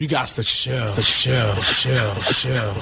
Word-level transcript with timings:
You 0.00 0.08
got 0.08 0.28
to 0.28 0.42
chill, 0.42 0.90
the 0.94 1.02
chill, 1.02 1.52
the 1.52 1.60
chill, 1.60 2.14
the 2.14 2.22
chill. 2.32 2.72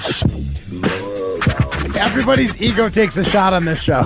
Everybody's 2.01 2.61
ego 2.61 2.87
takes 2.87 3.17
a 3.17 3.25
shot 3.25 3.53
on 3.53 3.65
this 3.65 3.83
show. 3.83 4.05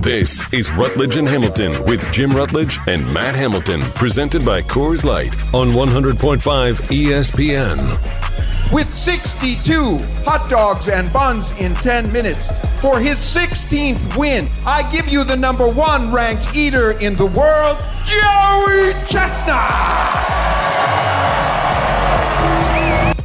This 0.00 0.42
is 0.52 0.72
Rutledge 0.72 1.14
and 1.14 1.28
Hamilton 1.28 1.84
with 1.84 2.04
Jim 2.12 2.34
Rutledge 2.34 2.80
and 2.88 3.06
Matt 3.14 3.36
Hamilton, 3.36 3.82
presented 3.94 4.44
by 4.44 4.62
Coors 4.62 5.04
Light 5.04 5.32
on 5.54 5.68
100.5 5.68 6.40
ESPN. 6.90 7.78
With 8.72 8.92
62 8.92 9.98
hot 10.24 10.50
dogs 10.50 10.88
and 10.88 11.12
buns 11.12 11.56
in 11.60 11.72
10 11.76 12.10
minutes 12.10 12.50
for 12.80 12.98
his 12.98 13.18
16th 13.18 14.16
win, 14.16 14.48
I 14.66 14.82
give 14.90 15.06
you 15.06 15.22
the 15.22 15.36
number 15.36 15.68
one 15.70 16.12
ranked 16.12 16.56
eater 16.56 16.98
in 16.98 17.14
the 17.14 17.26
world, 17.26 17.78
Joey 18.06 18.92
Chestnut. 19.06 20.63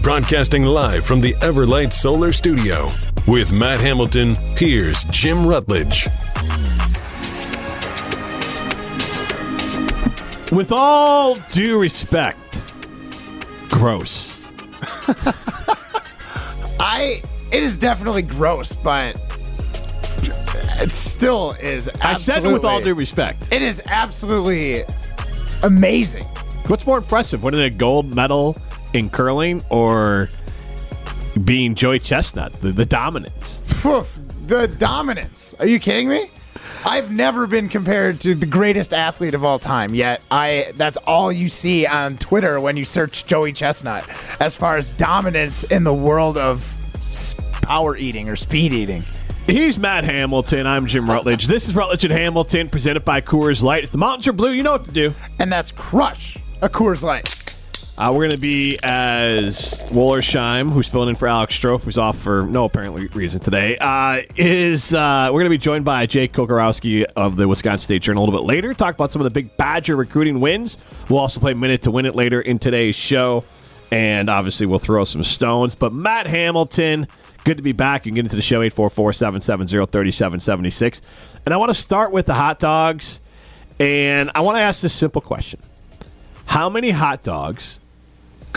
Broadcasting 0.02 0.64
live 0.64 1.06
from 1.06 1.20
the 1.20 1.34
Everlight 1.36 1.92
Solar 1.92 2.32
Studio. 2.32 2.90
With 3.28 3.52
Matt 3.52 3.82
Hamilton, 3.82 4.36
here's 4.56 5.04
Jim 5.06 5.46
Rutledge. 5.46 6.06
With 10.54 10.71
all 10.71 11.36
due 11.52 11.78
respect, 11.78 12.62
gross. 13.70 14.42
I 16.79 17.21
it 17.52 17.62
is 17.62 17.78
definitely 17.78 18.21
gross, 18.21 18.74
but 18.78 19.20
it 20.82 20.92
still 20.92 21.57
is. 21.60 21.90
I 22.02 22.14
said 22.14 22.43
with 22.43 22.64
all 22.64 22.82
due 22.82 22.96
respect. 22.96 23.52
It 23.52 23.62
is 23.62 23.82
absolutely 23.86 24.86
amazing. 25.62 26.24
What's 26.68 26.88
more 26.88 27.00
impressive, 27.00 27.43
winning 27.43 27.62
a 27.62 27.70
gold 27.70 28.16
medal 28.16 28.56
in 28.93 29.10
curling 29.10 29.64
or 29.70 30.29
being 31.43 31.75
Joey 31.75 32.00
Chestnut, 32.00 32.53
the, 32.53 32.72
the 32.72 32.86
dominance? 32.86 33.59
The 34.48 34.68
dominance. 34.78 35.54
Are 35.59 35.68
you 35.68 35.80
kidding 35.80 36.09
me? 36.09 36.30
I've 36.86 37.12
never 37.12 37.45
been 37.45 37.70
compared 37.70 38.22
to 38.22 38.34
the 38.34 38.45
greatest 38.45 38.94
athlete 38.94 39.34
of 39.34 39.44
all 39.44 39.60
time. 39.60 39.94
Yet 39.94 40.22
I 40.32 40.72
that's 40.76 40.98
all 40.98 41.32
you 41.32 41.50
see 41.50 41.86
on 41.86 42.17
Twitter 42.17 42.60
when 42.60 42.78
you 42.78 42.86
search 42.86 43.26
Joey 43.26 43.52
Chestnut 43.52 44.08
as 44.40 44.56
far 44.56 44.78
as 44.78 44.90
dominance 44.92 45.64
in 45.66 45.84
the 45.84 45.94
world 45.94 46.38
of 46.38 46.76
power 47.62 47.98
eating 47.98 48.30
or 48.30 48.36
speed 48.36 48.73
eating. 48.73 49.04
He's 49.45 49.78
Matt 49.78 50.04
Hamilton. 50.04 50.67
I'm 50.67 50.86
Jim 50.86 51.10
Rutledge. 51.10 51.48
This 51.48 51.67
is 51.67 51.76
Rutledge 51.76 52.04
and 52.06 52.14
Hamilton, 52.14 52.70
presented 52.70 53.04
by 53.04 53.20
Coors 53.20 53.64
Light. 53.64 53.84
If 53.84 53.92
the 53.92 53.98
mountains 53.98 54.28
are 54.28 54.34
blue, 54.34 54.52
you 54.52 54.64
know 54.64 54.73
what 54.73 54.86
to 54.86 54.92
do. 54.92 55.14
And 55.40 55.52
that's 55.52 55.72
crush 55.72 56.38
a 56.62 56.70
Coors 56.70 57.04
Light. 57.04 57.39
Uh, 58.00 58.14
we're 58.14 58.25
going 58.25 58.31
to 58.31 58.39
be 58.39 58.80
as 58.81 59.78
Wollersheim, 59.89 60.72
who's 60.72 60.88
filling 60.88 61.09
in 61.09 61.16
for 61.16 61.28
Alex 61.28 61.59
Strofe, 61.59 61.81
who's 61.81 61.97
off 61.97 62.17
for 62.17 62.44
no 62.44 62.64
apparent 62.64 63.14
reason 63.14 63.42
today, 63.42 63.78
uh, 63.78 64.22
is 64.38 64.94
uh, 64.94 65.28
we're 65.33 65.42
going 65.42 65.47
to 65.47 65.50
be 65.50 65.58
joined 65.58 65.83
by 65.83 66.05
Jake 66.05 66.31
Kocorowski 66.31 67.03
of 67.17 67.36
the 67.36 67.45
Wisconsin 67.45 67.83
State 67.83 68.02
Journal 68.02 68.23
a 68.23 68.25
little 68.25 68.39
bit 68.39 68.47
later. 68.47 68.73
Talk 68.73 68.95
about 68.95 69.11
some 69.11 69.22
of 69.22 69.25
the 69.25 69.31
big 69.31 69.58
Badger 69.58 69.97
recruiting 69.97 70.39
wins. 70.39 70.77
We'll 71.09 71.20
also 71.20 71.42
play 71.42 71.53
Minute 71.53 71.81
to 71.81 71.92
Win 71.92 72.05
It 72.05 72.16
later 72.16 72.39
in 72.39 72.58
today's 72.58 72.95
show. 72.95 73.44
And 73.92 74.30
obviously, 74.30 74.66
we'll 74.66 74.80
throw 74.80 75.03
some 75.03 75.25
stones. 75.25 75.75
But 75.75 75.92
Matt 75.92 76.25
Hamilton, 76.25 77.05
good 77.44 77.58
to 77.58 77.64
be 77.64 77.73
back. 77.73 78.05
You 78.05 78.11
can 78.11 78.16
get 78.16 78.25
into 78.27 78.38
the 78.38 78.42
show 78.42 78.61
844 78.61 79.11
770 79.11 79.92
3776. 79.92 81.02
And 81.44 81.53
I 81.53 81.58
want 81.58 81.70
to 81.70 81.73
start 81.73 82.14
with 82.14 82.27
the 82.27 82.33
hot 82.33 82.59
dogs. 82.59 83.20
And 83.77 84.31
I 84.36 84.39
want 84.39 84.55
to 84.55 84.61
ask 84.61 84.81
this 84.81 84.94
simple 84.94 85.22
question 85.22 85.59
How 86.45 86.70
many 86.70 86.92
hot 86.92 87.23
dogs 87.23 87.81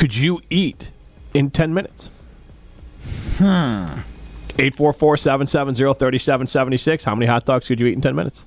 could 0.02 0.16
you 0.16 0.40
eat 0.50 0.90
in 1.32 1.48
10 1.48 1.72
minutes? 1.72 2.10
Hmm. 3.36 4.00
844 4.58 5.16
770 5.16 5.94
3776. 5.94 7.04
How 7.04 7.14
many 7.14 7.26
hot 7.26 7.44
dogs 7.44 7.68
could 7.68 7.78
you 7.78 7.86
eat 7.86 7.92
in 7.92 8.00
10 8.00 8.16
minutes? 8.16 8.44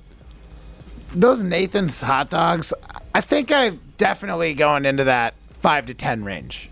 Those 1.14 1.42
Nathan's 1.42 2.02
hot 2.02 2.28
dogs, 2.28 2.74
I 3.14 3.22
think 3.22 3.50
I'm 3.50 3.80
definitely 3.96 4.52
going 4.52 4.84
into 4.84 5.04
that 5.04 5.32
five 5.60 5.86
to 5.86 5.94
ten 5.94 6.24
range. 6.24 6.68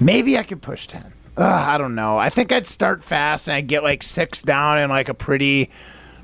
Maybe 0.00 0.38
I 0.38 0.42
could 0.42 0.62
push 0.62 0.86
ten. 0.86 1.12
Ugh, 1.36 1.44
I 1.44 1.76
don't 1.76 1.94
know. 1.94 2.16
I 2.16 2.30
think 2.30 2.52
I'd 2.52 2.66
start 2.66 3.04
fast 3.04 3.48
and 3.48 3.54
I'd 3.54 3.66
get 3.66 3.82
like 3.82 4.02
six 4.02 4.40
down 4.40 4.78
in 4.78 4.88
like 4.88 5.10
a 5.10 5.14
pretty 5.14 5.68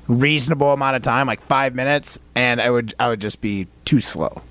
reasonable 0.07 0.73
amount 0.73 0.95
of 0.95 1.03
time, 1.03 1.27
like 1.27 1.41
five 1.41 1.75
minutes, 1.75 2.17
and 2.33 2.59
I 2.59 2.71
would 2.71 2.95
I 2.99 3.09
would 3.09 3.21
just 3.21 3.39
be 3.39 3.67
too 3.85 3.99
slow. 3.99 4.41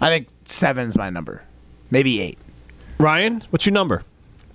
I 0.00 0.08
think 0.08 0.26
seven's 0.46 0.96
my 0.96 1.10
number, 1.10 1.45
maybe 1.90 2.20
eight. 2.20 2.38
Ryan, 2.98 3.42
what's 3.50 3.66
your 3.66 3.72
number? 3.72 4.02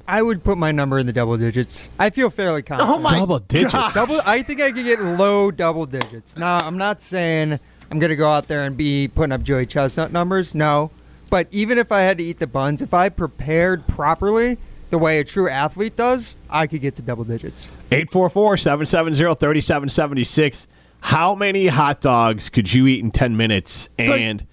I 0.07 0.21
would 0.21 0.43
put 0.43 0.57
my 0.57 0.71
number 0.71 0.99
in 0.99 1.05
the 1.05 1.13
double 1.13 1.37
digits. 1.37 1.89
I 1.99 2.09
feel 2.09 2.29
fairly 2.29 2.63
confident. 2.63 2.95
Oh 2.97 3.01
my 3.01 3.17
Double 3.17 3.39
digits. 3.39 3.71
gosh. 3.71 3.93
Double. 3.93 4.19
I 4.25 4.41
think 4.41 4.59
I 4.61 4.71
could 4.71 4.83
get 4.83 4.99
low 5.01 5.51
double 5.51 5.85
digits. 5.85 6.37
Now, 6.37 6.57
I'm 6.57 6.77
not 6.77 7.01
saying 7.01 7.59
I'm 7.89 7.99
gonna 7.99 8.15
go 8.15 8.29
out 8.29 8.47
there 8.47 8.63
and 8.63 8.75
be 8.75 9.07
putting 9.07 9.31
up 9.31 9.43
Joey 9.43 9.65
Chestnut 9.67 10.11
numbers. 10.11 10.53
No, 10.55 10.91
but 11.29 11.47
even 11.51 11.77
if 11.77 11.91
I 11.91 11.99
had 12.01 12.17
to 12.17 12.23
eat 12.23 12.39
the 12.39 12.47
buns, 12.47 12.81
if 12.81 12.93
I 12.93 13.09
prepared 13.09 13.87
properly, 13.87 14.57
the 14.89 14.97
way 14.97 15.19
a 15.19 15.23
true 15.23 15.47
athlete 15.47 15.95
does, 15.95 16.35
I 16.49 16.67
could 16.67 16.81
get 16.81 16.95
to 16.97 17.01
double 17.01 17.23
digits. 17.23 17.67
844 17.91 18.57
770 18.57 19.35
3776. 19.35 20.67
How 21.01 21.35
many 21.35 21.67
hot 21.67 22.01
dogs 22.01 22.49
could 22.49 22.73
you 22.73 22.85
eat 22.87 23.01
in 23.01 23.11
10 23.11 23.37
minutes? 23.37 23.87
So- 23.99 24.13
And 24.13 24.45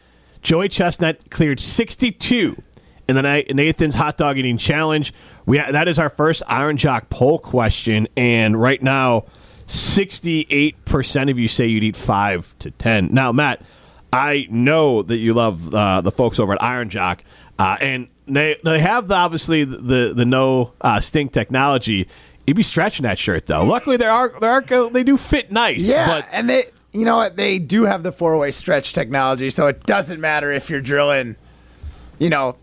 Joey 0.42 0.68
Chestnut 0.68 1.30
cleared 1.30 1.58
62 1.58 2.62
in 3.08 3.16
the 3.16 3.22
Na- 3.22 3.42
Nathan's 3.52 3.94
Hot 3.94 4.16
Dog 4.16 4.38
Eating 4.38 4.58
Challenge. 4.58 5.12
We 5.46 5.58
That 5.58 5.88
is 5.88 5.98
our 5.98 6.10
first 6.10 6.42
Iron 6.46 6.76
Jock 6.76 7.08
poll 7.10 7.38
question. 7.38 8.06
And 8.16 8.60
right 8.60 8.82
now, 8.82 9.24
68% 9.66 11.30
of 11.30 11.38
you 11.38 11.48
say 11.48 11.66
you'd 11.66 11.84
eat 11.84 11.96
5 11.96 12.54
to 12.60 12.70
10. 12.70 13.08
Now, 13.12 13.32
Matt, 13.32 13.62
I 14.12 14.46
know 14.50 15.02
that 15.02 15.16
you 15.16 15.34
love 15.34 15.74
uh, 15.74 16.00
the 16.00 16.12
folks 16.12 16.38
over 16.38 16.52
at 16.52 16.62
Iron 16.62 16.88
Jock. 16.88 17.22
Uh, 17.58 17.76
and 17.80 18.08
they, 18.26 18.56
they 18.62 18.80
have 18.80 19.08
the, 19.08 19.14
obviously 19.14 19.64
the, 19.64 20.12
the 20.14 20.24
no 20.24 20.72
uh, 20.80 21.00
stink 21.00 21.32
technology. 21.32 22.08
You'd 22.46 22.56
be 22.56 22.62
stretching 22.62 23.02
that 23.02 23.18
shirt 23.18 23.46
though. 23.46 23.64
Luckily, 23.64 23.98
there 23.98 24.10
are 24.10 24.32
there 24.40 24.50
are 24.50 24.90
they 24.90 25.04
do 25.04 25.18
fit 25.18 25.52
nice. 25.52 25.86
Yeah, 25.86 26.06
but 26.06 26.26
and 26.32 26.48
they, 26.48 26.62
you 26.94 27.04
know 27.04 27.16
what? 27.16 27.36
They 27.36 27.58
do 27.58 27.84
have 27.84 28.02
the 28.02 28.10
four 28.10 28.38
way 28.38 28.52
stretch 28.52 28.94
technology, 28.94 29.50
so 29.50 29.66
it 29.66 29.84
doesn't 29.84 30.18
matter 30.18 30.50
if 30.50 30.70
you're 30.70 30.80
drilling, 30.80 31.36
you 32.18 32.30
know, 32.30 32.56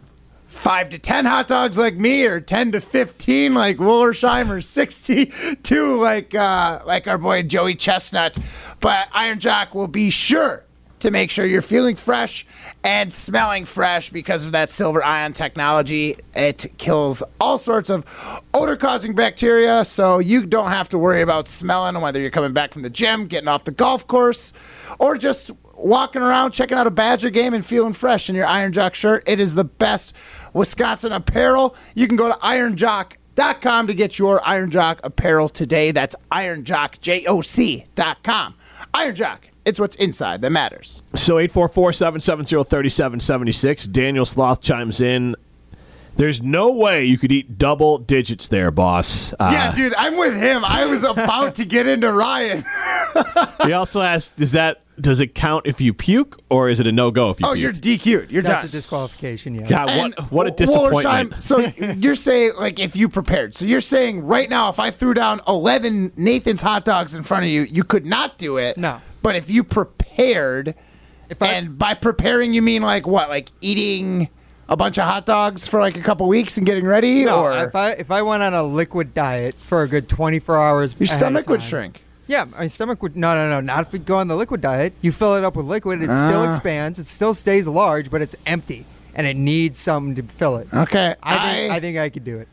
five 0.56 0.90
to 0.90 0.98
ten 0.98 1.26
hot 1.26 1.48
dogs 1.48 1.78
like 1.78 1.96
me, 1.96 2.26
or 2.26 2.40
ten 2.40 2.72
to 2.72 2.82
fifteen 2.82 3.54
like 3.54 3.78
Wollersheim, 3.78 4.50
or 4.50 4.62
sixty-two 4.62 6.02
like 6.02 6.34
uh, 6.34 6.82
like 6.86 7.08
our 7.08 7.18
boy 7.18 7.44
Joey 7.44 7.76
Chestnut. 7.76 8.38
But 8.80 9.10
Iron 9.14 9.40
Jock 9.40 9.76
will 9.76 9.88
be 9.88 10.10
sure 10.10 10.64
to 11.00 11.12
make 11.12 11.30
sure 11.30 11.46
you're 11.46 11.62
feeling 11.62 11.96
fresh 11.96 12.48
and 12.84 13.12
smelling 13.12 13.66
fresh 13.66 14.10
because 14.10 14.46
of 14.46 14.54
that 14.54 14.72
silver 14.72 15.06
ion 15.06 15.34
technology. 15.34 16.16
It 16.34 16.66
kills 16.78 17.22
all 17.40 17.58
sorts 17.58 17.90
of 17.90 18.06
odor 18.54 18.78
causing 18.78 19.14
bacteria, 19.14 19.86
so 19.86 20.20
you 20.20 20.46
don't 20.46 20.72
have 20.72 20.90
to 20.90 20.98
worry 20.98 21.22
about 21.22 21.48
smelling 21.48 22.00
whether 22.02 22.20
you're 22.20 22.32
coming 22.32 22.54
back 22.54 22.72
from 22.74 22.82
the 22.82 22.90
gym, 22.90 23.28
getting 23.28 23.50
off 23.50 23.66
the 23.66 23.72
golf 23.72 24.08
course, 24.08 24.54
or 24.98 25.18
just 25.18 25.52
walking 25.86 26.22
around 26.22 26.52
checking 26.52 26.78
out 26.78 26.88
a 26.88 26.92
Badger 26.92 27.30
game 27.30 27.54
and 27.54 27.66
feeling 27.66 27.94
fresh 27.94 28.30
in 28.30 28.36
your 28.36 28.46
Iron 28.48 28.72
Jock 28.74 28.96
shirt. 28.96 29.24
It 29.28 29.40
is 29.40 29.56
the 29.56 29.64
best 29.64 30.14
Wisconsin 30.54 31.12
apparel. 31.12 31.76
You 31.94 32.08
can 32.08 32.18
go 32.18 32.28
to 32.28 32.34
ironjock.com 32.40 33.88
to 33.88 33.94
get 33.94 34.18
your 34.20 34.46
Iron 34.48 34.72
Jock 34.72 35.00
apparel 35.04 35.48
today. 35.50 35.92
That's 35.92 36.16
ironjockjoc.com. 36.32 38.56
Iron 38.94 39.16
Jock. 39.16 39.48
It's 39.64 39.80
what's 39.80 39.96
inside 39.96 40.42
that 40.42 40.52
matters. 40.52 41.02
So 41.16 41.36
844-770-3776. 41.36 43.92
Daniel 43.92 44.26
Sloth 44.26 44.62
chimes 44.62 45.02
in. 45.02 45.36
There's 46.18 46.42
no 46.42 46.72
way 46.72 47.04
you 47.04 47.18
could 47.18 47.34
eat 47.34 47.58
double 47.58 47.98
digits 47.98 48.48
there, 48.48 48.72
boss. 48.72 49.34
Uh, 49.34 49.50
Yeah, 49.52 49.74
dude, 49.74 49.94
I'm 49.96 50.16
with 50.18 50.38
him. 50.38 50.64
I 50.64 50.86
was 50.86 51.04
about 51.04 51.56
to 51.56 51.66
get 51.66 51.88
into 51.88 52.12
Ryan. 52.12 52.64
He 53.66 53.72
also 53.74 54.02
asked, 54.02 54.40
is 54.42 54.52
that 54.52 54.82
does 55.00 55.20
it 55.20 55.36
count 55.36 55.66
if 55.68 55.82
you 55.82 55.94
puke, 55.94 56.40
or 56.50 56.70
is 56.70 56.80
it 56.80 56.88
a 56.88 56.92
no 56.92 57.12
go 57.12 57.30
if 57.32 57.40
you 57.40 57.46
puke? 57.46 57.50
Oh, 57.50 57.54
puke?" 57.54 57.62
you're 57.64 57.74
DQ'd. 58.24 58.32
You're 58.32 58.42
done. 58.42 58.52
That's 58.52 58.64
done. 58.64 58.70
a 58.70 58.72
disqualification. 58.72 59.56
Yeah. 59.56 59.68
God, 59.68 59.90
And 59.90 60.16
what 60.16 60.32
what 60.32 60.48
a 60.48 60.52
W- 60.52 60.66
disappointment! 60.68 61.34
Wollersheim, 61.36 61.40
so 61.42 61.94
you're 62.00 62.16
saying 62.16 62.54
like 62.60 62.80
if 62.80 62.96
you 62.96 63.10
prepared. 63.10 63.54
So 63.54 63.66
you're 63.66 63.82
saying 63.82 64.26
right 64.26 64.50
now 64.50 64.70
if 64.70 64.80
I 64.80 64.92
threw 64.92 65.14
down 65.14 65.42
11 65.48 66.14
Nathan's 66.16 66.62
hot 66.62 66.86
dogs 66.86 67.14
in 67.16 67.24
front 67.24 67.44
of 67.46 67.50
you, 67.50 67.62
you 67.62 67.84
could 67.84 68.06
not 68.06 68.38
do 68.38 68.58
it. 68.58 68.78
No. 68.78 69.00
But 69.22 69.36
if 69.36 69.50
you 69.50 69.64
prepared, 69.64 70.76
If 71.30 71.42
I- 71.42 71.48
and 71.54 71.78
by 71.78 71.94
preparing 71.96 72.54
you 72.54 72.62
mean 72.62 72.82
like 72.82 73.08
what? 73.08 73.30
Like 73.30 73.50
eating 73.62 74.30
a 74.70 74.76
bunch 74.78 74.98
of 74.98 75.04
hot 75.06 75.26
dogs 75.26 75.68
for 75.68 75.80
like 75.80 75.96
a 75.98 76.02
couple 76.02 76.28
weeks 76.28 76.58
and 76.58 76.66
getting 76.66 76.86
ready, 76.86 77.24
No, 77.26 77.42
or 77.44 77.66
if 77.66 77.76
I 77.76 77.92
if 77.92 78.10
I 78.12 78.22
went 78.22 78.44
on 78.44 78.54
a 78.54 78.64
liquid 78.64 79.14
diet 79.14 79.56
for 79.56 79.84
a 79.84 79.88
good 79.88 80.08
24 80.10 80.58
hours, 80.62 80.96
your 81.00 81.08
stomach 81.08 81.48
would 81.50 81.62
shrink. 81.62 82.02
Yeah, 82.28 82.46
my 82.46 82.68
stomach 82.68 83.02
would. 83.04 83.16
No, 83.16 83.36
no, 83.36 83.50
no. 83.50 83.62
Not 83.62 83.88
if 83.88 83.94
we 83.94 84.00
go 84.00 84.18
on 84.18 84.28
the 84.28 84.36
liquid 84.36 84.62
diet. 84.62 84.94
You 85.02 85.12
fill 85.12 85.36
it 85.36 85.44
up 85.44 85.56
with 85.56 85.66
liquid, 85.68 86.02
it 86.02 86.06
still 86.06 86.42
Ah. 86.42 86.48
expands. 86.48 86.98
It 87.00 87.06
still 87.06 87.34
stays 87.34 87.68
large, 87.68 88.10
but 88.10 88.22
it's 88.22 88.36
empty. 88.46 88.86
and 89.18 89.26
it 89.26 89.38
needs 89.38 89.80
something 89.80 90.14
to 90.16 90.24
fill 90.24 90.58
it. 90.58 90.68
Okay, 90.74 91.16
I 91.24 91.38
think 91.54 91.72
I, 91.72 91.76
I 91.78 91.80
think 91.80 91.98
I 91.98 92.10
could 92.10 92.26
do 92.26 92.38
it. 92.38 92.50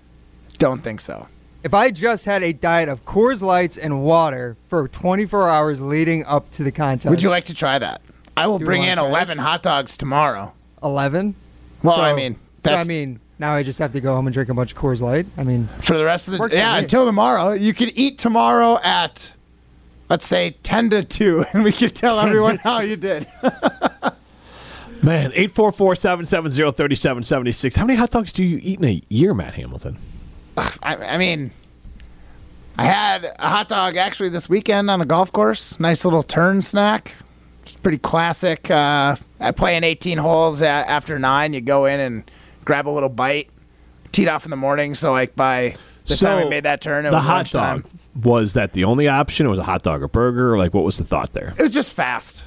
don't 0.59 0.85
think 0.85 1.01
so. 1.01 1.27
If 1.65 1.75
I 1.75 1.91
just 1.91 2.25
had 2.25 2.45
a 2.45 2.53
diet 2.53 2.89
of 2.89 3.05
Coors 3.05 3.43
Lights 3.43 3.77
and 3.77 4.05
water 4.05 4.57
for 4.69 4.87
24 4.87 5.49
hours 5.49 5.81
leading 5.81 6.25
up 6.25 6.53
to 6.53 6.63
the 6.63 6.71
contest, 6.71 7.11
Would 7.11 7.21
you 7.21 7.31
like 7.31 7.47
to 7.47 7.55
try 7.55 7.81
that? 7.81 8.01
I 8.37 8.47
will 8.47 8.61
bring 8.61 8.81
wanna 8.83 8.93
in 8.93 8.99
try 8.99 9.09
11 9.09 9.37
this? 9.39 9.45
hot 9.45 9.63
dogs 9.65 9.97
tomorrow. 9.97 10.53
11? 10.85 11.35
Well, 11.83 11.97
So- 11.97 12.01
I 12.03 12.15
mean, 12.15 12.37
so 12.65 12.73
I 12.73 12.77
that's 12.77 12.87
mean, 12.89 13.19
now 13.41 13.55
I 13.57 13.65
just 13.65 13.81
have 13.81 13.93
to 13.95 14.01
go 14.01 14.15
home 14.15 14.29
and 14.29 14.35
drink 14.35 14.49
a 14.49 14.55
bunch 14.55 14.71
of 14.73 14.79
Coors 14.79 15.01
Light. 15.03 15.27
I 15.37 15.43
mean, 15.43 15.69
for 15.81 15.97
the 15.97 16.05
rest 16.05 16.29
of 16.29 16.33
the 16.35 16.39
Works 16.39 16.55
for 16.55 16.61
yeah 16.61 16.75
me. 16.75 16.79
until 16.79 17.05
tomorrow. 17.07 17.55
You 17.55 17.75
could 17.75 17.91
eat 17.99 18.19
tomorrow 18.19 18.79
at 18.85 19.33
let's 20.13 20.27
say 20.27 20.51
10 20.63 20.91
to 20.91 21.03
2 21.03 21.47
and 21.55 21.65
we 21.65 21.73
could 21.73 21.95
tell 21.95 22.21
everyone 22.21 22.59
how 22.63 22.81
you 22.81 22.97
did. 22.97 23.27
Man, 25.03 25.33
844-770-3776. 25.33 27.77
How 27.77 27.87
many 27.87 27.99
hot 27.99 28.11
dogs 28.11 28.31
do 28.33 28.45
you 28.45 28.61
eat 28.63 28.79
in 28.79 28.85
a 28.85 29.01
year, 29.09 29.33
Matt 29.33 29.55
Hamilton? 29.55 29.97
I, 30.57 30.97
I 30.97 31.17
mean, 31.17 31.51
I 32.77 32.85
had 32.85 33.25
a 33.39 33.49
hot 33.49 33.69
dog 33.69 33.97
actually 33.97 34.29
this 34.29 34.51
weekend 34.51 34.91
on 34.91 35.01
a 35.01 35.07
golf 35.07 35.33
course. 35.33 35.81
Nice 35.81 36.05
little 36.05 36.23
turn 36.23 36.61
snack. 36.61 37.15
It's 37.63 37.73
pretty 37.73 37.99
classic. 37.99 38.71
Uh, 38.71 39.17
I 39.41 39.53
play 39.53 39.77
in 39.77 39.85
18 39.85 40.19
holes 40.19 40.61
after 40.61 41.19
nine. 41.19 41.55
You 41.55 41.63
go 41.63 41.87
in 41.87 41.99
and 41.99 42.31
grab 42.67 42.87
a 42.87 42.91
little 42.91 43.09
bite. 43.09 43.49
Teed 44.13 44.29
off 44.29 44.45
in 44.45 44.51
the 44.51 44.59
morning, 44.59 44.95
so 44.95 45.11
like 45.11 45.35
by 45.35 45.75
the 46.05 46.17
time 46.17 46.45
we 46.45 46.51
made 46.51 46.65
that 46.65 46.83
turn, 46.83 47.07
it 47.07 47.11
the 47.11 47.17
was 47.17 47.25
hot 47.25 47.37
lunchtime. 47.37 47.81
dog. 47.81 47.91
Was 48.15 48.53
that 48.55 48.73
the 48.73 48.85
only 48.85 49.09
option? 49.09 49.47
It 49.47 49.49
was 49.49 49.59
a 49.59 49.65
hot 49.65 49.83
dog 49.83 50.03
or 50.03 50.09
burger? 50.09 50.53
Or 50.55 50.59
like, 50.59 50.75
what 50.75 50.85
was 50.85 50.99
the 50.99 51.05
thought 51.05 51.33
there? 51.33 51.55
It 51.59 51.63
was 51.63 51.73
just 51.73 51.93
fast. 51.93 52.45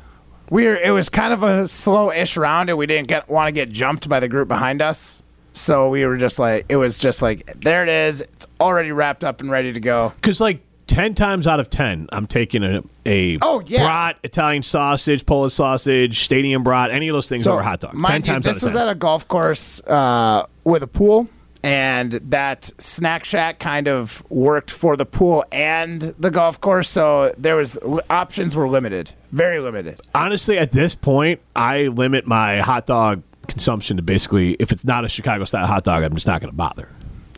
We 0.49 0.65
were, 0.67 0.75
it 0.75 0.91
was 0.91 1.09
kind 1.09 1.33
of 1.33 1.41
a 1.41 1.67
slow-ish 1.67 2.37
round, 2.37 2.69
and 2.69 2.77
we 2.77 2.85
didn't 2.85 3.07
get 3.07 3.27
want 3.29 3.47
to 3.47 3.51
get 3.51 3.69
jumped 3.71 4.07
by 4.07 4.19
the 4.19 4.27
group 4.27 4.47
behind 4.47 4.81
us. 4.81 5.23
So 5.53 5.89
we 5.89 6.05
were 6.05 6.17
just 6.17 6.37
like, 6.37 6.65
it 6.69 6.75
was 6.75 6.99
just 6.99 7.21
like, 7.21 7.59
there 7.61 7.81
it 7.81 7.89
is. 7.89 8.21
It's 8.21 8.45
already 8.59 8.91
wrapped 8.91 9.23
up 9.23 9.41
and 9.41 9.49
ready 9.49 9.73
to 9.73 9.79
go. 9.79 10.13
Because 10.17 10.39
like 10.39 10.59
ten 10.85 11.15
times 11.15 11.47
out 11.47 11.59
of 11.59 11.71
ten, 11.71 12.07
I'm 12.11 12.27
taking 12.27 12.63
a, 12.63 12.83
a 13.07 13.39
Oh, 13.41 13.63
yeah. 13.65 13.85
brat, 13.85 14.17
Italian 14.23 14.61
sausage, 14.61 15.25
Polish 15.25 15.53
sausage, 15.53 16.19
stadium 16.19 16.61
brat, 16.61 16.91
any 16.91 17.07
of 17.07 17.13
those 17.13 17.27
things 17.27 17.47
over 17.47 17.63
hot 17.63 17.79
dog. 17.79 17.93
Ten 17.93 18.21
you, 18.21 18.21
times 18.21 18.45
this 18.45 18.57
out 18.57 18.63
of 18.63 18.67
was 18.67 18.75
at 18.75 18.89
a 18.89 18.95
golf 18.95 19.27
course 19.27 19.81
uh, 19.87 20.45
with 20.63 20.83
a 20.83 20.87
pool, 20.87 21.27
and 21.65 22.11
that 22.11 22.69
snack 22.77 23.25
shack 23.25 23.59
kind 23.59 23.87
of 23.87 24.23
worked 24.29 24.69
for 24.69 24.95
the 24.95 25.05
pool 25.05 25.43
and 25.51 25.99
the 26.19 26.29
golf 26.29 26.61
course. 26.61 26.87
So 26.87 27.33
there 27.39 27.55
was 27.55 27.77
options 28.09 28.55
were 28.55 28.69
limited, 28.69 29.11
very 29.31 29.59
limited. 29.59 29.99
Honestly, 30.13 30.59
at 30.59 30.71
this 30.71 30.93
point, 30.93 31.41
I 31.55 31.87
limit 31.87 32.27
my 32.27 32.59
hot 32.61 32.85
dog 32.85 33.23
consumption 33.47 33.97
to 33.97 34.03
basically 34.03 34.53
if 34.59 34.71
it's 34.71 34.85
not 34.85 35.05
a 35.05 35.09
Chicago 35.09 35.43
style 35.45 35.65
hot 35.65 35.83
dog, 35.83 36.03
I'm 36.03 36.13
just 36.13 36.27
not 36.27 36.39
going 36.39 36.51
to 36.51 36.55
bother. 36.57 36.87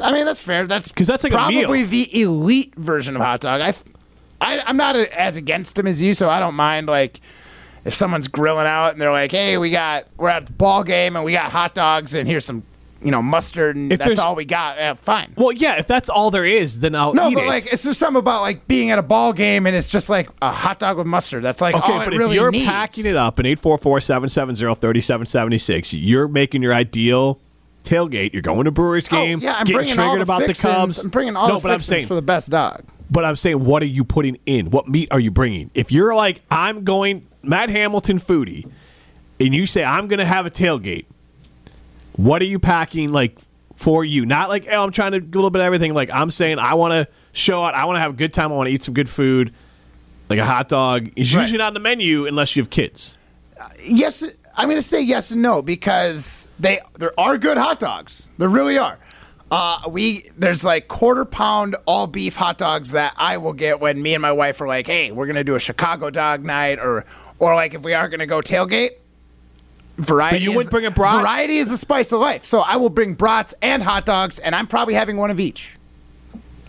I 0.01 0.11
mean, 0.11 0.25
that's 0.25 0.39
fair. 0.41 0.67
That's 0.67 0.91
'Cause 0.91 1.07
that's 1.07 1.23
like 1.23 1.33
a 1.33 1.35
probably 1.37 1.83
the 1.85 2.21
elite 2.21 2.75
version 2.75 3.15
of 3.15 3.21
hot 3.21 3.39
dog. 3.39 3.61
I, 3.61 3.73
I 4.41 4.59
I'm 4.67 4.77
not 4.77 4.95
a, 4.97 5.19
as 5.19 5.37
against 5.37 5.77
them 5.77 5.87
as 5.87 6.01
you, 6.01 6.13
so 6.13 6.29
I 6.29 6.39
don't 6.39 6.55
mind 6.55 6.87
like. 6.87 7.21
If 7.85 7.93
someone's 7.93 8.27
grilling 8.27 8.67
out 8.67 8.91
and 8.91 8.99
they're 8.99 9.13
like, 9.13 9.31
"Hey, 9.31 9.57
we 9.57 9.69
got 9.69 10.07
we're 10.17 10.27
at 10.27 10.45
the 10.47 10.51
ball 10.51 10.83
game 10.83 11.15
and 11.15 11.23
we 11.23 11.31
got 11.31 11.51
hot 11.53 11.73
dogs 11.73 12.15
and 12.15 12.27
here's 12.27 12.43
some, 12.43 12.63
you 13.03 13.11
know, 13.11 13.21
mustard 13.21 13.75
and 13.75 13.91
If 13.93 13.99
that's 13.99 14.19
all 14.19 14.35
we 14.35 14.45
got," 14.45 14.77
yeah, 14.77 14.93
fine. 14.95 15.33
Well, 15.37 15.51
yeah, 15.51 15.75
if 15.75 15.85
that's 15.87 16.09
all 16.09 16.31
there 16.31 16.45
is, 16.45 16.79
then 16.79 16.95
I'll 16.95 17.13
No, 17.13 17.29
eat 17.29 17.35
but 17.35 17.43
it. 17.43 17.47
like 17.47 17.71
it's 17.73 17.83
just 17.83 17.99
something 17.99 18.19
about 18.19 18.41
like 18.41 18.67
being 18.67 18.89
at 18.91 18.97
a 18.99 19.03
ball 19.03 19.33
game 19.33 19.65
and 19.67 19.75
it's 19.75 19.89
just 19.89 20.09
like 20.09 20.29
a 20.41 20.51
hot 20.51 20.79
dog 20.79 20.97
with 20.97 21.07
mustard. 21.07 21.43
That's 21.43 21.61
like 21.61 21.75
Okay, 21.75 21.93
all 21.93 21.99
but 22.05 22.13
it 22.13 22.17
really 22.17 22.35
if 22.37 22.41
you're 22.41 22.51
needs. 22.51 22.65
packing 22.65 23.05
it 23.05 23.15
up 23.15 23.39
in 23.39 23.45
844-770-3776, 23.45 25.97
you're 25.99 26.27
making 26.27 26.61
your 26.61 26.73
ideal 26.73 27.39
tailgate. 27.83 28.33
You're 28.33 28.41
going 28.41 28.65
to 28.65 28.71
Brewers 28.71 29.07
Oh, 29.11 29.15
game, 29.15 29.39
yeah, 29.39 29.53
I'm 29.57 29.65
getting 29.65 29.75
bringing 29.77 29.99
all 29.99 30.05
triggered 30.11 30.19
the 30.19 30.23
about 30.33 30.47
the. 30.47 30.53
Cubs. 30.53 31.03
I'm 31.03 31.09
bringing 31.09 31.35
all 31.35 31.47
no, 31.47 31.55
the 31.55 31.61
but 31.61 31.71
I'm 31.71 31.79
saying, 31.79 32.07
for 32.07 32.15
the 32.15 32.21
best 32.21 32.49
dog. 32.49 32.83
but 33.09 33.23
I'm 33.23 33.35
saying, 33.35 33.63
what 33.63 33.81
are 33.83 33.87
you 33.87 34.03
putting 34.03 34.37
in? 34.45 34.69
What 34.71 34.87
meat 34.87 35.09
are 35.11 35.19
you 35.19 35.31
bringing? 35.31 35.71
If 35.73 35.91
you're 35.91 36.15
like, 36.15 36.41
I'm 36.51 36.83
going 36.83 37.27
Matt 37.43 37.69
Hamilton 37.69 38.19
foodie, 38.19 38.69
and 39.39 39.53
you 39.53 39.65
say 39.65 39.83
I'm 39.83 40.07
going 40.07 40.19
to 40.19 40.25
have 40.25 40.45
a 40.45 40.51
tailgate, 40.51 41.05
what 42.17 42.41
are 42.41 42.45
you 42.45 42.59
packing 42.59 43.11
like 43.11 43.37
for 43.75 44.03
you? 44.03 44.25
Not 44.25 44.49
like, 44.49 44.67
oh, 44.71 44.83
I'm 44.83 44.91
trying 44.91 45.13
to 45.13 45.19
do 45.21 45.37
a 45.37 45.39
little 45.39 45.49
bit 45.51 45.61
of 45.61 45.65
everything. 45.65 45.93
Like 45.93 46.09
I'm 46.11 46.29
saying, 46.31 46.59
I 46.59 46.73
want 46.73 46.91
to 46.91 47.07
show 47.31 47.63
out. 47.63 47.73
I 47.75 47.85
want 47.85 47.95
to 47.95 48.01
have 48.01 48.11
a 48.11 48.17
good 48.17 48.33
time. 48.33 48.51
I 48.51 48.55
want 48.55 48.67
to 48.67 48.73
eat 48.73 48.83
some 48.83 48.93
good 48.93 49.09
food. 49.09 49.53
Like 50.29 50.39
a 50.39 50.45
hot 50.45 50.67
dog 50.67 51.09
is 51.15 51.33
Right. 51.33 51.41
usually 51.43 51.59
not 51.59 51.67
on 51.67 51.73
the 51.73 51.79
menu 51.79 52.25
unless 52.25 52.55
you 52.55 52.61
have 52.61 52.69
kids. 52.69 53.15
Yes, 53.83 54.23
I'm 54.55 54.67
going 54.67 54.77
to 54.77 54.87
say 54.87 55.01
yes 55.01 55.31
and 55.31 55.41
no 55.41 55.61
because 55.61 56.47
they 56.59 56.81
there 56.97 57.17
are 57.19 57.37
good 57.37 57.57
hot 57.57 57.79
dogs. 57.79 58.29
There 58.37 58.49
really 58.49 58.77
are. 58.77 58.99
Uh, 59.49 59.79
we 59.87 60.29
there's 60.37 60.65
like 60.65 60.89
quarter 60.89 61.23
pound 61.23 61.77
all 61.85 62.05
beef 62.07 62.35
hot 62.35 62.57
dogs 62.57 62.91
that 62.91 63.13
I 63.17 63.37
will 63.37 63.53
get 63.53 63.79
when 63.79 64.01
me 64.01 64.13
and 64.13 64.21
my 64.21 64.33
wife 64.33 64.59
are 64.59 64.67
like, 64.67 64.85
hey, 64.87 65.11
we're 65.11 65.25
gonna 65.27 65.45
do 65.45 65.55
a 65.55 65.59
Chicago 65.59 66.09
dog 66.09 66.43
night, 66.43 66.79
or 66.79 67.05
or 67.39 67.55
like 67.55 67.73
if 67.73 67.81
we 67.83 67.93
are 67.93 68.09
gonna 68.09 68.25
go 68.25 68.41
tailgate. 68.41 68.89
Variety. 69.97 70.35
But 70.37 70.41
you 70.43 70.51
wouldn't 70.53 70.69
bring 70.71 70.85
a 70.85 70.91
brat? 70.91 71.19
Variety 71.21 71.57
is 71.57 71.69
the 71.69 71.77
spice 71.77 72.11
of 72.11 72.19
life. 72.19 72.45
So 72.45 72.59
I 72.59 72.75
will 72.77 72.89
bring 72.89 73.13
brats 73.15 73.53
and 73.61 73.81
hot 73.81 74.05
dogs, 74.05 74.37
and 74.39 74.53
I'm 74.55 74.67
probably 74.67 74.93
having 74.93 75.17
one 75.17 75.31
of 75.31 75.39
each. 75.39 75.77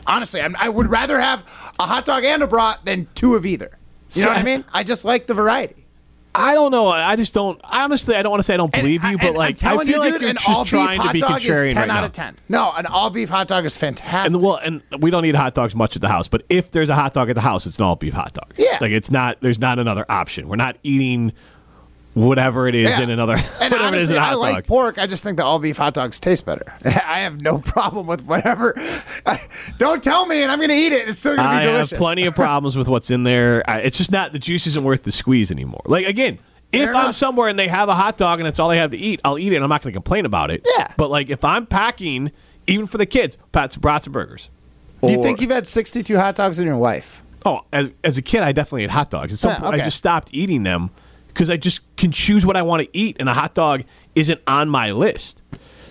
Honestly, 0.07 0.41
I'm, 0.41 0.57
I 0.57 0.69
would 0.71 0.89
rather 0.91 1.21
have 1.21 1.41
a 1.79 1.87
hot 1.87 2.05
dog 2.07 2.25
and 2.25 2.43
a 2.43 2.47
brat 2.47 2.81
than 2.85 3.07
two 3.15 3.35
of 3.35 3.45
either. 3.45 3.77
You 4.13 4.23
know 4.25 4.29
what 4.31 4.39
I 4.39 4.43
mean? 4.43 4.65
I 4.73 4.83
just 4.85 5.05
like 5.05 5.27
the 5.27 5.35
variety. 5.35 5.85
I 6.35 6.55
don't 6.55 6.71
know. 6.71 6.89
I 6.89 7.17
just 7.17 7.35
don't. 7.35 7.61
Honestly, 7.65 8.15
I 8.15 8.23
don't 8.23 8.31
want 8.31 8.39
to 8.39 8.45
say 8.45 8.55
I 8.55 8.59
don't 8.59 8.73
And- 8.75 8.83
believe 8.83 9.05
you, 9.05 9.19
but 9.19 9.35
like 9.35 9.63
I 9.65 9.77
feel 9.79 9.85
you, 9.85 9.99
like 9.99 10.13
dude, 10.13 10.21
you're 10.23 10.31
an 10.31 10.37
just 10.37 10.67
trying 10.67 10.97
to 10.99 11.03
hot 11.03 11.13
be 11.13 11.21
dog 11.21 11.43
is 11.43 11.47
contrarian 11.49 11.69
10 11.75 11.77
right 11.77 11.91
out 11.91 12.01
now. 12.01 12.05
of 12.05 12.13
10. 12.13 12.37
No, 12.49 12.73
an 12.77 12.87
all 12.87 13.11
beef 13.11 13.29
hot 13.29 13.49
dog 13.49 13.65
is 13.67 13.77
fantastic. 13.77 14.35
And 14.35 14.43
well, 14.43 14.57
and 14.57 14.83
we 15.01 15.11
don't 15.11 15.25
eat 15.27 15.35
hot 15.35 15.55
dogs 15.55 15.75
much 15.75 15.97
at 15.97 16.01
the 16.03 16.09
house, 16.09 16.29
but 16.29 16.45
if 16.49 16.71
there's 16.71 16.89
a 16.91 16.95
hot 16.95 17.13
dog 17.13 17.29
at 17.29 17.35
the 17.35 17.41
house, 17.43 17.67
it's 17.67 17.79
an 17.79 17.85
all 17.85 17.97
beef 17.97 18.15
hot 18.15 18.33
dog. 18.35 18.55
Yeah. 18.57 18.79
like 18.81 18.93
it's 18.93 19.11
not. 19.11 19.39
There's 19.41 19.59
not 19.59 19.79
another 19.79 20.07
option. 20.09 20.49
We're 20.49 20.57
not 20.57 20.77
eating 20.83 21.33
whatever 22.19 22.67
it 22.69 22.75
is 22.75 22.91
Yeah. 22.91 23.03
in 23.03 23.11
another. 23.11 23.37
and 23.61 23.73
whatever 23.73 23.95
it 23.97 24.03
is 24.03 24.11
in 24.11 24.17
a 24.17 24.21
I 24.21 24.25
hot 24.29 24.39
like 24.39 24.55
dog. 24.57 24.67
pork. 24.67 24.99
I 24.99 25.07
just 25.07 25.23
think 25.23 25.37
the 25.37 25.45
all 25.45 25.59
beef 25.59 25.77
hot 25.77 25.95
dogs 25.95 26.19
taste 26.21 26.45
better. 26.45 26.75
I 26.85 27.21
have 27.21 27.41
no 27.41 27.59
problem 27.59 28.07
with 28.07 28.23
whatever. 28.25 28.75
Don't 29.79 30.03
tell 30.03 30.27
me, 30.27 30.43
and 30.43 30.51
I'm 30.51 30.59
going 30.59 30.71
to 30.71 30.75
eat 30.77 30.93
it. 30.93 31.09
It's 31.09 31.19
still 31.19 31.37
going 31.37 31.47
to 31.47 31.51
be 31.53 31.57
I 31.59 31.63
delicious. 31.65 31.91
have 31.91 31.99
plenty 31.99 32.27
of 32.27 32.35
problems 32.35 32.77
with 32.77 32.89
what's 32.89 33.11
in 33.11 33.23
there. 33.23 33.69
I, 33.69 33.79
it's 33.81 33.97
just 33.99 34.11
not 34.11 34.33
the 34.33 34.39
juice 34.39 34.67
isn't 34.67 34.83
worth 34.85 35.05
the 35.05 35.13
squeeze 35.13 35.51
anymore. 35.51 35.83
Like 35.87 36.07
again, 36.07 36.39
if 36.73 36.95
I'm 36.95 37.13
somewhere 37.13 37.49
and 37.49 37.59
they 37.59 37.69
have 37.69 37.89
a 37.89 37.95
hot 37.95 38.17
dog 38.19 38.41
and 38.41 38.47
that's 38.47 38.59
all 38.59 38.71
I 38.71 38.77
have 38.77 38.91
to 38.91 38.99
eat, 38.99 39.21
I'll 39.25 39.39
eat 39.39 39.53
it. 39.53 39.57
and 39.57 39.65
I'm 39.65 39.71
not 39.71 39.83
going 39.83 39.93
to 39.93 39.97
complain 39.97 40.27
about 40.27 40.51
it. 40.51 40.67
Yeah. 40.77 40.93
But 40.97 41.11
like 41.11 41.31
if 41.31 41.45
I'm 41.45 41.67
packing, 41.67 42.31
even 42.67 42.87
for 42.87 42.99
the 42.99 43.07
kids, 43.07 43.39
pats, 43.53 43.77
brats, 43.77 44.07
and 44.07 44.13
burgers. 44.13 44.51
Do 45.01 45.11
you 45.13 45.23
think 45.23 45.41
you've 45.41 45.51
had 45.53 45.67
62 45.67 46.19
hot 46.19 46.35
dogs 46.35 46.59
in 46.59 46.67
your 46.67 46.77
life? 46.77 47.23
Oh, 47.47 47.61
as, 47.73 47.91
as 48.03 48.19
a 48.19 48.23
kid, 48.23 48.43
I 48.43 48.51
definitely 48.51 48.83
ate 48.85 48.91
hot 48.91 49.11
dogs. 49.11 49.33
At 49.33 49.39
some 49.39 49.53
Yeah, 49.53 49.61
point, 49.61 49.75
I 49.81 49.85
just 49.85 49.97
stopped 49.97 50.29
eating 50.33 50.65
them 50.65 50.91
because 51.39 51.51
I 51.51 51.57
just 51.57 51.83
can 51.97 52.11
choose 52.11 52.45
what 52.45 52.57
I 52.57 52.63
want 52.63 52.83
to 52.83 52.89
eat, 52.93 53.17
and 53.21 53.29
a 53.29 53.35
hot 53.35 53.55
dog 53.55 53.85
isn't 54.17 54.41
on 54.49 54.69
my 54.69 54.91
list. 54.91 55.41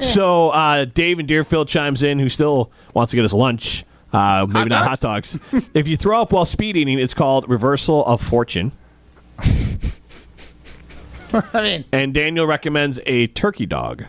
So 0.01 0.49
uh, 0.49 0.83
Dave 0.83 1.19
and 1.19 1.27
Deerfield 1.27 1.69
chimes 1.69 2.03
in, 2.03 2.19
who 2.19 2.27
still 2.27 2.69
wants 2.93 3.11
to 3.11 3.15
get 3.15 3.23
us 3.23 3.31
lunch. 3.31 3.85
Uh, 4.11 4.45
maybe 4.45 4.59
Hot 4.59 4.69
not 4.69 4.87
hot 4.89 4.99
dogs? 4.99 5.39
if 5.73 5.87
you 5.87 5.95
throw 5.95 6.21
up 6.21 6.33
while 6.33 6.43
speed 6.43 6.75
eating, 6.75 6.99
it's 6.99 7.13
called 7.13 7.49
reversal 7.49 8.05
of 8.05 8.21
fortune. 8.21 8.73
I 9.39 9.91
mean, 11.61 11.85
And 11.93 12.13
Daniel 12.13 12.45
recommends 12.45 12.99
a 13.05 13.27
turkey 13.27 13.65
dog 13.65 14.03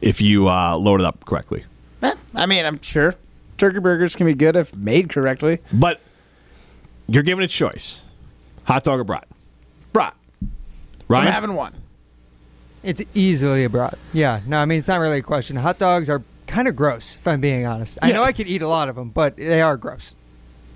if 0.00 0.22
you 0.22 0.48
uh, 0.48 0.76
load 0.76 1.00
it 1.00 1.06
up 1.06 1.26
correctly. 1.26 1.64
eh, 2.02 2.14
I 2.34 2.46
mean, 2.46 2.64
I'm 2.64 2.80
sure 2.80 3.14
turkey 3.58 3.80
burgers 3.80 4.16
can 4.16 4.24
be 4.24 4.34
good 4.34 4.56
if 4.56 4.74
made 4.74 5.10
correctly. 5.10 5.58
But 5.74 6.00
you're 7.06 7.22
given 7.22 7.44
a 7.44 7.48
choice: 7.48 8.06
hot 8.64 8.84
dog 8.84 9.00
or. 9.00 9.04
Brat. 9.04 9.28
Right? 11.08 11.26
I'm 11.26 11.32
having 11.32 11.54
one. 11.54 11.74
It's 12.82 13.02
easily 13.14 13.64
a 13.64 13.68
brat. 13.70 13.98
Yeah. 14.12 14.40
No, 14.46 14.58
I 14.58 14.64
mean 14.64 14.78
it's 14.78 14.88
not 14.88 14.96
really 15.00 15.18
a 15.18 15.22
question. 15.22 15.56
Hot 15.56 15.78
dogs 15.78 16.10
are 16.10 16.22
kind 16.46 16.68
of 16.68 16.76
gross, 16.76 17.16
if 17.16 17.26
I'm 17.26 17.40
being 17.40 17.64
honest. 17.66 17.98
I 18.02 18.08
Yeah. 18.08 18.14
know 18.16 18.22
I 18.24 18.32
could 18.32 18.46
eat 18.46 18.62
a 18.62 18.68
lot 18.68 18.88
of 18.88 18.96
them, 18.96 19.08
but 19.10 19.36
they 19.36 19.62
are 19.62 19.76
gross. 19.76 20.14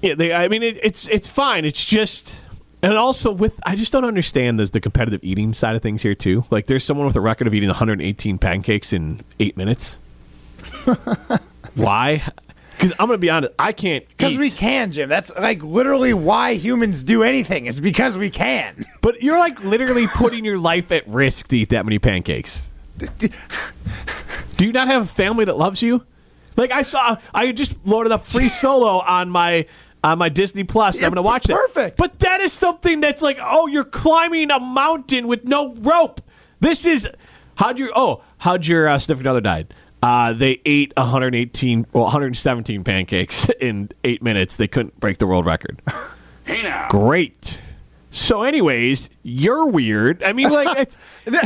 Yeah, 0.01 0.15
they, 0.15 0.33
I 0.33 0.49
mean, 0.49 0.63
it, 0.63 0.79
it's 0.83 1.07
it's 1.09 1.27
fine. 1.29 1.65
It's 1.65 1.85
just, 1.85 2.45
and 2.83 2.93
also 2.95 3.33
with, 3.33 3.59
I 3.67 3.75
just 3.75 3.93
don't 3.93 4.05
understand 4.05 4.59
the, 4.61 4.67
the 4.67 4.81
competitive 4.81 5.21
eating 5.25 5.53
side 5.55 5.75
of 5.77 5.83
things 5.83 6.03
here 6.03 6.15
too. 6.15 6.45
Like, 6.51 6.67
there's 6.67 6.85
someone 6.85 7.07
with 7.07 7.17
a 7.17 7.21
record 7.21 7.47
of 7.49 7.55
eating 7.55 7.69
118 7.69 8.39
pancakes 8.39 8.93
in 8.93 9.21
eight 9.41 9.57
minutes. 9.57 9.99
Why? 11.75 12.23
Because 12.79 12.93
I'm 12.93 13.09
gonna 13.09 13.19
be 13.19 13.29
honest, 13.29 13.53
I 13.59 13.73
can't. 13.73 14.07
Because 14.09 14.39
we 14.39 14.51
can, 14.51 14.93
Jim. 14.93 15.09
That's 15.09 15.33
like 15.37 15.65
literally 15.65 16.15
why 16.15 16.55
humans 16.55 17.03
do 17.03 17.25
anything. 17.25 17.67
It's 17.67 17.81
because 17.81 18.17
we 18.17 18.31
can. 18.31 18.87
But 19.01 19.23
you're 19.23 19.39
like 19.39 19.65
literally 19.65 20.07
putting 20.07 20.45
your 20.45 20.59
life 20.59 20.93
at 20.93 21.09
risk 21.09 21.49
to 21.49 21.57
eat 21.57 21.71
that 21.71 21.85
many 21.87 21.99
pancakes. 21.99 22.69
Do 24.57 24.67
you 24.67 24.73
not 24.73 24.89
have 24.89 25.03
a 25.03 25.07
family 25.07 25.45
that 25.47 25.57
loves 25.57 25.81
you? 25.83 26.05
Like 26.57 26.71
I 26.73 26.83
saw, 26.83 27.17
I 27.33 27.53
just 27.53 27.77
loaded 27.87 28.13
up 28.13 28.27
free 28.27 28.49
solo 28.61 29.01
on 29.01 29.31
my 29.31 29.67
on 30.05 30.19
my 30.19 30.29
Disney 30.29 30.63
Plus. 30.65 31.01
Yeah, 31.01 31.07
I'm 31.07 31.11
gonna 31.13 31.23
watch 31.23 31.49
it. 31.49 31.55
perfect. 31.55 31.97
But 31.97 32.19
that 32.21 32.41
is 32.41 32.53
something 32.53 33.01
that's 33.01 33.23
like, 33.23 33.39
oh, 33.41 33.67
you're 33.67 33.85
climbing 33.85 34.51
a 34.51 34.61
mountain 34.61 35.27
with 35.27 35.45
no 35.45 35.75
rope. 35.75 36.21
This 36.61 36.85
is 36.85 37.09
how'd 37.57 37.79
your 37.79 37.91
Oh, 37.97 38.23
how'd 38.39 38.67
your 38.67 38.89
uh, 38.89 38.99
significant 38.99 39.29
other 39.29 39.41
died? 39.41 39.73
Uh, 40.03 40.33
they 40.33 40.61
ate 40.65 40.93
118, 40.97 41.87
well, 41.93 42.05
117 42.05 42.85
pancakes 42.85 43.49
in 43.61 43.91
eight 44.05 44.23
minutes. 44.23 44.57
They 44.57 44.69
couldn't 44.69 44.99
break 45.01 45.19
the 45.19 45.27
world 45.27 45.45
record. 45.47 45.83
Hey 46.45 46.63
now. 46.63 46.89
Great. 46.89 47.59
So, 48.11 48.43
anyways, 48.43 49.11
you're 49.23 49.67
weird. 49.67 50.23
I 50.23 50.33
mean, 50.33 50.51
like, 50.51 50.79
it's, 50.79 50.97
they're 51.25 51.43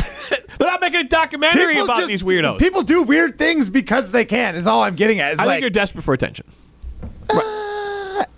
not 0.60 0.80
making 0.80 1.00
a 1.00 1.04
documentary 1.08 1.74
People 1.74 1.84
about 1.84 1.96
just- 1.98 2.08
these 2.08 2.22
weirdos. 2.22 2.58
People 2.58 2.82
do 2.82 3.02
weird 3.02 3.36
things 3.36 3.68
because 3.68 4.12
they 4.12 4.24
can. 4.24 4.54
Is 4.54 4.66
all 4.66 4.82
I'm 4.82 4.94
getting 4.94 5.18
at. 5.18 5.32
Is 5.32 5.38
I 5.40 5.42
think 5.42 5.48
like 5.48 5.60
you're 5.60 5.70
desperate 5.70 6.04
for 6.04 6.14
attention. 6.14 6.46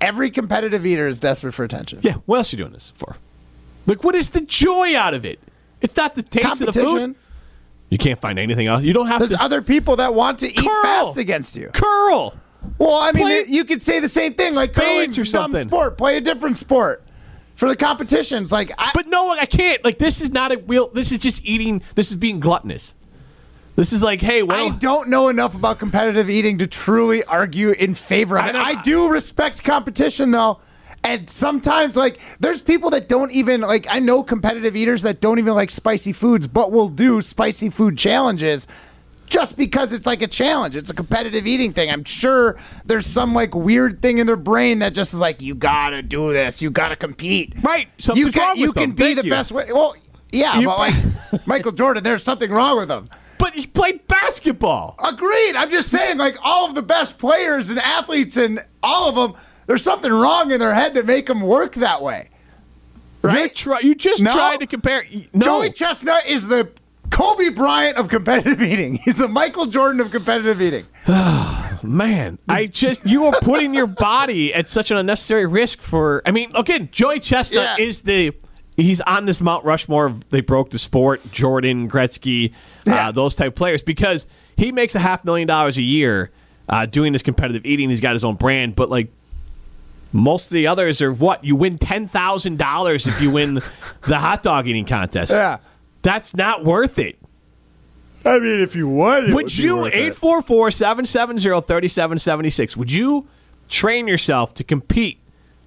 every 0.01 0.31
competitive 0.31 0.87
eater 0.87 1.07
is 1.07 1.21
desperate 1.21 1.53
for 1.53 1.65
attention. 1.65 2.01
Yeah. 2.03 2.15
What 2.27 2.39
else 2.39 2.53
are 2.53 2.57
you 2.57 2.63
doing 2.63 2.73
this 2.73 2.93
for? 2.97 3.17
Like, 3.87 4.03
what 4.05 4.15
is 4.15 4.31
the 4.31 4.41
joy 4.41 4.97
out 4.97 5.13
of 5.15 5.25
it? 5.25 5.39
It's 5.81 5.97
not 5.97 6.15
the 6.15 6.23
taste 6.23 6.61
of 6.63 6.67
the 6.67 6.73
food. 6.73 6.85
Competition. 6.85 7.17
You 7.91 7.99
can't 7.99 8.21
find 8.21 8.39
anything 8.39 8.67
else. 8.67 8.83
You 8.83 8.93
don't 8.93 9.07
have 9.07 9.21
There's 9.21 9.33
to 9.33 9.43
other 9.43 9.63
people 9.63 9.97
that 9.97 10.15
want 10.15 10.41
to 10.41 10.49
eat 10.49 10.57
Curl. 10.57 10.83
fast 10.83 11.17
against 11.17 11.55
you. 11.57 11.69
curl. 11.73 12.35
Well, 12.79 12.95
I 12.95 13.13
mean, 13.13 13.25
Play- 13.25 13.33
it- 13.41 13.49
you 13.49 13.65
could 13.65 13.83
say 13.83 14.01
the 14.01 14.09
same 14.09 14.35
thing. 14.35 14.55
Like 14.55 14.73
Spades 14.75 14.87
curling's 14.89 15.19
or 15.19 15.23
a 15.23 15.25
dumb 15.25 15.33
something. 15.53 15.69
sport. 15.69 15.99
Play 15.99 16.17
a 16.17 16.21
different 16.21 16.57
sport 16.57 17.05
for 17.55 17.69
the 17.69 17.77
competitions. 17.77 18.51
Like, 18.51 18.73
I, 18.79 18.91
But 18.95 19.07
no, 19.09 19.31
I 19.31 19.47
can't. 19.47 19.85
Like, 19.85 19.99
this 19.99 20.21
is 20.21 20.31
not 20.31 20.51
a 20.51 20.57
real. 20.67 20.89
This 20.89 21.13
is 21.13 21.19
just 21.21 21.45
eating. 21.45 21.83
This 21.95 22.11
is 22.11 22.17
being 22.17 22.41
gluttonous. 22.41 22.95
This 23.77 23.93
is 23.93 24.03
like, 24.03 24.21
hey, 24.23 24.43
well, 24.43 24.73
I 24.73 24.77
don't 24.77 25.09
know 25.09 25.29
enough 25.29 25.55
about 25.55 25.79
competitive 25.79 26.31
eating 26.31 26.59
to 26.59 26.67
truly 26.67 27.23
argue 27.25 27.71
in 27.73 27.95
favor 27.95 28.39
of 28.39 28.45
I 28.45 28.49
it. 28.49 28.53
know- 28.55 28.63
I 28.63 28.83
do 28.83 29.09
respect 29.11 29.63
competition 29.63 30.31
though. 30.31 30.59
And 31.05 31.29
sometimes, 31.29 31.97
like, 31.97 32.19
there's 32.41 32.63
people 32.63 32.89
that 32.91 33.09
don't 33.09 33.31
even 33.31 33.61
like. 33.61 33.87
I 33.91 33.99
know 33.99 34.23
competitive 34.23 34.75
eaters 34.75 35.03
that 35.03 35.21
don't 35.21 35.39
even 35.39 35.55
like 35.55 35.71
spicy 35.71 36.13
foods, 36.13 36.47
but 36.47 36.73
will 36.73 36.89
do 36.89 37.21
spicy 37.21 37.69
food 37.69 37.99
challenges 37.99 38.67
just 39.27 39.57
because 39.59 39.93
it's 39.93 40.07
like 40.07 40.23
a 40.23 40.27
challenge. 40.27 40.77
It's 40.77 40.89
a 40.89 40.95
competitive 40.95 41.47
eating 41.47 41.75
thing. 41.75 41.91
I'm 41.91 42.05
sure 42.05 42.59
there's 42.87 43.05
some 43.07 43.35
like 43.35 43.55
weird 43.55 44.01
thing 44.01 44.17
in 44.19 44.27
their 44.27 44.37
brain 44.37 44.79
that 44.79 44.95
just 44.95 45.13
is 45.13 45.21
like, 45.21 45.43
you 45.43 45.55
gotta 45.55 46.01
do 46.03 46.33
this. 46.33 46.63
You 46.63 46.71
gotta 46.71 46.97
compete. 46.97 47.53
Right. 47.63 47.87
You 47.87 47.93
Something's 47.99 48.35
can 48.35 48.43
wrong 48.49 48.57
you 48.57 48.73
can 48.73 48.83
them. 48.91 48.93
be 48.93 49.03
Thank 49.05 49.17
the 49.19 49.25
you. 49.25 49.31
best 49.31 49.53
way. 49.53 49.67
Well, 49.73 49.95
yeah, 50.33 50.59
You- 50.59 50.67
but 50.69 50.79
like 50.79 50.95
Michael 51.47 51.73
Jordan, 51.73 52.03
there's 52.03 52.23
something 52.23 52.51
wrong 52.51 52.79
with 52.79 52.91
him. 52.91 53.05
but 53.39 53.53
he 53.55 53.67
played 53.67 54.07
basketball. 54.09 54.97
Agreed. 55.05 55.55
I'm 55.57 55.71
just 55.71 55.91
saying, 55.91 56.17
like 56.17 56.39
all 56.43 56.67
of 56.69 56.75
the 56.75 56.83
best 56.83 57.19
players 57.19 57.69
and 57.71 57.79
athletes 57.79 58.37
and 58.39 58.61
all 58.83 59.09
of 59.09 59.15
them, 59.17 59.41
there's 59.67 59.83
something 59.83 60.13
wrong 60.13 60.51
in 60.51 60.61
their 60.61 60.75
head 60.75 60.95
to 60.95 61.03
make 61.03 61.27
them 61.27 61.41
work 61.41 61.75
that 61.75 62.03
way. 62.03 62.29
Right? 63.23 63.55
try, 63.55 63.81
you 63.81 63.95
just 63.95 64.21
No. 64.21 64.33
tried 64.33 64.59
to 64.61 64.67
compare. 64.67 65.05
No, 65.33 65.45
Joey 65.47 65.71
Chestnut 65.71 66.27
is 66.27 66.47
the 66.49 66.69
Kobe 67.11 67.49
Bryant 67.49 67.97
of 67.97 68.09
competitive 68.09 68.61
eating. 68.73 68.97
He's 68.97 69.17
the 69.17 69.29
Michael 69.29 69.65
Jordan 69.67 70.01
of 70.03 70.11
competitive 70.11 70.61
eating. 70.61 70.85
man, 71.83 72.39
I 72.49 72.67
just 72.67 73.07
you 73.07 73.25
are 73.27 73.33
putting 73.41 73.73
your 73.75 73.87
body 73.87 74.53
at 74.53 74.69
such 74.69 74.91
an 74.91 74.97
unnecessary 74.97 75.47
risk 75.47 75.81
for. 75.81 76.23
I 76.27 76.31
mean, 76.33 76.51
again, 76.55 76.89
Joey 76.93 77.21
Chestnut 77.21 77.79
Yeah. 77.79 77.85
is 77.85 78.03
the. 78.03 78.33
He's 78.77 79.01
on 79.03 79.25
this 79.25 79.41
Mount 79.41 79.65
Rushmore. 79.65 80.07
Of, 80.07 80.29
they 80.31 80.41
broke 80.41 80.71
the 80.71 80.79
sport. 80.79 81.31
Jordan, 81.31 81.89
Gretzky, 81.89 82.53
Yeah. 82.85 83.09
uh, 83.09 83.13
those 83.13 83.37
type 83.37 83.55
players 83.55 83.83
because 83.83 84.27
he 84.57 84.73
makes 84.73 84.95
a 84.97 84.99
half 84.99 85.25
million 85.25 85.47
dollars 85.47 85.79
a 85.79 85.83
year 85.83 86.31
uh, 86.69 86.85
doing 86.87 87.13
this 87.13 87.23
competitive 87.23 87.65
eating. 87.65 87.89
He's 87.89 88.01
got 88.01 88.15
his 88.15 88.25
own 88.25 88.35
brand, 88.35 88.75
but 88.75 88.91
like 88.91 89.13
most 90.15 90.47
of 90.47 90.53
the 90.53 90.67
others 90.69 91.03
are 91.03 91.13
what 91.13 91.45
you 91.45 91.57
win 91.57 91.77
ten 91.77 92.07
thousand 92.07 92.57
dollars 92.57 93.07
if 93.07 93.21
you 93.21 93.31
win 93.31 93.55
the 94.03 94.19
hot 94.19 94.43
dog 94.43 94.67
eating 94.69 94.87
contest. 94.87 95.33
Yeah. 95.33 95.59
That's 96.03 96.35
not 96.35 96.65
worth 96.65 96.99
it. 96.99 97.19
I 98.25 98.39
mean, 98.39 98.61
if 98.61 98.75
you 98.75 98.89
would, 98.89 99.35
Would 99.35 99.57
you, 99.59 99.85
844 99.85 100.71
770 100.71 101.41
3776, 101.41 102.77
would 102.77 102.91
you 102.91 103.27
train 103.69 104.09
yourself 104.09 104.55
to 104.55 104.65
compete 104.65 105.19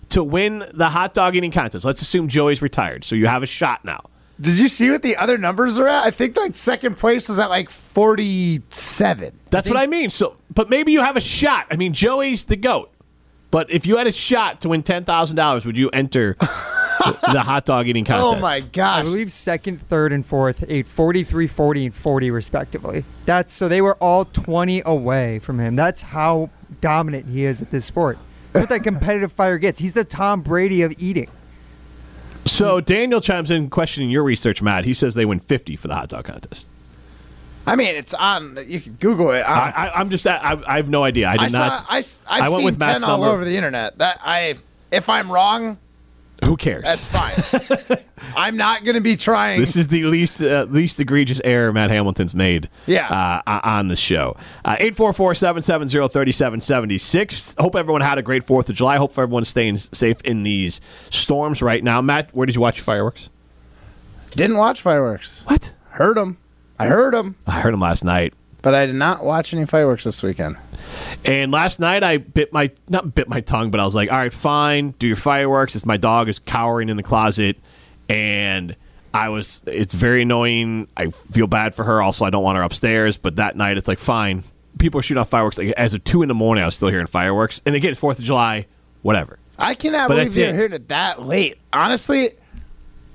to 0.10 0.24
win 0.24 0.66
the 0.74 0.90
hot 0.90 1.14
dog 1.14 1.36
eating 1.36 1.52
contest? 1.52 1.86
Let's 1.86 2.02
assume 2.02 2.28
Joey's 2.28 2.62
retired, 2.62 3.04
so 3.04 3.16
you 3.16 3.28
have 3.28 3.44
a 3.44 3.48
shot 3.48 3.86
now. 3.86 4.10
Did 4.40 4.60
you 4.60 4.70
see 4.70 4.90
what 4.90 5.02
the 5.02 5.18
other 5.18 5.38
numbers 5.38 5.78
are 5.78 5.88
at? 5.88 6.06
I 6.06 6.12
think 6.12 6.38
like 6.38 6.56
second 6.56 6.98
place 6.98 7.30
is 7.30 7.38
at 7.38 7.50
like 7.50 7.70
47. 7.70 9.40
That's 9.50 9.68
what 9.70 9.78
I 9.78 9.88
mean. 9.88 10.10
So, 10.10 10.38
but 10.54 10.70
maybe 10.70 10.92
you 10.92 11.02
have 11.02 11.18
a 11.18 11.22
shot. 11.22 11.68
I 11.70 11.76
mean, 11.76 11.94
Joey's 11.94 12.46
the 12.46 12.56
goat. 12.56 12.92
But 13.50 13.72
if 13.72 13.86
you 13.86 13.98
had 13.98 14.08
a 14.08 14.12
shot 14.12 14.62
to 14.62 14.70
win 14.70 14.84
ten 14.84 15.06
thousand 15.06 15.38
dollars, 15.38 15.66
would 15.66 15.78
you 15.78 15.90
enter 15.90 16.36
the, 16.40 17.20
the 17.32 17.42
hot 17.42 17.66
dog 17.66 17.88
eating 17.88 18.04
oh 18.04 18.08
contest? 18.08 18.38
Oh 18.38 18.40
my 18.42 18.60
gosh! 18.60 19.00
I 19.00 19.04
believe 19.04 19.32
second, 19.32 19.82
third, 19.82 20.12
and 20.12 20.26
fourth 20.26 20.66
ate 20.68 20.88
43, 20.88 21.48
40, 21.48 21.86
and 21.86 21.96
40 21.96 22.32
respectively. 22.32 23.04
That's 23.26 23.54
so 23.54 23.70
they 23.70 23.82
were 23.82 23.96
all 23.96 24.26
20 24.26 24.82
away 24.86 25.40
from 25.40 25.60
him. 25.60 25.76
That's 25.76 26.02
how 26.02 26.50
dominant 26.82 27.28
he 27.28 27.46
is 27.46 27.62
at 27.62 27.72
this 27.72 27.86
sport. 27.86 28.18
What 28.52 28.70
that 28.70 28.84
competitive 28.84 29.32
fire 29.32 29.58
gets. 29.58 29.80
He's 29.80 29.94
the 29.94 30.04
Tom 30.04 30.42
Brady 30.42 30.82
of 30.82 30.94
eating. 30.98 31.30
So 32.46 32.80
Daniel 32.80 33.22
chimes 33.22 33.52
in 33.52 33.70
questioning 33.70 34.10
your 34.10 34.24
research, 34.24 34.62
Matt. 34.62 34.86
He 34.86 34.94
says 34.94 35.16
they 35.16 35.26
win 35.26 35.40
fifty 35.40 35.76
for 35.76 35.88
the 35.88 35.96
hot 35.96 36.10
dog 36.10 36.26
contest. 36.26 36.68
I 37.68 37.76
mean, 37.76 37.96
it's 37.96 38.14
on. 38.14 38.58
You 38.68 38.80
can 38.80 38.94
Google 38.94 39.32
it. 39.32 39.42
I, 39.42 39.70
I, 39.70 40.00
I'm 40.00 40.10
just, 40.10 40.26
I, 40.26 40.58
I 40.66 40.78
have 40.78 40.88
no 40.90 41.04
idea. 41.04 41.28
I 41.28 41.34
did 41.38 41.42
I 41.46 41.48
saw. 41.50 41.68
not. 41.68 41.86
I, 41.90 41.98
I've 41.98 42.26
I 42.28 42.50
went 42.50 42.56
seen 42.60 42.66
with 42.66 42.80
Matt's 42.80 43.02
ten 43.02 43.10
all 43.10 43.18
number. 43.20 43.34
over 43.34 43.46
the 43.46 43.56
internet. 43.56 43.98
That 43.98 44.20
I, 44.24 44.56
if 44.92 45.10
I'm 45.10 45.32
wrong, 45.32 45.78
Who 46.46 46.56
cares? 46.56 46.84
that's 46.86 47.06
fine. 47.08 47.98
I'm 48.38 48.56
not 48.58 48.84
going 48.84 48.96
to 48.96 49.02
be 49.02 49.16
trying. 49.18 49.60
This 49.60 49.76
is 49.76 49.90
the 49.90 50.06
least 50.06 50.42
uh, 50.42 50.66
least 50.70 51.00
egregious 51.00 51.42
error 51.44 51.72
Matt 51.74 51.90
Hamilton's 51.92 52.34
made 52.34 52.70
Yeah. 52.86 53.42
uh, 53.46 53.60
on 53.64 53.90
the 53.90 53.96
show. 53.96 54.36
844 54.66 55.36
770 55.36 56.08
3776. 56.10 57.56
Hope 57.60 57.76
everyone 57.76 58.02
had 58.02 58.18
a 58.18 58.22
great 58.22 58.46
4th 58.46 58.70
of 58.70 58.76
July. 58.76 58.98
Hope 58.98 59.12
everyone's 59.18 59.50
staying 59.50 59.78
safe 59.78 60.22
in 60.22 60.44
these 60.44 60.80
storms 61.10 61.62
right 61.62 61.84
now. 61.84 62.02
Matt, 62.02 62.34
where 62.34 62.46
did 62.46 62.56
you 62.56 62.62
watch 62.62 62.78
your 62.78 62.84
fireworks? 62.86 63.30
Didn't 64.36 64.58
watch 64.58 64.82
fireworks. 64.82 65.44
What? 65.48 65.74
Heard 65.92 66.18
them. 66.18 66.38
I 66.80 66.88
heard 66.88 67.14
them, 67.14 67.36
I 67.46 67.60
heard 67.62 67.74
them 67.74 67.80
last 67.82 68.04
night. 68.04 68.34
but 68.62 68.74
I 68.76 68.86
did 68.86 68.96
not 68.96 69.24
watch 69.26 69.54
any 69.54 69.66
fireworks 69.66 70.04
this 70.04 70.22
weekend. 70.24 70.58
And 71.26 71.52
last 71.52 71.80
night 71.80 72.04
I 72.04 72.18
bit 72.18 72.54
my 72.54 72.72
not 72.90 73.16
bit 73.16 73.28
my 73.28 73.42
tongue, 73.42 73.72
but 73.72 73.80
I 73.80 73.86
was 73.86 73.96
like, 73.96 74.12
all 74.12 74.18
right, 74.18 74.34
fine, 74.34 74.92
do 75.00 75.08
your 75.08 75.16
fireworks. 75.16 75.76
It's 75.76 75.86
my 75.86 75.98
dog 75.98 76.30
is 76.30 76.40
cowering 76.40 76.90
in 76.90 76.98
the 76.98 77.04
closet, 77.04 77.58
and 78.10 78.76
I 79.14 79.30
was. 79.30 79.64
It's 79.66 79.94
very 79.94 80.22
annoying. 80.24 80.88
I 80.96 81.08
feel 81.08 81.48
bad 81.48 81.74
for 81.76 81.84
her. 81.84 82.02
Also, 82.02 82.26
I 82.26 82.30
don't 82.30 82.44
want 82.44 82.58
her 82.58 82.64
upstairs. 82.64 83.18
But 83.18 83.38
that 83.38 83.56
night, 83.56 83.78
it's 83.78 83.88
like 83.88 84.00
fine. 84.00 84.44
People 84.78 85.00
are 85.00 85.04
shooting 85.04 85.22
off 85.22 85.30
fireworks. 85.30 85.58
Like, 85.58 85.70
as 85.70 85.94
of 85.96 86.04
two 86.04 86.22
in 86.22 86.28
the 86.28 86.36
morning, 86.36 86.62
I 86.62 86.68
was 86.68 86.76
still 86.76 86.90
hearing 86.90 87.08
fireworks. 87.08 87.62
And 87.66 87.74
again, 87.74 87.96
Fourth 87.96 88.20
of 88.20 88.26
July, 88.26 88.68
whatever. 89.02 89.40
I 89.58 89.74
cannot 89.74 90.08
But 90.08 90.16
believe 90.16 90.26
that's 90.28 90.38
you're 90.38 90.50
it. 90.50 90.56
hearing 90.56 90.74
it 90.74 90.88
that 90.90 91.24
late. 91.24 91.58
Honestly, 91.74 92.34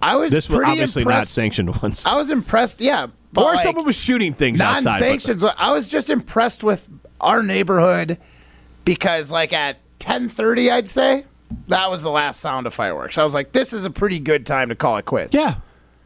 I 0.02 0.16
was 0.16 0.32
This 0.32 0.50
obviously 0.50 1.04
not 1.04 1.10
impressed. 1.12 1.32
sanctioned 1.34 1.80
ones. 1.80 2.04
I 2.04 2.16
was 2.16 2.30
impressed. 2.30 2.80
Yeah, 2.80 3.06
but 3.32 3.44
or 3.44 3.54
like, 3.54 3.62
someone 3.62 3.84
was 3.86 3.96
shooting 3.96 4.34
things 4.34 4.60
outside. 4.60 4.98
but- 5.00 5.06
non-sanctions. 5.06 5.44
I 5.56 5.72
was 5.72 5.88
just 5.88 6.10
impressed 6.10 6.64
with 6.64 6.88
our 7.20 7.42
neighborhood 7.42 8.18
because, 8.84 9.30
like, 9.30 9.52
at 9.52 9.78
10:30, 10.00 10.70
I'd 10.70 10.88
say 10.88 11.24
that 11.68 11.90
was 11.90 12.02
the 12.02 12.10
last 12.10 12.40
sound 12.40 12.66
of 12.66 12.74
fireworks. 12.74 13.16
I 13.18 13.22
was 13.22 13.34
like, 13.34 13.52
this 13.52 13.72
is 13.72 13.84
a 13.84 13.90
pretty 13.90 14.18
good 14.18 14.44
time 14.44 14.70
to 14.70 14.74
call 14.74 14.96
it 14.96 15.04
quits. 15.04 15.32
Yeah. 15.34 15.56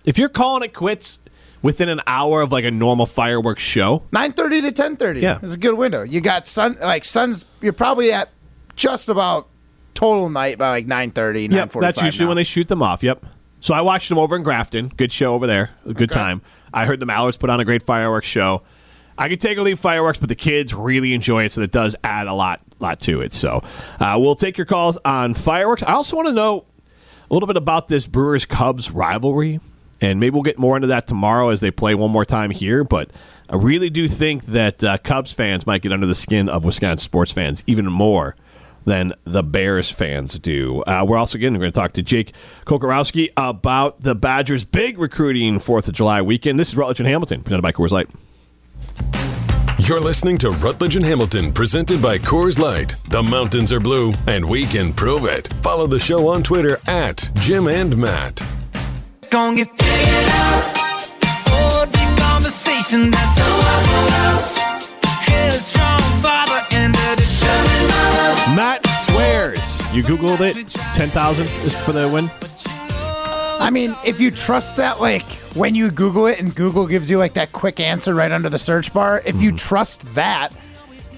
If 0.04 0.18
you're 0.18 0.28
calling 0.28 0.62
it 0.62 0.74
quits 0.74 1.18
within 1.62 1.88
an 1.88 2.00
hour 2.06 2.42
of 2.42 2.52
like 2.52 2.64
a 2.64 2.70
normal 2.70 3.06
fireworks 3.06 3.62
show, 3.62 4.02
9:30 4.12 4.60
to 4.62 4.72
10:30. 4.72 5.22
Yeah. 5.22 5.38
is 5.42 5.54
a 5.54 5.58
good 5.58 5.74
window. 5.74 6.02
You 6.02 6.20
got 6.20 6.46
sun 6.46 6.76
like 6.82 7.04
suns. 7.04 7.44
You're 7.62 7.72
probably 7.72 8.12
at 8.12 8.28
just 8.76 9.08
about 9.08 9.48
total 9.94 10.28
night 10.28 10.58
by 10.58 10.68
like 10.68 10.86
9:30. 10.86 11.50
Yep, 11.50 11.72
that's 11.80 12.02
usually 12.02 12.26
when 12.26 12.36
they 12.36 12.44
shoot 12.44 12.68
them 12.68 12.82
off. 12.82 13.02
Yep. 13.02 13.24
So 13.66 13.74
I 13.74 13.80
watched 13.80 14.08
them 14.08 14.18
over 14.18 14.36
in 14.36 14.44
Grafton. 14.44 14.92
Good 14.96 15.10
show 15.10 15.34
over 15.34 15.48
there. 15.48 15.70
Good 15.92 16.12
time. 16.12 16.40
I 16.72 16.86
heard 16.86 17.00
the 17.00 17.06
Mallards 17.06 17.36
put 17.36 17.50
on 17.50 17.58
a 17.58 17.64
great 17.64 17.82
fireworks 17.82 18.28
show. 18.28 18.62
I 19.18 19.28
could 19.28 19.40
take 19.40 19.58
or 19.58 19.62
leave 19.62 19.80
fireworks, 19.80 20.20
but 20.20 20.28
the 20.28 20.36
kids 20.36 20.72
really 20.72 21.12
enjoy 21.14 21.46
it, 21.46 21.50
so 21.50 21.62
it 21.62 21.72
does 21.72 21.96
add 22.04 22.28
a 22.28 22.32
lot, 22.32 22.60
lot 22.78 23.00
to 23.00 23.22
it. 23.22 23.32
So 23.32 23.64
uh, 23.98 24.18
we'll 24.20 24.36
take 24.36 24.56
your 24.56 24.66
calls 24.66 24.98
on 25.04 25.34
fireworks. 25.34 25.82
I 25.82 25.94
also 25.94 26.14
want 26.14 26.28
to 26.28 26.32
know 26.32 26.64
a 27.28 27.34
little 27.34 27.48
bit 27.48 27.56
about 27.56 27.88
this 27.88 28.06
Brewers 28.06 28.46
Cubs 28.46 28.92
rivalry, 28.92 29.58
and 30.00 30.20
maybe 30.20 30.34
we'll 30.34 30.44
get 30.44 30.60
more 30.60 30.76
into 30.76 30.86
that 30.86 31.08
tomorrow 31.08 31.48
as 31.48 31.60
they 31.60 31.72
play 31.72 31.96
one 31.96 32.12
more 32.12 32.24
time 32.24 32.52
here. 32.52 32.84
But 32.84 33.10
I 33.50 33.56
really 33.56 33.90
do 33.90 34.06
think 34.06 34.44
that 34.44 34.84
uh, 34.84 34.98
Cubs 34.98 35.32
fans 35.32 35.66
might 35.66 35.82
get 35.82 35.90
under 35.90 36.06
the 36.06 36.14
skin 36.14 36.48
of 36.48 36.64
Wisconsin 36.64 37.02
sports 37.02 37.32
fans 37.32 37.64
even 37.66 37.86
more 37.86 38.36
than 38.86 39.12
the 39.24 39.42
Bears 39.42 39.90
fans 39.90 40.38
do. 40.38 40.82
Uh, 40.82 41.04
we're 41.06 41.18
also 41.18 41.36
again 41.36 41.52
going 41.54 41.70
to 41.70 41.72
talk 41.72 41.92
to 41.94 42.02
Jake 42.02 42.32
Kocorowski 42.64 43.30
about 43.36 44.00
the 44.02 44.14
Badgers' 44.14 44.64
big 44.64 44.98
recruiting 44.98 45.58
Fourth 45.58 45.88
of 45.88 45.94
July 45.94 46.22
weekend. 46.22 46.58
This 46.58 46.70
is 46.70 46.76
Rutledge 46.76 47.00
and 47.00 47.08
Hamilton, 47.08 47.42
presented 47.42 47.62
by 47.62 47.72
Coors 47.72 47.90
Light. 47.90 48.08
You're 49.80 50.00
listening 50.00 50.38
to 50.38 50.50
Rutledge 50.50 50.96
and 50.96 51.04
Hamilton, 51.04 51.52
presented 51.52 52.00
by 52.00 52.18
Coors 52.18 52.58
Light. 52.58 52.94
The 53.10 53.22
mountains 53.22 53.72
are 53.72 53.80
blue, 53.80 54.14
and 54.26 54.48
we 54.48 54.64
can 54.64 54.92
prove 54.92 55.24
it. 55.26 55.52
Follow 55.62 55.86
the 55.86 55.98
show 55.98 56.28
on 56.28 56.42
Twitter 56.42 56.78
at 56.86 57.30
Jim 57.34 57.68
and 57.68 57.96
Matt. 57.96 58.42
Gonna 59.30 59.56
get 59.56 59.68
figured 59.78 60.30
out. 60.30 60.72
Oh, 61.48 61.86
deep 61.92 62.18
conversation. 62.18 63.10
that 63.10 63.30
the 63.36 63.48
Waffle 63.62 64.10
House 64.16 64.58
headstrong 65.28 65.96
father 65.98 66.05
Matt 68.54 68.86
swears. 69.08 69.94
You 69.94 70.02
Googled 70.02 70.40
it. 70.40 70.68
10,000 70.68 71.46
is 71.64 71.76
for 71.80 71.92
the 71.92 72.08
win. 72.08 72.30
I 73.58 73.70
mean, 73.70 73.96
if 74.04 74.20
you 74.20 74.30
trust 74.30 74.76
that, 74.76 75.00
like 75.00 75.24
when 75.54 75.74
you 75.74 75.90
Google 75.90 76.26
it 76.26 76.38
and 76.38 76.54
Google 76.54 76.86
gives 76.86 77.10
you 77.10 77.18
like 77.18 77.34
that 77.34 77.52
quick 77.52 77.80
answer 77.80 78.14
right 78.14 78.30
under 78.30 78.48
the 78.48 78.58
search 78.58 78.92
bar, 78.92 79.22
if 79.24 79.40
you 79.40 79.50
mm-hmm. 79.50 79.56
trust 79.56 80.14
that. 80.14 80.52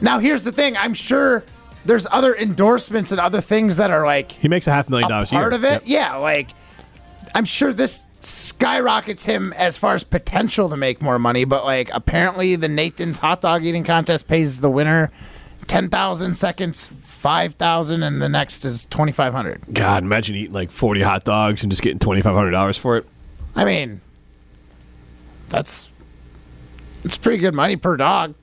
Now, 0.01 0.21
here's 0.21 0.45
the 0.45 0.53
thing 0.53 0.77
I'm 0.77 0.95
sure 0.95 1.45
there's 1.85 2.07
other 2.11 2.35
endorsements 2.35 3.11
and 3.11 3.21
other 3.21 3.41
things 3.41 3.77
that 3.77 3.91
are 3.91 4.07
like 4.07 4.33
He 4.33 4.49
makes 4.49 4.67
a 4.67 4.71
half 4.71 4.89
million 4.89 5.07
a 5.07 5.09
dollars 5.09 5.33
a 5.33 5.35
year. 5.35 5.43
part 5.43 5.55
of 5.55 5.65
it. 5.65 5.73
Yep. 5.73 5.83
Yeah, 5.87 6.17
like 6.17 6.51
I'm 7.35 7.45
sure 7.45 7.73
this 7.73 8.05
skyrockets 8.21 9.25
him 9.25 9.53
as 9.55 9.77
far 9.77 9.95
as 9.95 10.05
potential 10.05 10.69
to 10.69 10.77
make 10.77 11.03
more 11.03 11.19
money, 11.19 11.45
but 11.45 11.65
like 11.65 11.91
apparently 11.93 12.57
the 12.57 12.69
Nathan's 12.69 13.19
hot 13.19 13.41
dog 13.41 13.65
eating 13.65 13.85
contest 13.85 14.29
pays 14.29 14.61
the 14.61 14.71
winner 14.71 15.11
10,000 15.69 16.35
seconds, 16.35 16.91
5,000 17.05 18.03
and 18.03 18.21
the 18.21 18.29
next 18.29 18.65
is 18.65 18.87
2,500. 18.87 19.63
God, 19.73 20.03
imagine 20.03 20.35
eating 20.37 20.53
like 20.53 20.71
40 20.71 21.03
hot 21.03 21.25
dogs 21.25 21.63
and 21.63 21.71
just 21.71 21.83
getting 21.83 21.99
$2,500 21.99 22.79
for 22.79 22.97
it. 22.97 23.07
I 23.55 23.65
mean, 23.65 24.01
that's 25.49 25.91
it's 27.05 27.17
pretty 27.17 27.39
good 27.39 27.55
money 27.55 27.77
per 27.77 27.97
dog. 27.97 28.35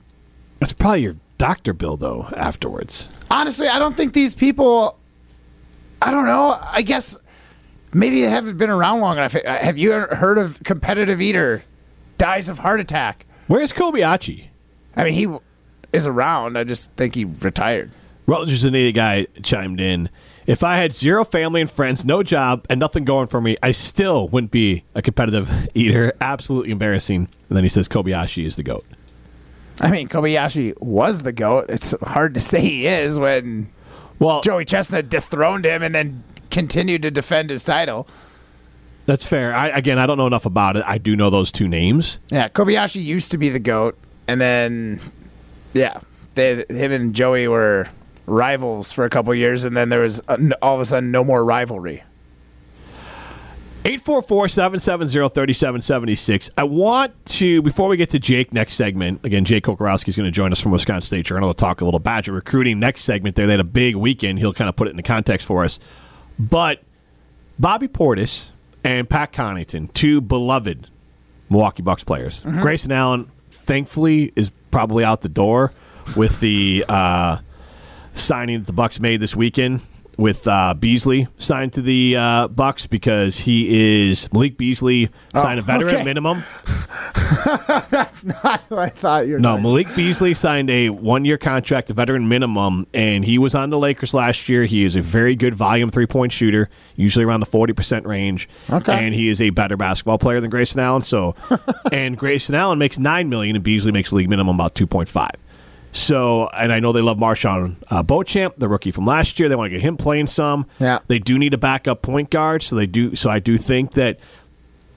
That's 0.60 0.72
probably 0.72 1.02
your 1.02 1.16
doctor 1.38 1.72
bill, 1.72 1.96
though, 1.96 2.28
afterwards. 2.36 3.10
Honestly, 3.30 3.68
I 3.68 3.78
don't 3.78 3.96
think 3.96 4.12
these 4.12 4.34
people. 4.34 4.98
I 6.00 6.10
don't 6.10 6.26
know. 6.26 6.58
I 6.62 6.82
guess 6.82 7.16
maybe 7.92 8.22
they 8.22 8.28
haven't 8.28 8.56
been 8.56 8.70
around 8.70 9.00
long 9.00 9.16
enough. 9.16 9.34
Uh, 9.34 9.40
have 9.44 9.78
you 9.78 9.92
ever 9.92 10.16
heard 10.16 10.38
of 10.38 10.62
competitive 10.64 11.20
eater 11.20 11.64
dies 12.18 12.48
of 12.48 12.58
heart 12.58 12.80
attack? 12.80 13.26
Where's 13.46 13.72
Kobayashi? 13.72 14.48
I 14.96 15.04
mean, 15.04 15.14
he 15.14 15.28
is 15.96 16.06
around. 16.06 16.56
I 16.56 16.64
just 16.64 16.92
think 16.92 17.14
he 17.14 17.24
retired. 17.24 17.90
Rutledge's 18.26 18.64
an 18.64 18.74
idiot 18.74 18.94
guy 18.94 19.26
chimed 19.42 19.80
in. 19.80 20.08
If 20.46 20.62
I 20.62 20.76
had 20.76 20.94
zero 20.94 21.24
family 21.24 21.60
and 21.60 21.68
friends, 21.70 22.04
no 22.04 22.22
job, 22.22 22.66
and 22.70 22.78
nothing 22.78 23.04
going 23.04 23.26
for 23.26 23.40
me, 23.40 23.56
I 23.62 23.72
still 23.72 24.28
wouldn't 24.28 24.52
be 24.52 24.84
a 24.94 25.02
competitive 25.02 25.50
eater. 25.74 26.12
Absolutely 26.20 26.70
embarrassing. 26.70 27.28
And 27.48 27.56
then 27.56 27.64
he 27.64 27.68
says 27.68 27.88
Kobayashi 27.88 28.44
is 28.44 28.54
the 28.56 28.62
GOAT. 28.62 28.84
I 29.80 29.90
mean, 29.90 30.08
Kobayashi 30.08 30.80
was 30.80 31.22
the 31.22 31.32
goat. 31.32 31.66
It's 31.68 31.94
hard 32.02 32.34
to 32.34 32.40
say 32.40 32.60
he 32.60 32.86
is 32.86 33.18
when 33.18 33.68
Well, 34.18 34.40
Joey 34.40 34.64
Chestnut 34.64 35.08
dethroned 35.08 35.64
him 35.64 35.82
and 35.82 35.94
then 35.94 36.22
continued 36.50 37.02
to 37.02 37.10
defend 37.10 37.50
his 37.50 37.62
title. 37.64 38.06
that's 39.04 39.24
fair. 39.24 39.54
I, 39.54 39.68
again, 39.68 39.98
I 39.98 40.06
don't 40.06 40.16
know 40.16 40.26
enough 40.26 40.46
about 40.46 40.76
it. 40.76 40.84
I 40.86 40.96
do 40.98 41.14
know 41.14 41.28
those 41.28 41.52
two 41.52 41.68
names. 41.68 42.18
Yeah, 42.30 42.48
Kobayashi 42.48 43.04
used 43.04 43.30
to 43.32 43.38
be 43.38 43.50
the 43.50 43.58
goat, 43.58 43.98
and 44.26 44.40
then 44.40 45.00
yeah, 45.76 46.00
they, 46.34 46.64
him 46.68 46.92
and 46.92 47.14
Joey 47.14 47.48
were 47.48 47.88
rivals 48.26 48.92
for 48.92 49.04
a 49.04 49.10
couple 49.10 49.34
years, 49.34 49.64
and 49.64 49.76
then 49.76 49.88
there 49.88 50.00
was 50.00 50.20
uh, 50.28 50.36
all 50.62 50.74
of 50.74 50.80
a 50.80 50.84
sudden 50.84 51.10
no 51.10 51.22
more 51.22 51.44
rivalry. 51.44 52.02
844-770-3776. 53.84 56.50
I 56.58 56.64
want 56.64 57.24
to, 57.26 57.62
before 57.62 57.88
we 57.88 57.96
get 57.96 58.10
to 58.10 58.18
Jake 58.18 58.52
next 58.52 58.72
segment, 58.72 59.24
again, 59.24 59.44
Jake 59.44 59.62
Kocorowski 59.62 60.08
is 60.08 60.16
going 60.16 60.24
to 60.24 60.32
join 60.32 60.50
us 60.50 60.60
from 60.60 60.72
Wisconsin 60.72 61.06
State 61.06 61.24
Journal 61.24 61.54
to 61.54 61.56
talk 61.56 61.80
a 61.80 61.84
little 61.84 62.00
Badger 62.00 62.32
recruiting 62.32 62.80
next 62.80 63.04
segment 63.04 63.36
there. 63.36 63.46
They 63.46 63.52
had 63.52 63.60
a 63.60 63.64
big 63.64 63.94
weekend. 63.94 64.40
He'll 64.40 64.52
kind 64.52 64.68
of 64.68 64.74
put 64.74 64.88
it 64.88 64.90
into 64.90 65.04
context 65.04 65.46
for 65.46 65.64
us. 65.64 65.78
But 66.36 66.82
Bobby 67.60 67.86
Portis 67.86 68.50
and 68.82 69.08
Pat 69.08 69.32
Connaughton, 69.32 69.92
two 69.92 70.20
beloved 70.20 70.88
Milwaukee 71.48 71.82
Bucks 71.82 72.02
players. 72.02 72.42
Grayson 72.42 72.90
Allen, 72.90 73.30
thankfully, 73.66 74.32
is 74.36 74.50
probably 74.70 75.04
out 75.04 75.20
the 75.20 75.28
door 75.28 75.72
with 76.16 76.40
the 76.40 76.84
uh, 76.88 77.38
signing 78.12 78.60
that 78.60 78.66
the 78.66 78.72
Bucks 78.72 79.00
made 79.00 79.20
this 79.20 79.36
weekend 79.36 79.80
with 80.16 80.48
uh, 80.48 80.74
Beasley 80.74 81.28
signed 81.38 81.72
to 81.74 81.82
the 81.82 82.16
uh, 82.16 82.48
Bucks 82.48 82.86
because 82.86 83.40
he 83.40 84.08
is 84.08 84.32
Malik 84.32 84.56
Beasley 84.56 85.10
signed 85.34 85.58
a 85.58 85.62
veteran 85.62 85.94
okay. 85.96 86.04
minimum. 86.04 86.42
That's 87.90 88.24
not 88.24 88.62
who 88.68 88.76
I 88.78 88.88
thought 88.88 89.26
you 89.26 89.34
were. 89.34 89.38
No, 89.38 89.50
talking- 89.50 89.62
Malik 89.62 89.94
Beasley 89.94 90.34
signed 90.34 90.70
a 90.70 90.88
one-year 90.90 91.38
contract, 91.38 91.90
a 91.90 91.94
veteran 91.94 92.28
minimum, 92.28 92.86
and 92.94 93.24
he 93.24 93.38
was 93.38 93.54
on 93.54 93.70
the 93.70 93.78
Lakers 93.78 94.14
last 94.14 94.48
year. 94.48 94.64
He 94.64 94.84
is 94.84 94.96
a 94.96 95.02
very 95.02 95.36
good 95.36 95.54
volume 95.54 95.90
three-point 95.90 96.32
shooter, 96.32 96.70
usually 96.94 97.24
around 97.24 97.40
the 97.40 97.46
forty 97.46 97.72
percent 97.72 98.06
range. 98.06 98.48
Okay. 98.70 98.92
and 98.92 99.14
he 99.14 99.28
is 99.28 99.40
a 99.40 99.50
better 99.50 99.76
basketball 99.76 100.18
player 100.18 100.40
than 100.40 100.50
Grayson 100.50 100.80
Allen. 100.80 101.02
So, 101.02 101.34
and 101.92 102.16
Grayson 102.16 102.54
Allen 102.54 102.78
makes 102.78 102.98
nine 102.98 103.28
million, 103.28 103.56
and 103.56 103.64
Beasley 103.64 103.92
makes 103.92 104.12
league 104.12 104.30
minimum 104.30 104.56
about 104.56 104.74
two 104.74 104.86
point 104.86 105.08
five. 105.08 105.32
So, 105.96 106.48
and 106.48 106.72
I 106.72 106.80
know 106.80 106.92
they 106.92 107.00
love 107.00 107.16
MarJon 107.18 107.76
uh, 107.88 108.02
Beauchamp, 108.02 108.56
the 108.58 108.68
rookie 108.68 108.90
from 108.90 109.06
last 109.06 109.38
year. 109.40 109.48
They 109.48 109.56
want 109.56 109.70
to 109.70 109.76
get 109.76 109.80
him 109.80 109.96
playing 109.96 110.26
some. 110.26 110.66
Yeah. 110.78 110.98
they 111.06 111.18
do 111.18 111.38
need 111.38 111.54
a 111.54 111.58
backup 111.58 112.02
point 112.02 112.28
guard, 112.30 112.62
so 112.62 112.76
they 112.76 112.86
do. 112.86 113.16
So 113.16 113.30
I 113.30 113.38
do 113.38 113.56
think 113.56 113.92
that 113.92 114.18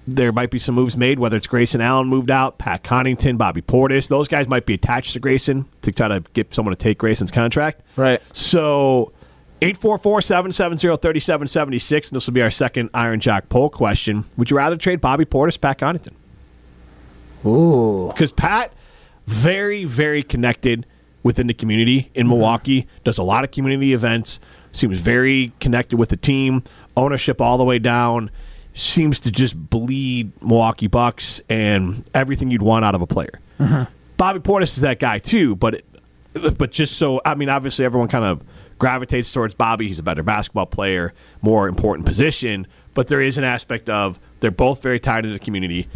there 0.07 0.31
might 0.31 0.49
be 0.49 0.57
some 0.57 0.73
moves 0.75 0.97
made, 0.97 1.19
whether 1.19 1.37
it's 1.37 1.45
Grayson 1.47 1.81
Allen 1.81 2.07
moved 2.07 2.31
out, 2.31 2.57
Pat 2.57 2.83
Connaughton, 2.83 3.37
Bobby 3.37 3.61
Portis. 3.61 4.07
Those 4.09 4.27
guys 4.27 4.47
might 4.47 4.65
be 4.65 4.73
attached 4.73 5.13
to 5.13 5.19
Grayson 5.19 5.65
to 5.83 5.91
try 5.91 6.07
to 6.07 6.21
get 6.33 6.51
someone 6.53 6.75
to 6.75 6.81
take 6.81 6.97
Grayson's 6.97 7.29
contract. 7.31 7.81
Right. 7.95 8.19
So 8.33 9.11
844-770-3776, 9.61 12.09
and 12.09 12.15
this 12.15 12.25
will 12.27 12.33
be 12.33 12.41
our 12.41 12.51
second 12.51 12.89
Iron 12.93 13.19
Jock 13.19 13.49
poll 13.49 13.69
question. 13.69 14.25
Would 14.37 14.49
you 14.51 14.57
rather 14.57 14.77
trade 14.77 15.01
Bobby 15.01 15.25
Portis, 15.25 15.59
Pat 15.59 15.77
Connaughton? 15.79 16.13
Ooh, 17.45 18.07
Because 18.09 18.31
Pat, 18.31 18.73
very, 19.27 19.85
very 19.85 20.23
connected 20.23 20.85
within 21.23 21.47
the 21.47 21.53
community. 21.53 22.11
In 22.13 22.23
mm-hmm. 22.23 22.29
Milwaukee, 22.29 22.87
does 23.03 23.17
a 23.17 23.23
lot 23.23 23.43
of 23.43 23.51
community 23.51 23.93
events, 23.93 24.39
seems 24.71 24.99
very 24.99 25.51
connected 25.59 25.97
with 25.97 26.09
the 26.09 26.17
team, 26.17 26.63
ownership 26.95 27.41
all 27.41 27.57
the 27.57 27.65
way 27.65 27.79
down, 27.79 28.31
seems 28.73 29.19
to 29.21 29.31
just 29.31 29.55
bleed 29.69 30.31
Milwaukee 30.41 30.87
Bucks 30.87 31.41
and 31.49 32.03
everything 32.13 32.51
you'd 32.51 32.61
want 32.61 32.85
out 32.85 32.95
of 32.95 33.01
a 33.01 33.07
player. 33.07 33.39
Mm-hmm. 33.59 33.91
Bobby 34.17 34.39
Portis 34.39 34.75
is 34.75 34.81
that 34.81 34.99
guy 34.99 35.19
too, 35.19 35.55
but 35.55 35.75
it, 35.75 35.85
but 36.57 36.71
just 36.71 36.97
so 36.97 37.21
I 37.25 37.35
mean, 37.35 37.49
obviously 37.49 37.85
everyone 37.85 38.09
kind 38.09 38.25
of 38.25 38.43
gravitates 38.77 39.31
towards 39.31 39.55
Bobby. 39.55 39.87
He's 39.87 39.99
a 39.99 40.03
better 40.03 40.23
basketball 40.23 40.65
player, 40.65 41.13
more 41.41 41.67
important 41.67 42.05
position, 42.05 42.67
but 42.93 43.07
there 43.07 43.21
is 43.21 43.37
an 43.37 43.43
aspect 43.43 43.89
of 43.89 44.19
they're 44.39 44.51
both 44.51 44.81
very 44.81 44.99
tied 44.99 45.25
into 45.25 45.37
the 45.37 45.43
community, 45.43 45.87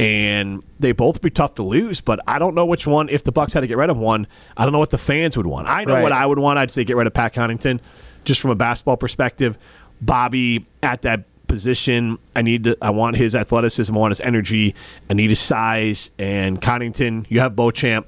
and 0.00 0.62
they 0.80 0.92
both 0.92 1.22
be 1.22 1.30
tough 1.30 1.54
to 1.54 1.62
lose. 1.62 2.00
But 2.00 2.20
I 2.26 2.38
don't 2.38 2.54
know 2.54 2.66
which 2.66 2.86
one. 2.86 3.08
If 3.08 3.24
the 3.24 3.32
Bucks 3.32 3.54
had 3.54 3.60
to 3.60 3.66
get 3.66 3.76
rid 3.76 3.90
of 3.90 3.96
one, 3.96 4.26
I 4.56 4.64
don't 4.64 4.72
know 4.72 4.78
what 4.78 4.90
the 4.90 4.98
fans 4.98 5.36
would 5.36 5.46
want. 5.46 5.68
I 5.68 5.84
know 5.84 5.94
Right. 5.94 6.02
what 6.02 6.12
I 6.12 6.26
would 6.26 6.38
want. 6.38 6.58
I'd 6.58 6.70
say 6.72 6.84
get 6.84 6.96
rid 6.96 7.06
of 7.06 7.14
Pat 7.14 7.34
Connaughton, 7.34 7.80
just 8.24 8.40
from 8.40 8.50
a 8.50 8.54
basketball 8.56 8.96
perspective. 8.96 9.56
Bobby 10.00 10.66
at 10.82 11.02
that 11.02 11.24
position. 11.46 12.18
I 12.34 12.42
need 12.42 12.64
to, 12.64 12.76
I 12.82 12.90
want 12.90 13.16
his 13.16 13.34
athleticism. 13.34 13.94
I 13.94 13.98
want 13.98 14.10
his 14.12 14.20
energy. 14.20 14.74
I 15.08 15.14
need 15.14 15.30
his 15.30 15.38
size. 15.38 16.10
And 16.18 16.60
Connaughton, 16.60 17.26
you 17.28 17.40
have 17.40 17.54
Beauchamp, 17.54 18.06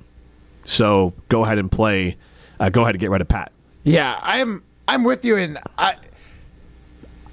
so 0.64 1.12
go 1.28 1.44
ahead 1.44 1.58
and 1.58 1.70
play. 1.70 2.16
Uh, 2.58 2.70
go 2.70 2.82
ahead 2.82 2.94
and 2.96 3.00
get 3.00 3.10
rid 3.10 3.20
of 3.20 3.28
Pat. 3.28 3.52
yeah, 3.84 4.18
I'm 4.22 4.62
I'm 4.88 5.04
with 5.04 5.24
you, 5.24 5.36
and 5.36 5.58
I 5.78 5.94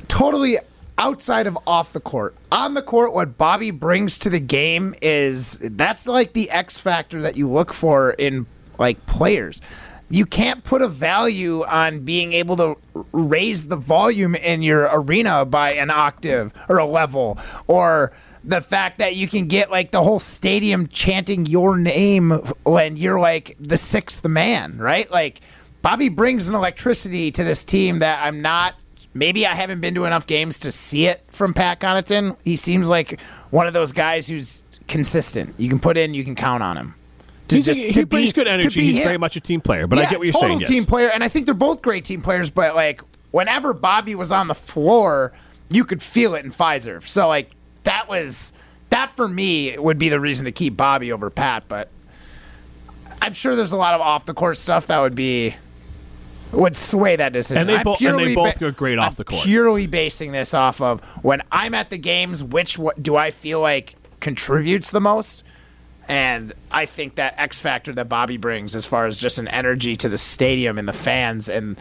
totally 0.08 0.58
outside 1.04 1.48
of 1.48 1.58
off 1.68 1.92
the 1.92 2.00
court. 2.00 2.34
On 2.52 2.76
the 2.76 2.82
court, 2.82 3.14
what 3.14 3.38
Bobby 3.38 3.72
brings 3.72 4.18
to 4.20 4.30
the 4.30 4.40
game 4.40 4.96
is 5.02 5.60
that's 5.62 6.08
like 6.08 6.32
the 6.32 6.50
X 6.50 6.80
factor 6.80 7.22
that 7.22 7.36
you 7.36 7.50
look 7.50 7.74
for 7.74 8.12
in 8.12 8.46
like 8.80 9.06
players. 9.06 9.62
You 10.10 10.26
can't 10.26 10.64
put 10.64 10.82
a 10.82 10.88
value 10.88 11.66
on 11.66 12.02
being 12.06 12.32
able 12.34 12.56
to 12.58 12.78
raise 13.12 13.68
the 13.68 13.76
volume 13.76 14.34
in 14.36 14.62
your 14.62 14.90
arena 14.92 15.44
by 15.44 15.74
an 15.74 15.90
octave 15.90 16.54
or 16.70 16.78
a 16.78 16.86
level 16.86 17.38
or 17.68 18.14
the 18.44 18.62
fact 18.62 19.00
that 19.00 19.16
you 19.16 19.28
can 19.28 19.48
get 19.48 19.72
like 19.72 19.92
the 19.92 20.04
whole 20.04 20.20
stadium 20.20 20.88
chanting 20.88 21.46
your 21.46 21.78
name 21.78 22.32
when 22.64 22.96
you're 22.96 23.20
like 23.20 23.58
the 23.60 23.78
sixth 23.78 24.26
man, 24.26 24.78
right? 24.78 25.10
Like 25.12 25.42
Bobby 25.82 26.08
brings 26.08 26.48
an 26.48 26.56
electricity 26.56 27.32
to 27.32 27.44
this 27.44 27.66
team 27.66 28.00
that 28.00 28.24
I'm 28.26 28.42
not 28.42 28.76
maybe 29.14 29.46
I 29.48 29.54
haven't 29.54 29.82
been 29.82 29.96
to 29.96 30.06
enough 30.06 30.28
games 30.28 30.60
to 30.60 30.72
see 30.72 31.06
it 31.08 31.24
from 31.30 31.54
Pat 31.54 31.80
Connaughton. 31.80 32.36
He 32.44 32.56
seems 32.56 32.90
like 32.90 33.20
one 33.52 33.68
of 33.68 33.74
those 33.74 33.92
guys 33.92 34.28
who's 34.28 34.64
consistent. 34.88 35.56
You 35.58 35.70
can 35.70 35.80
put 35.80 35.98
in, 35.98 36.14
you 36.14 36.24
can 36.24 36.36
count 36.36 36.64
on 36.64 36.78
him. 36.78 36.96
To 37.50 37.56
He's, 37.58 37.66
just- 37.66 37.80
he 37.82 37.92
to 37.94 38.06
brings 38.06 38.32
be- 38.32 38.36
good 38.42 38.48
energy. 38.48 38.84
He's 38.84 38.98
him. 38.98 39.04
very 39.04 39.18
much 39.18 39.36
a 39.36 39.40
team 39.42 39.62
player, 39.62 39.88
but 39.88 40.00
I 40.00 40.10
get 40.10 40.20
what 40.20 40.28
you're 40.28 40.34
saying. 40.34 40.60
Yes. 40.62 40.70
team 40.70 40.86
player, 40.86 41.10
and 41.14 41.24
I 41.24 41.28
think 41.28 41.46
they're 41.46 41.54
both 41.54 41.82
great 41.82 42.06
team 42.06 42.22
players. 42.22 42.50
But 42.50 42.76
like, 42.76 43.02
whenever 43.32 43.74
Bobby 43.74 44.16
was 44.16 44.32
on 44.32 44.48
the 44.48 44.56
floor, 44.56 45.34
you 45.70 45.84
could 45.86 46.02
feel 46.02 46.36
it 46.36 46.46
in 46.46 46.52
Fiserv. 46.52 47.08
So 47.08 47.28
like, 47.28 47.52
that 47.84 48.08
was 48.08 48.54
that 48.90 49.12
for 49.16 49.28
me 49.28 49.78
would 49.78 49.98
be 49.98 50.08
the 50.10 50.20
reason 50.20 50.46
to 50.46 50.52
keep 50.52 50.78
Bobby 50.78 51.12
over 51.12 51.30
Pat. 51.30 51.64
But 51.68 51.90
I'm 53.22 53.34
sure 53.34 53.56
there's 53.56 53.72
a 53.72 53.78
lot 53.78 53.94
of 53.94 54.02
off 54.02 54.26
the 54.26 54.34
court 54.34 54.58
stuff 54.58 54.88
that 54.88 55.00
would 55.02 55.16
be 55.16 55.56
would 56.54 56.76
sway 56.76 57.16
that 57.16 57.34
decision. 57.34 57.70
And 57.70 57.70
they 57.70 57.84
bo- 57.84 57.98
and 58.00 58.20
they 58.20 58.36
both 58.36 58.60
go 58.60 58.72
great 58.72 59.00
off 59.00 59.10
I'm 59.10 59.16
the 59.16 59.24
court. 59.26 59.44
Purely 59.44 59.88
basing 59.88 60.32
this 60.32 60.54
off 60.54 60.80
of 60.82 61.02
when 61.24 61.42
I'm 61.52 61.74
at 61.74 61.90
the 61.90 61.98
games, 61.98 62.44
which 62.44 62.78
what 62.78 63.02
do 63.02 63.16
I 63.16 63.32
feel 63.32 63.60
like 63.60 63.96
contributes 64.20 64.92
the 64.92 65.02
most? 65.02 65.44
And 66.08 66.54
I 66.70 66.86
think 66.86 67.16
that 67.16 67.40
X 67.40 67.62
factor 67.62 67.94
that 67.94 68.10
Bobby 68.10 68.38
brings, 68.38 68.76
as 68.76 68.86
far 68.86 69.06
as 69.06 69.20
just 69.20 69.40
an 69.40 69.48
energy 69.48 69.96
to 69.98 70.10
the 70.10 70.18
stadium 70.18 70.78
and 70.78 70.88
the 70.88 70.94
fans, 70.94 71.48
and 71.48 71.78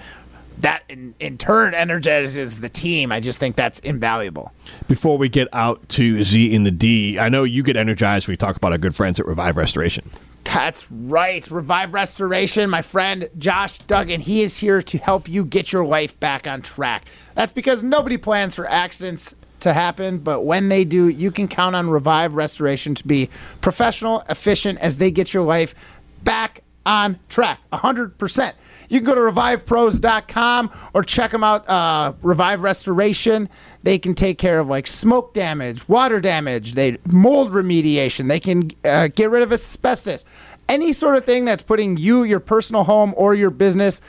that 0.62 0.82
in, 0.88 1.14
in 1.20 1.38
turn 1.38 1.74
energizes 1.74 2.60
the 2.60 2.68
team, 2.68 3.12
I 3.12 3.20
just 3.20 3.38
think 3.38 3.56
that's 3.56 3.78
invaluable. 3.80 4.52
Before 4.88 5.18
we 5.18 5.28
get 5.28 5.48
out 5.52 5.86
to 5.90 6.24
Z 6.24 6.52
in 6.52 6.64
the 6.64 6.70
D, 6.70 7.18
I 7.18 7.28
know 7.28 7.44
you 7.44 7.62
get 7.62 7.76
energized 7.76 8.26
when 8.26 8.32
we 8.32 8.36
talk 8.36 8.56
about 8.56 8.72
our 8.72 8.78
good 8.78 8.96
friends 8.96 9.20
at 9.20 9.26
Revive 9.26 9.56
Restoration. 9.56 10.10
That's 10.44 10.90
right. 10.90 11.48
Revive 11.50 11.94
Restoration, 11.94 12.68
my 12.68 12.82
friend 12.82 13.28
Josh 13.38 13.78
Duggan, 13.78 14.20
he 14.20 14.42
is 14.42 14.58
here 14.58 14.82
to 14.82 14.98
help 14.98 15.28
you 15.28 15.44
get 15.44 15.72
your 15.72 15.84
life 15.84 16.18
back 16.18 16.46
on 16.46 16.62
track. 16.62 17.06
That's 17.34 17.52
because 17.52 17.82
nobody 17.82 18.16
plans 18.16 18.54
for 18.54 18.68
accidents 18.68 19.34
to 19.60 19.72
happen, 19.72 20.18
but 20.18 20.40
when 20.40 20.68
they 20.68 20.84
do, 20.84 21.08
you 21.08 21.30
can 21.30 21.46
count 21.46 21.76
on 21.76 21.88
Revive 21.90 22.34
Restoration 22.34 22.94
to 22.96 23.06
be 23.06 23.30
professional, 23.60 24.24
efficient 24.28 24.80
as 24.80 24.98
they 24.98 25.10
get 25.10 25.32
your 25.32 25.44
life 25.44 26.00
back 26.24 26.62
on 26.84 27.18
track 27.28 27.60
100%. 27.72 28.52
You 28.92 29.00
can 29.00 29.06
go 29.06 29.14
to 29.14 29.20
revivepros.com 29.22 30.70
or 30.92 31.02
check 31.02 31.30
them 31.30 31.42
out, 31.42 31.66
uh, 31.66 32.12
Revive 32.20 32.60
Restoration. 32.60 33.48
They 33.82 33.98
can 33.98 34.14
take 34.14 34.36
care 34.36 34.58
of 34.58 34.68
like 34.68 34.86
smoke 34.86 35.32
damage, 35.32 35.88
water 35.88 36.20
damage, 36.20 36.74
they 36.74 36.98
mold 37.08 37.52
remediation. 37.52 38.28
They 38.28 38.38
can 38.38 38.70
uh, 38.84 39.08
get 39.08 39.30
rid 39.30 39.42
of 39.42 39.50
asbestos. 39.50 40.26
Any 40.68 40.92
sort 40.92 41.16
of 41.16 41.24
thing 41.24 41.46
that's 41.46 41.62
putting 41.62 41.96
you, 41.96 42.24
your 42.24 42.38
personal 42.38 42.84
home, 42.84 43.14
or 43.16 43.34
your 43.34 43.48
business 43.48 44.02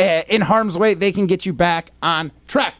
uh, 0.00 0.22
in 0.26 0.40
harm's 0.40 0.76
way, 0.76 0.94
they 0.94 1.12
can 1.12 1.28
get 1.28 1.46
you 1.46 1.52
back 1.52 1.92
on 2.02 2.32
track. 2.48 2.74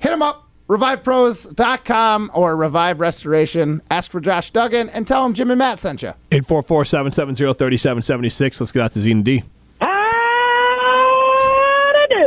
Hit 0.00 0.10
them 0.10 0.22
up, 0.22 0.48
revivepros.com 0.68 2.32
or 2.34 2.56
Revive 2.56 2.98
Restoration. 2.98 3.80
Ask 3.92 4.10
for 4.10 4.20
Josh 4.20 4.50
Duggan 4.50 4.88
and 4.88 5.06
tell 5.06 5.24
him 5.24 5.34
Jim 5.34 5.52
and 5.52 5.58
Matt 5.60 5.78
sent 5.78 6.02
you. 6.02 6.14
844 6.32 6.84
770 6.84 7.54
3776. 7.54 8.60
Let's 8.60 8.72
get 8.72 8.82
out 8.82 8.90
to 8.90 8.98
Z 8.98 9.12
and 9.12 9.24
D. 9.24 9.44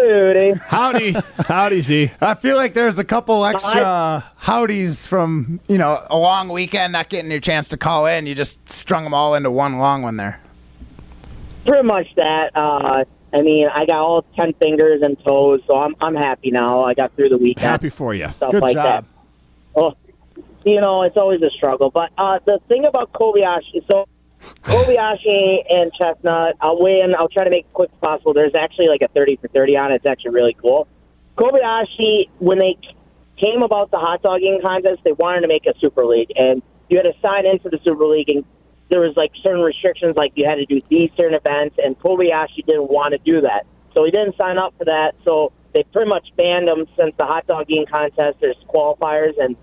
Howdy. 0.09 0.53
Howdy. 0.53 1.15
Howdy, 1.47 1.81
Z. 1.81 2.11
I 2.19 2.33
feel 2.33 2.55
like 2.55 2.73
there's 2.73 2.97
a 2.97 3.03
couple 3.03 3.45
extra 3.45 4.25
howdies 4.37 5.05
from, 5.05 5.59
you 5.67 5.77
know, 5.77 6.03
a 6.09 6.17
long 6.17 6.49
weekend, 6.49 6.93
not 6.93 7.09
getting 7.09 7.29
your 7.29 7.39
chance 7.39 7.69
to 7.69 7.77
call 7.77 8.07
in. 8.07 8.25
You 8.25 8.33
just 8.33 8.69
strung 8.69 9.03
them 9.03 9.13
all 9.13 9.35
into 9.35 9.51
one 9.51 9.77
long 9.77 10.01
one 10.01 10.17
there. 10.17 10.41
Pretty 11.65 11.83
much 11.87 12.07
that. 12.15 12.51
Uh, 12.55 13.03
I 13.31 13.41
mean, 13.41 13.67
I 13.71 13.85
got 13.85 13.99
all 13.99 14.23
ten 14.35 14.53
fingers 14.53 15.03
and 15.03 15.21
toes, 15.23 15.61
so 15.67 15.77
I'm 15.77 15.95
I'm 16.01 16.15
happy 16.15 16.49
now. 16.49 16.83
I 16.83 16.95
got 16.95 17.15
through 17.15 17.29
the 17.29 17.37
weekend. 17.37 17.67
Happy 17.67 17.89
for 17.89 18.15
you. 18.15 18.29
stuff 18.31 18.51
Good 18.51 18.61
like 18.63 18.73
job. 18.73 19.05
that. 19.05 19.79
Well, 19.79 19.97
you 20.65 20.81
know, 20.81 21.03
it's 21.03 21.17
always 21.17 21.41
a 21.43 21.51
struggle. 21.51 21.91
But 21.91 22.09
uh, 22.17 22.39
the 22.45 22.59
thing 22.67 22.85
about 22.85 23.11
Kobayashi, 23.13 23.85
so 23.87 24.07
Kobayashi 24.63 25.63
and 25.69 25.91
Chestnut, 25.93 26.55
I'll 26.61 26.81
win. 26.81 27.15
I'll 27.17 27.29
try 27.29 27.43
to 27.43 27.49
make 27.49 27.65
it 27.65 27.73
quick 27.73 27.89
as 27.93 27.99
possible. 27.99 28.33
There's 28.33 28.55
actually 28.55 28.87
like 28.87 29.01
a 29.01 29.07
30 29.09 29.37
for 29.37 29.47
30 29.47 29.77
on 29.77 29.91
it. 29.91 29.95
It's 29.95 30.05
actually 30.05 30.31
really 30.31 30.55
cool. 30.59 30.87
Kobayashi, 31.37 32.29
when 32.39 32.59
they 32.59 32.77
came 33.37 33.61
about 33.63 33.91
the 33.91 33.97
hot 33.97 34.21
dog 34.21 34.41
eating 34.41 34.61
contest, 34.63 35.01
they 35.03 35.13
wanted 35.13 35.41
to 35.41 35.47
make 35.47 35.65
a 35.65 35.73
Super 35.79 36.05
League. 36.05 36.31
And 36.35 36.61
you 36.89 36.97
had 36.97 37.03
to 37.03 37.13
sign 37.21 37.45
into 37.45 37.69
the 37.69 37.79
Super 37.83 38.05
League, 38.05 38.29
and 38.29 38.43
there 38.89 38.99
was 38.99 39.15
like 39.15 39.31
certain 39.41 39.61
restrictions, 39.61 40.15
like 40.15 40.33
you 40.35 40.45
had 40.47 40.55
to 40.55 40.65
do 40.65 40.81
these 40.89 41.09
certain 41.15 41.35
events, 41.35 41.77
and 41.83 41.97
Kobayashi 41.99 42.65
didn't 42.65 42.89
want 42.89 43.11
to 43.11 43.19
do 43.19 43.41
that. 43.41 43.65
So 43.95 44.03
he 44.03 44.11
didn't 44.11 44.35
sign 44.37 44.57
up 44.57 44.73
for 44.77 44.85
that. 44.85 45.15
So 45.23 45.51
they 45.73 45.83
pretty 45.83 46.09
much 46.09 46.27
banned 46.35 46.67
him 46.67 46.85
since 46.97 47.13
the 47.17 47.25
hot 47.25 47.47
dog 47.47 47.65
eating 47.69 47.85
contest. 47.85 48.37
There's 48.41 48.57
qualifiers, 48.67 49.33
and 49.39 49.55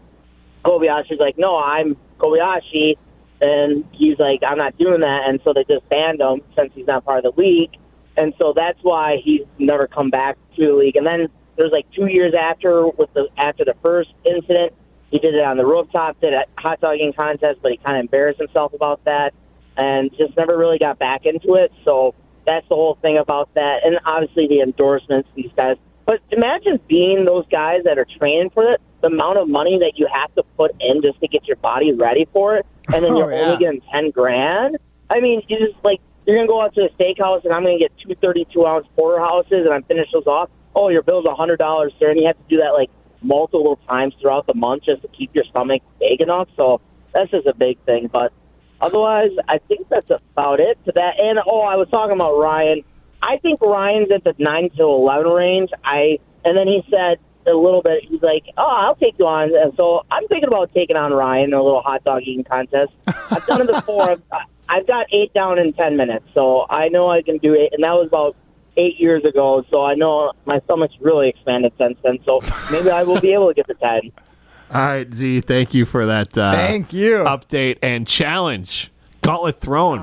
Kobayashi's 0.64 1.20
like, 1.20 1.36
no, 1.36 1.56
I'm 1.58 1.96
Kobayashi. 2.18 2.96
And 3.40 3.84
he's 3.92 4.18
like, 4.18 4.40
I'm 4.46 4.58
not 4.58 4.76
doing 4.78 5.00
that. 5.00 5.22
And 5.26 5.40
so 5.44 5.52
they 5.52 5.64
just 5.64 5.88
banned 5.88 6.20
him 6.20 6.40
since 6.56 6.72
he's 6.74 6.86
not 6.86 7.04
part 7.04 7.24
of 7.24 7.34
the 7.34 7.40
league. 7.40 7.76
And 8.16 8.32
so 8.38 8.52
that's 8.56 8.78
why 8.82 9.16
he's 9.22 9.42
never 9.58 9.86
come 9.86 10.10
back 10.10 10.38
to 10.56 10.64
the 10.64 10.72
league. 10.72 10.96
And 10.96 11.06
then 11.06 11.28
there's 11.56 11.72
like 11.72 11.86
two 11.92 12.06
years 12.06 12.34
after 12.38 12.86
with 12.86 13.12
the 13.14 13.28
after 13.36 13.64
the 13.64 13.74
first 13.82 14.10
incident, 14.24 14.72
he 15.10 15.18
did 15.18 15.34
it 15.34 15.44
on 15.44 15.56
the 15.56 15.66
rooftop, 15.66 16.20
did 16.20 16.32
a 16.32 16.44
hot 16.58 16.80
dogging 16.80 17.12
contest, 17.12 17.60
but 17.62 17.72
he 17.72 17.78
kind 17.78 17.98
of 17.98 18.02
embarrassed 18.02 18.40
himself 18.40 18.72
about 18.72 19.04
that, 19.04 19.34
and 19.76 20.10
just 20.18 20.36
never 20.36 20.56
really 20.56 20.78
got 20.78 20.98
back 20.98 21.26
into 21.26 21.54
it. 21.54 21.72
So 21.84 22.14
that's 22.46 22.66
the 22.68 22.74
whole 22.74 22.98
thing 23.02 23.18
about 23.18 23.52
that. 23.54 23.80
And 23.84 23.98
obviously 24.04 24.48
the 24.48 24.60
endorsements, 24.60 25.28
these 25.34 25.50
guys. 25.56 25.76
But 26.06 26.20
imagine 26.30 26.78
being 26.88 27.24
those 27.24 27.44
guys 27.50 27.82
that 27.84 27.98
are 27.98 28.06
training 28.18 28.50
for 28.50 28.72
it. 28.72 28.80
The 29.02 29.08
amount 29.08 29.38
of 29.38 29.48
money 29.48 29.78
that 29.80 29.92
you 29.96 30.08
have 30.10 30.34
to 30.36 30.42
put 30.56 30.72
in 30.80 31.02
just 31.02 31.20
to 31.20 31.28
get 31.28 31.46
your 31.46 31.56
body 31.56 31.92
ready 31.92 32.26
for 32.32 32.56
it, 32.56 32.66
and 32.92 33.04
then 33.04 33.12
Oh, 33.12 33.18
you're 33.18 33.32
yeah. 33.32 33.42
only 33.46 33.56
getting 33.58 33.80
ten 33.92 34.10
grand. 34.10 34.78
I 35.10 35.20
mean, 35.20 35.42
you 35.48 35.58
just 35.58 35.76
like 35.84 36.00
you're 36.26 36.36
gonna 36.36 36.48
go 36.48 36.60
out 36.62 36.74
to 36.74 36.82
a 36.82 36.88
steakhouse 36.90 37.44
and 37.44 37.52
I'm 37.52 37.62
gonna 37.62 37.78
get 37.78 37.92
two 37.98 38.14
32 38.22 38.66
ounce 38.66 38.86
porterhouses 38.96 39.64
and 39.64 39.72
I'm 39.72 39.82
finish 39.84 40.08
those 40.12 40.26
off. 40.26 40.50
Oh, 40.74 40.88
your 40.88 41.02
bill's 41.02 41.26
a 41.26 41.34
hundred 41.34 41.58
dollars, 41.58 41.92
sir, 41.98 42.10
and 42.10 42.20
you 42.20 42.26
have 42.26 42.36
to 42.36 42.44
do 42.48 42.58
that 42.58 42.70
like 42.70 42.90
multiple 43.22 43.78
times 43.88 44.14
throughout 44.20 44.46
the 44.46 44.54
month 44.54 44.84
just 44.84 45.02
to 45.02 45.08
keep 45.08 45.34
your 45.34 45.44
stomach 45.50 45.82
big 46.00 46.20
enough. 46.20 46.48
So 46.56 46.80
that's 47.14 47.30
just 47.30 47.46
a 47.46 47.54
big 47.54 47.78
thing. 47.86 48.08
But 48.12 48.32
otherwise, 48.80 49.30
I 49.48 49.58
think 49.68 49.88
that's 49.88 50.10
about 50.10 50.60
it 50.60 50.78
to 50.84 50.92
that. 50.96 51.22
And 51.22 51.38
oh, 51.46 51.60
I 51.60 51.76
was 51.76 51.88
talking 51.90 52.16
about 52.16 52.36
Ryan. 52.38 52.82
I 53.22 53.38
think 53.38 53.60
Ryan's 53.62 54.10
at 54.12 54.24
the 54.24 54.34
nine 54.38 54.70
to 54.76 54.82
eleven 54.82 55.32
range. 55.32 55.70
I 55.84 56.18
and 56.44 56.56
then 56.56 56.66
he 56.66 56.82
said 56.90 57.18
a 57.46 57.56
little 57.56 57.82
bit. 57.82 58.04
He's 58.04 58.22
like, 58.22 58.44
"Oh, 58.56 58.62
I'll 58.66 58.96
take 58.96 59.18
you 59.18 59.26
on." 59.26 59.54
And 59.54 59.72
so 59.76 60.04
I'm 60.10 60.26
thinking 60.28 60.48
about 60.48 60.72
taking 60.74 60.96
on 60.96 61.12
Ryan 61.12 61.44
in 61.44 61.54
a 61.54 61.62
little 61.62 61.82
hot 61.82 62.04
dog 62.04 62.22
eating 62.22 62.44
contest. 62.44 62.92
I've 63.06 63.46
done 63.46 63.62
it 63.62 63.68
before. 63.68 64.10
I've, 64.10 64.22
I've 64.68 64.86
got 64.86 65.06
eight 65.12 65.32
down 65.34 65.58
in 65.58 65.72
ten 65.72 65.96
minutes, 65.96 66.26
so 66.34 66.66
I 66.68 66.88
know 66.88 67.10
I 67.10 67.22
can 67.22 67.38
do 67.38 67.54
it. 67.54 67.70
And 67.72 67.84
that 67.84 67.92
was 67.92 68.08
about 68.08 68.36
eight 68.76 68.98
years 69.00 69.24
ago, 69.24 69.64
so 69.70 69.84
I 69.84 69.94
know 69.94 70.32
my 70.44 70.60
stomach's 70.64 70.94
really 71.00 71.28
expanded 71.28 71.72
since 71.78 71.98
then. 72.02 72.18
So 72.24 72.40
maybe 72.70 72.90
I 72.90 73.02
will 73.04 73.20
be 73.20 73.32
able 73.32 73.48
to 73.48 73.54
get 73.54 73.66
the 73.66 73.74
ten. 73.74 74.12
All 74.74 74.80
right, 74.80 75.14
Z. 75.14 75.42
Thank 75.42 75.74
you 75.74 75.84
for 75.84 76.06
that 76.06 76.36
uh, 76.36 76.52
Thank 76.52 76.92
you. 76.92 77.18
update 77.18 77.78
and 77.82 78.06
challenge. 78.06 78.90
Gauntlet 79.22 79.60
thrown. 79.60 79.98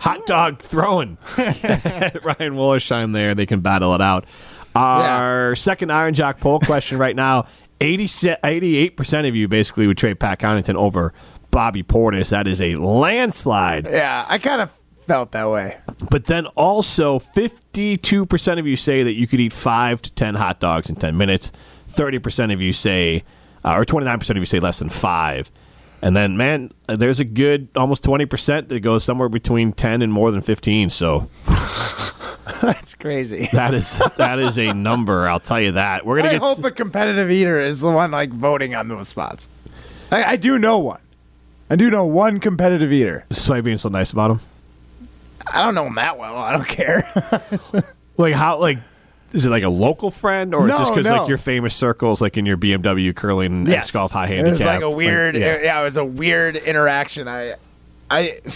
Hot 0.00 0.26
dog 0.26 0.60
thrown. 0.60 1.18
Ryan 1.38 2.54
Wollersheim 2.54 3.12
there. 3.12 3.34
They 3.34 3.46
can 3.46 3.60
battle 3.60 3.92
it 3.94 4.00
out. 4.00 4.26
Our 4.74 5.56
second 5.56 5.90
Iron 5.90 6.14
Jock 6.14 6.40
poll 6.40 6.60
question 6.60 6.98
right 6.98 7.16
now 7.16 7.46
80, 7.80 8.06
88% 8.06 9.28
of 9.28 9.34
you 9.34 9.48
basically 9.48 9.86
would 9.86 9.98
trade 9.98 10.18
Pat 10.20 10.40
Connaughton 10.40 10.74
over 10.74 11.12
Bobby 11.50 11.82
Portis. 11.82 12.30
That 12.30 12.46
is 12.46 12.60
a 12.60 12.76
landslide. 12.76 13.86
Yeah, 13.86 14.24
I 14.28 14.38
kind 14.38 14.60
of 14.60 14.78
felt 15.06 15.32
that 15.32 15.48
way. 15.48 15.78
But 16.10 16.26
then 16.26 16.46
also 16.48 17.18
52% 17.18 18.58
of 18.58 18.66
you 18.66 18.76
say 18.76 19.02
that 19.02 19.14
you 19.14 19.26
could 19.26 19.40
eat 19.40 19.52
5 19.52 20.02
to 20.02 20.10
10 20.12 20.34
hot 20.34 20.60
dogs 20.60 20.90
in 20.90 20.96
10 20.96 21.16
minutes. 21.16 21.50
30% 21.90 22.52
of 22.52 22.60
you 22.60 22.72
say, 22.72 23.24
uh, 23.64 23.74
or 23.74 23.84
29% 23.84 24.30
of 24.30 24.36
you 24.36 24.44
say 24.44 24.60
less 24.60 24.78
than 24.78 24.88
5. 24.88 25.50
And 26.00 26.16
then, 26.16 26.36
man, 26.36 26.72
there's 26.86 27.20
a 27.20 27.24
good 27.24 27.68
almost 27.74 28.04
20% 28.04 28.68
that 28.68 28.80
goes 28.80 29.04
somewhere 29.04 29.28
between 29.28 29.72
10 29.72 30.02
and 30.02 30.12
more 30.12 30.30
than 30.30 30.42
15. 30.42 30.90
So 30.90 31.28
That's 32.62 32.94
crazy. 32.94 33.48
that 33.52 33.74
is 33.74 33.98
that 34.16 34.38
is 34.38 34.58
a 34.58 34.72
number, 34.72 35.28
I'll 35.28 35.40
tell 35.40 35.60
you 35.60 35.72
that. 35.72 36.06
We're 36.06 36.16
going 36.16 36.26
I 36.26 36.32
to 36.34 36.34
get 36.36 36.42
hope 36.42 36.64
a 36.64 36.70
competitive 36.70 37.30
eater 37.30 37.60
is 37.60 37.80
the 37.80 37.90
one 37.90 38.10
like 38.10 38.30
voting 38.30 38.74
on 38.74 38.88
those 38.88 39.08
spots. 39.08 39.48
I, 40.10 40.24
I 40.24 40.36
do 40.36 40.58
know 40.58 40.78
one. 40.78 41.00
I 41.70 41.76
do 41.76 41.90
know 41.90 42.04
one 42.04 42.40
competitive 42.40 42.92
eater. 42.92 43.24
This 43.28 43.42
is 43.42 43.48
why 43.48 43.60
being 43.60 43.76
so 43.76 43.88
nice 43.88 44.12
about 44.12 44.30
him. 44.30 44.40
I 45.46 45.62
don't 45.62 45.74
know 45.74 45.86
him 45.86 45.94
that 45.96 46.18
well. 46.18 46.36
I 46.36 46.52
don't 46.52 46.68
care. 46.68 47.04
Like 48.18 48.34
how 48.34 48.58
like 48.58 48.78
is 49.32 49.44
it 49.44 49.50
like 49.50 49.62
a 49.62 49.68
local 49.68 50.10
friend 50.10 50.54
or 50.54 50.66
No, 50.66 50.78
just 50.78 50.92
because 50.94 51.06
no. 51.10 51.18
like 51.18 51.28
your 51.28 51.38
famous 51.38 51.74
circles 51.74 52.20
like 52.20 52.36
in 52.36 52.46
your 52.46 52.56
BMW 52.56 53.14
curling 53.14 53.52
and 53.52 53.68
Yes. 53.68 53.90
golf 53.90 54.10
high 54.12 54.26
handicap? 54.26 54.46
It 54.46 54.48
handicap? 54.60 54.80
was 54.82 54.82
like 54.84 54.92
a 54.92 54.96
weird. 54.96 55.34
yeah. 55.36 55.58
yeah. 55.62 55.80
it 55.80 55.84
was 55.84 55.96
a 55.96 56.04
weird 56.04 56.56
interaction. 56.56 57.28
I, 57.28 57.54
I. 58.10 58.40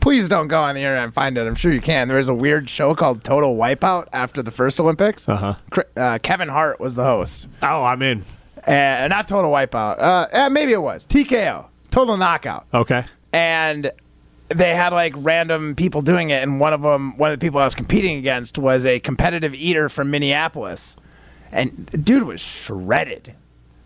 Please 0.00 0.28
don't 0.28 0.46
go 0.46 0.62
on 0.62 0.76
the 0.76 0.82
internet 0.82 1.02
and 1.02 1.12
find 1.14 1.36
it. 1.36 1.46
I'm 1.48 1.56
sure 1.56 1.72
you 1.72 1.80
can. 1.80 2.06
There 2.06 2.16
was 2.16 2.28
a 2.28 2.34
weird 2.34 2.70
show 2.70 2.94
called 2.94 3.24
Total 3.24 3.56
Wipeout 3.56 4.06
after 4.12 4.40
the 4.40 4.52
first 4.52 4.78
Olympics. 4.78 5.28
Uh-huh. 5.28 5.54
Cri- 5.70 5.82
Uh, 5.96 6.18
Kevin 6.22 6.48
Hart 6.48 6.78
was 6.78 6.94
the 6.94 7.02
host. 7.02 7.48
Oh, 7.60 7.82
I'm 7.82 8.00
in. 8.02 8.22
Uh, 8.64 9.08
not 9.10 9.26
Total 9.26 9.50
Wipeout. 9.50 9.98
Uh, 10.32 10.48
maybe 10.50 10.72
it 10.72 10.80
was 10.82 11.06
TKO, 11.08 11.66
Total 11.90 12.16
Knockout. 12.16 12.66
Okay. 12.72 13.04
and 13.32 13.90
they 14.48 14.74
had 14.74 14.92
like 14.92 15.12
random 15.16 15.74
people 15.74 16.02
doing 16.02 16.30
it 16.30 16.42
and 16.42 16.60
one 16.60 16.72
of 16.72 16.82
them 16.82 17.16
one 17.18 17.32
of 17.32 17.38
the 17.38 17.44
people 17.44 17.60
i 17.60 17.64
was 17.64 17.74
competing 17.74 18.18
against 18.18 18.58
was 18.58 18.86
a 18.86 19.00
competitive 19.00 19.54
eater 19.54 19.88
from 19.88 20.10
minneapolis 20.10 20.96
and 21.52 21.86
the 21.92 21.98
dude 21.98 22.22
was 22.24 22.40
shredded 22.40 23.34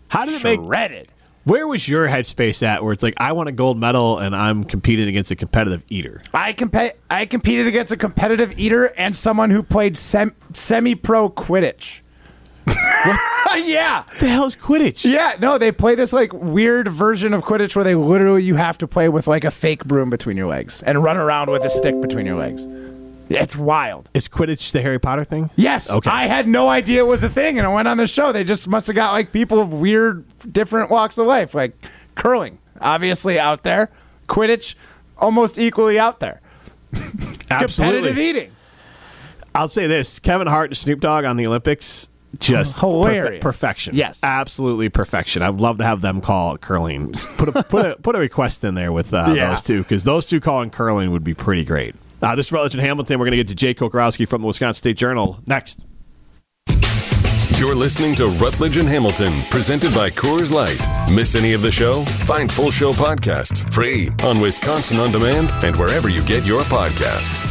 How 0.09 0.25
did 0.25 0.35
it 0.35 0.43
make 0.43 0.59
shredded 0.59 1.07
Where 1.43 1.67
was 1.67 1.87
your 1.87 2.07
headspace 2.07 2.61
at? 2.61 2.83
Where 2.83 2.93
it's 2.93 3.01
like 3.01 3.15
I 3.17 3.31
want 3.31 3.49
a 3.49 3.51
gold 3.51 3.79
medal 3.79 4.19
and 4.19 4.35
I'm 4.35 4.63
competing 4.63 5.07
against 5.07 5.31
a 5.31 5.35
competitive 5.35 5.83
eater. 5.89 6.21
I 6.35 6.53
compa- 6.53 6.91
I 7.09 7.25
competed 7.25 7.65
against 7.65 7.91
a 7.91 7.97
competitive 7.97 8.59
eater 8.59 8.93
and 8.95 9.15
someone 9.15 9.49
who 9.49 9.63
played 9.63 9.97
sem- 9.97 10.35
semi-pro 10.53 11.31
Quidditch. 11.31 12.00
yeah. 12.67 14.03
What 14.03 14.19
the 14.19 14.27
hell 14.27 14.45
is 14.45 14.55
Quidditch? 14.55 15.03
Yeah, 15.09 15.35
no, 15.39 15.57
they 15.57 15.71
play 15.71 15.95
this 15.95 16.13
like 16.13 16.31
weird 16.33 16.87
version 16.87 17.33
of 17.33 17.43
Quidditch 17.43 17.75
where 17.75 17.83
they 17.83 17.95
literally 17.95 18.43
you 18.43 18.55
have 18.55 18.77
to 18.79 18.87
play 18.87 19.09
with 19.09 19.27
like 19.27 19.43
a 19.43 19.51
fake 19.51 19.85
broom 19.85 20.09
between 20.09 20.37
your 20.37 20.47
legs 20.47 20.81
and 20.83 21.03
run 21.03 21.17
around 21.17 21.49
with 21.49 21.63
a 21.63 21.69
stick 21.69 21.99
between 22.01 22.25
your 22.25 22.37
legs. 22.37 22.65
It's 23.29 23.55
wild. 23.55 24.09
Is 24.13 24.27
Quidditch 24.27 24.71
the 24.71 24.81
Harry 24.81 24.99
Potter 24.99 25.23
thing? 25.23 25.49
Yes. 25.55 25.89
Okay. 25.89 26.09
I 26.09 26.27
had 26.27 26.47
no 26.47 26.67
idea 26.67 26.99
it 26.99 27.07
was 27.07 27.23
a 27.23 27.29
thing, 27.29 27.57
and 27.57 27.65
I 27.65 27.73
went 27.73 27.87
on 27.87 27.97
the 27.97 28.07
show. 28.07 28.31
They 28.31 28.43
just 28.43 28.67
must 28.67 28.87
have 28.87 28.95
got 28.95 29.13
like 29.13 29.31
people 29.31 29.59
of 29.59 29.71
weird, 29.71 30.25
different 30.51 30.89
walks 30.89 31.17
of 31.17 31.27
life, 31.27 31.53
like 31.53 31.73
curling, 32.15 32.59
obviously 32.81 33.39
out 33.39 33.63
there, 33.63 33.89
Quidditch, 34.27 34.75
almost 35.17 35.57
equally 35.57 35.97
out 35.97 36.19
there. 36.19 36.41
Competitive 37.47 38.17
eating. 38.17 38.51
I'll 39.55 39.69
say 39.69 39.87
this: 39.87 40.19
Kevin 40.19 40.47
Hart 40.47 40.71
and 40.71 40.77
Snoop 40.77 40.99
Dogg 40.99 41.23
on 41.23 41.37
the 41.37 41.47
Olympics, 41.47 42.09
just 42.39 42.79
Hilarious. 42.79 43.39
perfe- 43.39 43.41
perfection. 43.41 43.95
Yes. 43.95 44.19
absolutely 44.23 44.89
perfection. 44.89 45.41
I'd 45.41 45.55
love 45.55 45.77
to 45.79 45.83
have 45.83 46.01
them 46.01 46.21
call 46.21 46.57
curling. 46.57 47.11
Just 47.13 47.29
put 47.37 47.49
a 47.49 47.63
put 47.63 47.85
a 47.85 47.95
put 48.01 48.15
a 48.15 48.19
request 48.19 48.63
in 48.63 48.75
there 48.75 48.91
with 48.91 49.13
uh, 49.13 49.33
Yeah. 49.35 49.49
those 49.49 49.61
two 49.63 49.83
because 49.83 50.03
those 50.03 50.25
two 50.27 50.39
calling 50.39 50.69
curling 50.69 51.11
would 51.11 51.23
be 51.23 51.33
pretty 51.33 51.63
great. 51.65 51.95
Uh, 52.21 52.35
this 52.35 52.47
is 52.47 52.51
Rutledge 52.51 52.73
and 52.75 52.81
Hamilton. 52.83 53.19
We're 53.19 53.25
going 53.25 53.31
to 53.31 53.37
get 53.37 53.47
to 53.47 53.55
Jay 53.55 53.73
Kocorowski 53.73 54.27
from 54.27 54.41
the 54.41 54.47
Wisconsin 54.47 54.77
State 54.77 54.97
Journal 54.97 55.39
next. 55.45 55.83
You're 57.57 57.75
listening 57.75 58.15
to 58.15 58.25
Rutledge 58.27 58.77
and 58.77 58.87
Hamilton, 58.87 59.39
presented 59.51 59.93
by 59.93 60.09
Coors 60.09 60.51
Light. 60.51 60.79
Miss 61.13 61.35
any 61.35 61.53
of 61.53 61.61
the 61.61 61.71
show? 61.71 62.03
Find 62.25 62.51
full 62.51 62.71
show 62.71 62.91
podcasts 62.91 63.71
free 63.71 64.09
on 64.23 64.39
Wisconsin 64.39 64.99
On 64.99 65.11
Demand 65.11 65.49
and 65.63 65.75
wherever 65.75 66.09
you 66.09 66.23
get 66.25 66.43
your 66.43 66.61
podcasts. 66.63 67.45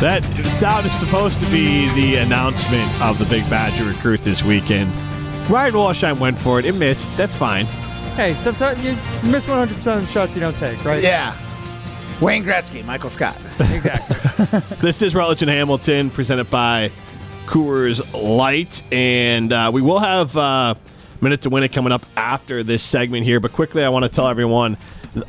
That 0.00 0.22
sound 0.48 0.86
is 0.86 0.92
supposed 0.92 1.38
to 1.40 1.46
be 1.50 1.88
the 1.94 2.16
announcement 2.16 3.02
of 3.02 3.18
the 3.18 3.26
Big 3.26 3.48
Badger 3.50 3.84
recruit 3.84 4.22
this 4.22 4.42
weekend. 4.42 4.90
Ryan 5.50 5.74
Wollersheim 5.74 6.18
went 6.18 6.38
for 6.38 6.58
it. 6.58 6.64
It 6.64 6.76
missed. 6.76 7.14
That's 7.18 7.36
fine. 7.36 7.66
Hey, 8.16 8.32
sometimes 8.32 8.82
you 8.82 8.92
miss 9.30 9.46
100% 9.46 9.68
of 9.68 10.00
the 10.00 10.06
shots 10.06 10.34
you 10.34 10.40
don't 10.40 10.56
take, 10.56 10.82
right? 10.84 11.02
Yeah. 11.02 11.36
Wayne 12.20 12.44
Gretzky, 12.44 12.84
Michael 12.84 13.10
Scott. 13.10 13.36
Exactly. 13.60 14.60
This 14.80 15.02
is 15.02 15.14
Rutledge 15.14 15.42
and 15.42 15.50
Hamilton, 15.50 16.10
presented 16.10 16.50
by 16.50 16.90
Coors 17.46 18.00
Light, 18.36 18.82
and 18.92 19.52
uh, 19.52 19.70
we 19.72 19.82
will 19.82 19.98
have 19.98 20.36
uh, 20.36 20.74
minute 21.20 21.42
to 21.42 21.50
win 21.50 21.62
it 21.64 21.72
coming 21.72 21.92
up 21.92 22.04
after 22.16 22.62
this 22.62 22.82
segment 22.82 23.24
here. 23.24 23.40
But 23.40 23.52
quickly, 23.52 23.84
I 23.84 23.88
want 23.88 24.04
to 24.04 24.08
tell 24.08 24.28
everyone 24.28 24.76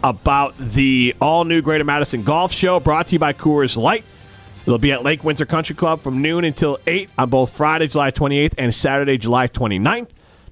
about 0.04 0.58
the 0.58 1.16
all 1.22 1.44
new 1.44 1.62
Greater 1.62 1.84
Madison 1.84 2.24
Golf 2.24 2.52
Show, 2.52 2.80
brought 2.80 3.08
to 3.08 3.14
you 3.14 3.20
by 3.20 3.34
Coors 3.34 3.78
Light. 3.78 4.04
It'll 4.66 4.80
be 4.80 4.92
at 4.92 5.04
Lake 5.04 5.24
Windsor 5.24 5.46
Country 5.46 5.76
Club 5.76 6.00
from 6.00 6.22
noon 6.22 6.44
until 6.44 6.80
8 6.88 7.10
on 7.18 7.30
both 7.30 7.52
Friday, 7.52 7.88
July 7.88 8.12
28th 8.12 8.56
and 8.58 8.74
Saturday, 8.74 9.18
July 9.18 9.48
29th. 9.48 10.08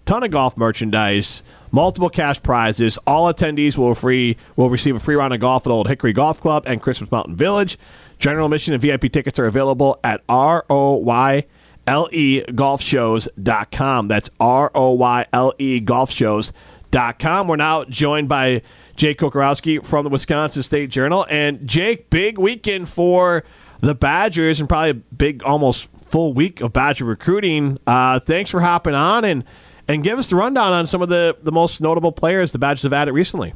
Ton 0.05 0.23
of 0.23 0.31
golf 0.31 0.55
merchandise, 0.57 1.43
multiple 1.73 2.09
cash 2.09 2.41
prizes. 2.41 2.97
All 3.05 3.33
attendees 3.33 3.77
will 3.77 3.93
free 3.95 4.37
will 4.55 4.69
receive 4.69 4.95
a 4.95 4.99
free 4.99 5.15
round 5.15 5.33
of 5.33 5.41
golf 5.41 5.67
at 5.67 5.71
Old 5.71 5.89
Hickory 5.89 6.13
Golf 6.13 6.39
Club 6.39 6.63
and 6.65 6.81
Christmas 6.81 7.11
Mountain 7.11 7.35
Village. 7.35 7.77
General 8.19 8.45
admission 8.45 8.73
and 8.73 8.81
VIP 8.81 9.11
tickets 9.11 9.37
are 9.39 9.47
available 9.47 9.99
at 10.05 10.21
R 10.29 10.65
O 10.69 10.95
Y 10.95 11.45
L 11.85 12.07
E 12.13 12.41
golfshows.com. 12.41 14.07
That's 14.07 14.29
R 14.39 14.71
O 14.73 14.93
Y 14.93 15.25
L 15.33 15.53
E 15.57 15.81
golfshows.com. 15.81 17.47
We're 17.47 17.55
now 17.57 17.83
joined 17.85 18.29
by 18.29 18.61
Jake 18.95 19.19
Kocorowski 19.19 19.83
from 19.83 20.03
the 20.05 20.09
Wisconsin 20.09 20.63
State 20.63 20.91
Journal. 20.91 21.25
And 21.29 21.67
Jake, 21.67 22.09
big 22.09 22.37
weekend 22.37 22.87
for 22.87 23.43
the 23.79 23.95
Badgers 23.95 24.59
and 24.59 24.69
probably 24.69 24.91
a 24.91 24.93
big, 24.93 25.43
almost 25.43 25.89
full 26.01 26.33
week 26.33 26.61
of 26.61 26.71
Badger 26.71 27.05
recruiting. 27.05 27.79
Uh, 27.87 28.19
thanks 28.19 28.51
for 28.51 28.61
hopping 28.61 28.93
on 28.93 29.25
and 29.25 29.43
and 29.87 30.03
give 30.03 30.19
us 30.19 30.29
the 30.29 30.35
rundown 30.35 30.71
on 30.71 30.87
some 30.87 31.01
of 31.01 31.09
the, 31.09 31.37
the 31.43 31.51
most 31.51 31.81
notable 31.81 32.11
players 32.11 32.51
the 32.51 32.59
Badgers 32.59 32.83
have 32.83 32.93
added 32.93 33.13
recently. 33.13 33.53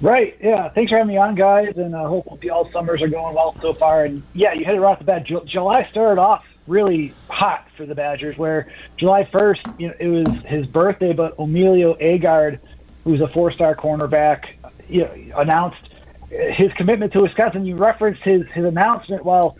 Right. 0.00 0.36
Yeah. 0.40 0.68
Thanks 0.68 0.90
for 0.90 0.98
having 0.98 1.14
me 1.14 1.16
on, 1.16 1.36
guys, 1.36 1.76
and 1.76 1.94
I 1.94 2.02
hope 2.02 2.40
the 2.40 2.50
all 2.50 2.70
summers 2.72 3.00
are 3.02 3.08
going 3.08 3.34
well 3.34 3.54
so 3.60 3.72
far. 3.72 4.04
And 4.04 4.22
yeah, 4.34 4.52
you 4.52 4.64
hit 4.64 4.74
it 4.74 4.80
right 4.80 4.92
off 4.92 4.98
the 4.98 5.04
bat. 5.04 5.24
Ju- 5.24 5.44
July 5.44 5.88
started 5.90 6.20
off 6.20 6.44
really 6.66 7.14
hot 7.28 7.68
for 7.76 7.86
the 7.86 7.94
Badgers, 7.94 8.36
where 8.36 8.68
July 8.96 9.24
1st, 9.24 9.80
you 9.80 9.88
know, 9.88 9.94
it 9.98 10.08
was 10.08 10.44
his 10.44 10.66
birthday, 10.66 11.12
but 11.12 11.36
Emilio 11.38 11.94
Agard, 11.94 12.58
who's 13.04 13.20
a 13.20 13.28
four-star 13.28 13.76
cornerback, 13.76 14.54
you 14.88 15.02
know, 15.02 15.38
announced 15.38 15.88
his 16.28 16.72
commitment 16.72 17.12
to 17.12 17.20
Wisconsin. 17.20 17.64
You 17.66 17.76
referenced 17.76 18.22
his 18.22 18.46
his 18.48 18.64
announcement. 18.64 19.24
Well, 19.24 19.56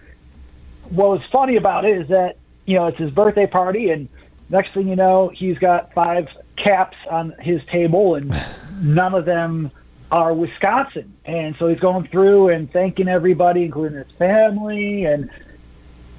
what 0.88 1.10
was 1.10 1.22
funny 1.30 1.56
about 1.56 1.84
it 1.84 1.98
is 1.98 2.08
that 2.08 2.36
you 2.66 2.76
know 2.76 2.86
it's 2.86 2.98
his 2.98 3.10
birthday 3.10 3.46
party, 3.46 3.90
and 3.90 4.08
next 4.52 4.72
thing 4.74 4.86
you 4.86 4.96
know, 4.96 5.28
he's 5.28 5.58
got 5.58 5.92
five 5.94 6.28
caps 6.54 6.96
on 7.10 7.34
his 7.40 7.64
table, 7.64 8.14
and 8.14 8.32
none 8.80 9.14
of 9.14 9.24
them 9.24 9.72
are 10.12 10.32
Wisconsin. 10.34 11.12
And 11.24 11.56
so 11.56 11.66
he's 11.68 11.80
going 11.80 12.06
through 12.06 12.50
and 12.50 12.70
thanking 12.70 13.08
everybody, 13.08 13.64
including 13.64 13.98
his 13.98 14.10
family. 14.12 15.06
And 15.06 15.30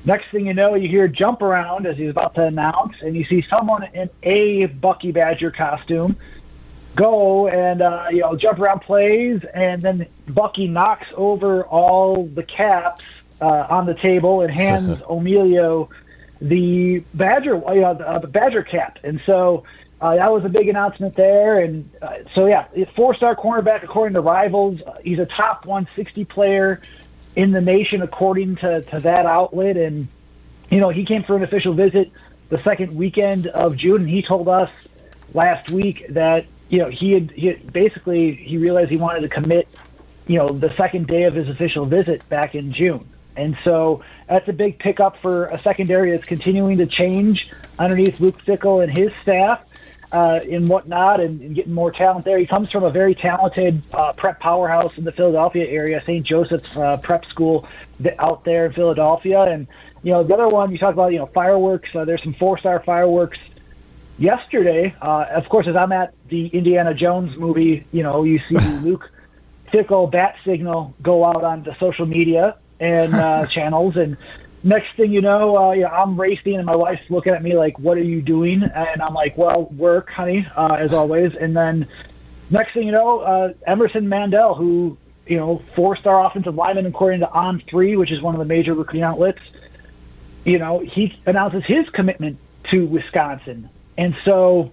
next 0.04 0.32
thing 0.32 0.48
you 0.48 0.54
know, 0.56 0.74
you 0.74 0.90
hear 0.90 1.08
jump 1.08 1.44
around 1.44 1.86
as 1.86 1.96
he's 1.96 2.10
about 2.10 2.34
to 2.36 2.46
announce, 2.46 2.96
and 3.02 3.16
you 3.16 3.24
see 3.24 3.46
someone 3.50 3.84
in 3.94 4.10
a 4.24 4.66
Bucky 4.66 5.12
Badger 5.12 5.52
costume 5.52 6.18
go 6.96 7.48
and 7.48 7.82
uh, 7.82 8.06
you 8.12 8.20
know 8.20 8.36
jump 8.36 8.60
around 8.60 8.80
plays, 8.82 9.44
and 9.54 9.82
then 9.82 10.08
Bucky 10.28 10.68
knocks 10.68 11.08
over 11.16 11.64
all 11.64 12.26
the 12.26 12.44
caps 12.44 13.04
uh, 13.42 13.68
on 13.70 13.86
the 13.86 13.96
table 13.96 14.42
and 14.42 14.52
hands 14.52 15.02
Emilio 15.10 15.90
the 16.44 17.00
Badger, 17.14 17.56
you 17.56 17.82
know, 17.82 17.94
the, 17.96 18.08
uh, 18.08 18.20
the 18.20 18.28
Badger 18.28 18.64
cap, 18.64 19.00
and 19.04 19.22
so. 19.26 19.64
Uh, 20.02 20.18
that 20.18 20.34
was 20.34 20.44
a 20.44 20.50
big 20.50 20.68
announcement 20.68 21.16
there, 21.16 21.62
and 21.62 21.90
uh, 22.02 22.16
so 22.36 22.46
yeah, 22.46 22.66
four-star 22.94 23.38
cornerback 23.38 23.84
according 23.84 24.14
to 24.14 24.20
Rivals. 24.20 24.82
Uh, 24.82 24.98
he's 25.02 25.18
a 25.18 25.26
top 25.26 25.66
160 25.66 26.26
player 26.26 26.82
in 27.38 27.52
the 27.52 27.62
nation 27.62 28.02
according 28.02 28.58
to, 28.58 28.82
to 28.82 29.00
that 29.00 29.26
outlet, 29.26 29.78
and 29.78 30.10
you 30.70 30.82
know 30.82 30.90
he 30.90 31.06
came 31.06 31.24
for 31.24 31.38
an 31.38 31.44
official 31.44 31.74
visit 31.74 32.12
the 32.50 32.62
second 32.64 32.94
weekend 32.94 33.48
of 33.48 33.78
June, 33.78 34.02
and 34.02 34.10
he 34.10 34.22
told 34.22 34.50
us 34.50 34.70
last 35.34 35.72
week 35.72 36.06
that 36.10 36.46
you 36.70 36.80
know 36.80 36.90
he 36.90 37.14
had, 37.14 37.32
he 37.32 37.48
had 37.48 37.72
basically 37.72 38.34
he 38.34 38.58
realized 38.58 38.92
he 38.92 38.98
wanted 38.98 39.22
to 39.22 39.30
commit, 39.30 39.68
you 40.28 40.38
know, 40.38 40.50
the 40.50 40.76
second 40.76 41.08
day 41.08 41.24
of 41.24 41.34
his 41.34 41.48
official 41.48 41.86
visit 41.86 42.28
back 42.30 42.56
in 42.56 42.74
June, 42.74 43.08
and 43.36 43.58
so 43.64 44.04
that's 44.28 44.48
a 44.48 44.54
big 44.54 44.80
pickup 44.80 45.18
for 45.18 45.46
a 45.48 45.60
secondary 45.62 46.12
that's 46.12 46.26
continuing 46.26 46.78
to 46.78 46.86
change 46.86 47.50
underneath 47.80 48.20
Luke 48.20 48.42
Fickell 48.46 48.84
and 48.84 48.96
his 48.96 49.12
staff 49.22 49.62
uh, 50.14 50.40
and 50.50 50.70
whatnot, 50.70 51.20
and, 51.20 51.42
and 51.42 51.56
getting 51.56 51.74
more 51.74 51.92
talent 51.92 52.24
there. 52.24 52.38
He 52.38 52.46
comes 52.46 52.72
from 52.72 52.84
a 52.84 52.92
very 52.92 53.16
talented 53.16 53.82
uh, 53.92 54.14
prep 54.14 54.40
powerhouse 54.40 54.96
in 54.98 55.04
the 55.04 55.12
Philadelphia 55.12 55.68
area, 55.68 56.02
St. 56.02 56.24
Joseph's 56.24 56.78
uh, 56.78 56.98
Prep 56.98 57.26
School 57.26 57.68
out 58.20 58.44
there 58.46 58.68
in 58.68 58.74
Philadelphia. 58.74 59.42
And 59.42 59.68
you 60.04 60.12
know, 60.12 60.24
the 60.24 60.36
other 60.36 60.48
one 60.48 60.72
you 60.72 60.78
talk 60.78 60.94
about, 60.94 61.14
you 61.14 61.18
know, 61.18 61.26
fireworks. 61.26 61.90
Uh, 61.96 62.06
there's 62.06 62.22
some 62.22 62.36
four-star 62.36 62.82
fireworks 62.82 63.40
yesterday. 64.20 64.94
Uh, 65.02 65.26
of 65.32 65.50
course, 65.50 65.68
as 65.68 65.76
I'm 65.76 65.92
at 65.92 66.14
the 66.30 66.46
Indiana 66.48 66.94
Jones 66.94 67.36
movie, 67.36 67.86
you 67.92 68.04
know, 68.04 68.24
you 68.24 68.40
see 68.48 68.56
Luke 68.84 69.10
Fickell 69.72 70.12
bat 70.12 70.36
signal 70.46 70.94
go 71.02 71.26
out 71.26 71.44
on 71.44 71.64
the 71.64 71.76
social 71.80 72.06
media 72.06 72.58
and 72.80 73.14
uh, 73.14 73.46
channels 73.48 73.96
and 73.98 74.18
next 74.64 74.96
thing 74.96 75.12
you 75.12 75.22
know, 75.22 75.58
uh, 75.58 75.72
yeah, 75.74 75.90
I'm 75.90 76.20
racing, 76.20 76.56
and 76.56 76.66
my 76.66 76.76
wife's 76.76 77.10
looking 77.10 77.34
at 77.34 77.44
me 77.44 77.56
like, 77.58 77.78
"What 77.80 77.98
are 77.98 78.04
you 78.04 78.22
doing?" 78.22 78.64
And 78.64 79.02
I'm 79.02 79.14
like, 79.14 79.38
"Well, 79.38 79.66
work, 79.66 80.10
honey, 80.10 80.48
uh, 80.56 80.78
as 80.80 80.94
always." 80.94 81.36
And 81.36 81.56
then 81.56 81.88
next 82.50 82.74
thing 82.74 82.86
you 82.86 82.92
know, 82.92 83.20
uh, 83.20 83.54
Emerson 83.68 84.08
Mandell, 84.08 84.58
who 84.58 84.98
you 85.28 85.38
know, 85.38 85.62
four-star 85.74 86.26
offensive 86.26 86.56
lineman 86.56 86.86
according 86.86 87.22
to 87.22 87.32
On 87.32 87.62
Three, 87.62 87.96
which 87.96 88.12
is 88.12 88.22
one 88.22 88.36
of 88.36 88.40
the 88.40 88.46
major 88.46 88.74
recruiting 88.74 89.04
outlets, 89.04 89.40
you 90.44 90.60
know, 90.60 90.80
he 90.80 91.18
announces 91.26 91.64
his 91.66 91.88
commitment 91.90 92.38
to 92.66 92.86
Wisconsin, 92.86 93.70
and 93.98 94.16
so, 94.24 94.72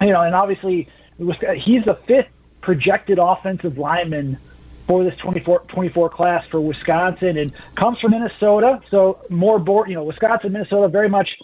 you 0.00 0.08
know, 0.08 0.22
and 0.22 0.34
obviously, 0.34 0.88
he's 1.18 1.84
the 1.84 1.98
fifth 2.06 2.28
projected 2.60 3.18
offensive 3.20 3.78
lineman 3.78 4.38
for 4.86 5.02
this 5.04 5.16
24, 5.16 5.60
24 5.68 6.10
class 6.10 6.46
for 6.46 6.60
Wisconsin 6.60 7.36
and 7.36 7.52
comes 7.74 7.98
from 7.98 8.12
Minnesota. 8.12 8.80
So 8.90 9.20
more 9.28 9.58
board, 9.58 9.88
you 9.88 9.94
know, 9.94 10.04
Wisconsin, 10.04 10.52
Minnesota 10.52 10.88
very 10.88 11.08
much 11.08 11.36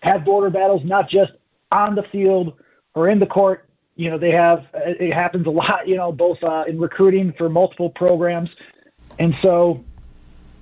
have 0.00 0.24
border 0.24 0.50
battles, 0.50 0.84
not 0.84 1.08
just 1.08 1.32
on 1.72 1.94
the 1.94 2.02
field 2.02 2.54
or 2.94 3.08
in 3.08 3.18
the 3.18 3.26
court. 3.26 3.66
You 3.96 4.10
know, 4.10 4.18
they 4.18 4.32
have 4.32 4.66
it 4.74 5.14
happens 5.14 5.46
a 5.46 5.50
lot. 5.50 5.86
You 5.86 5.96
know, 5.96 6.10
both 6.12 6.42
uh, 6.42 6.64
in 6.66 6.78
recruiting 6.78 7.32
for 7.32 7.48
multiple 7.48 7.90
programs, 7.90 8.50
and 9.20 9.36
so 9.40 9.84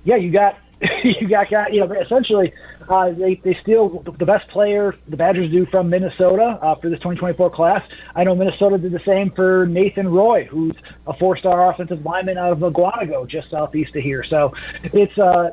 yeah, 0.04 0.16
you 0.16 0.30
got 0.30 0.58
you 1.04 1.28
got, 1.28 1.48
got 1.48 1.72
you 1.72 1.80
know 1.80 1.92
essentially 1.92 2.52
uh, 2.88 3.10
they 3.10 3.36
they 3.36 3.54
steal 3.62 4.00
the 4.18 4.26
best 4.26 4.48
player 4.48 4.96
the 5.08 5.16
Badgers 5.16 5.50
do 5.50 5.64
from 5.66 5.88
Minnesota 5.90 6.58
uh, 6.60 6.74
for 6.74 6.88
this 6.88 6.98
2024 6.98 7.50
class. 7.50 7.88
I 8.16 8.24
know 8.24 8.34
Minnesota 8.34 8.78
did 8.78 8.92
the 8.92 9.02
same 9.04 9.30
for 9.30 9.66
Nathan 9.66 10.08
Roy, 10.08 10.44
who's 10.44 10.74
a 11.06 11.12
four-star 11.14 11.70
offensive 11.70 12.04
lineman 12.04 12.36
out 12.36 12.52
of 12.52 12.58
Mukwonago, 12.58 13.28
just 13.28 13.50
southeast 13.50 13.94
of 13.94 14.02
here. 14.02 14.24
So 14.24 14.54
it's 14.82 15.16
uh 15.18 15.50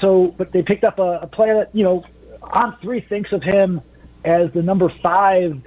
so 0.00 0.28
but 0.28 0.52
they 0.52 0.62
picked 0.62 0.84
up 0.84 0.98
a, 0.98 1.20
a 1.22 1.26
player 1.26 1.56
that 1.56 1.74
you 1.74 1.84
know 1.84 2.04
on 2.42 2.76
three 2.78 3.00
thinks 3.00 3.32
of 3.32 3.42
him 3.42 3.82
as 4.24 4.50
the 4.52 4.62
number 4.62 4.88
five 5.02 5.60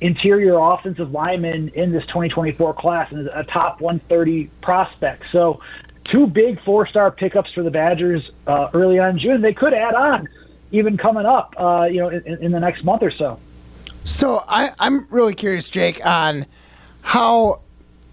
interior 0.00 0.58
offensive 0.58 1.12
lineman 1.12 1.68
in 1.70 1.92
this 1.92 2.04
2024 2.06 2.74
class 2.74 3.12
and 3.12 3.28
a 3.28 3.44
top 3.44 3.80
130 3.80 4.50
prospect. 4.62 5.24
So 5.30 5.60
two 6.10 6.26
big 6.26 6.62
four-star 6.62 7.10
pickups 7.10 7.52
for 7.52 7.62
the 7.62 7.70
Badgers 7.70 8.30
uh, 8.46 8.70
early 8.74 8.98
on 8.98 9.10
in 9.10 9.18
June. 9.18 9.40
They 9.40 9.54
could 9.54 9.72
add 9.72 9.94
on 9.94 10.28
even 10.72 10.96
coming 10.96 11.26
up, 11.26 11.54
uh, 11.58 11.88
you 11.90 12.00
know, 12.00 12.08
in, 12.08 12.24
in 12.42 12.52
the 12.52 12.60
next 12.60 12.84
month 12.84 13.02
or 13.02 13.10
so. 13.10 13.38
So 14.04 14.42
I, 14.48 14.70
I'm 14.78 15.06
really 15.10 15.34
curious, 15.34 15.68
Jake, 15.68 16.04
on 16.04 16.46
how 17.02 17.60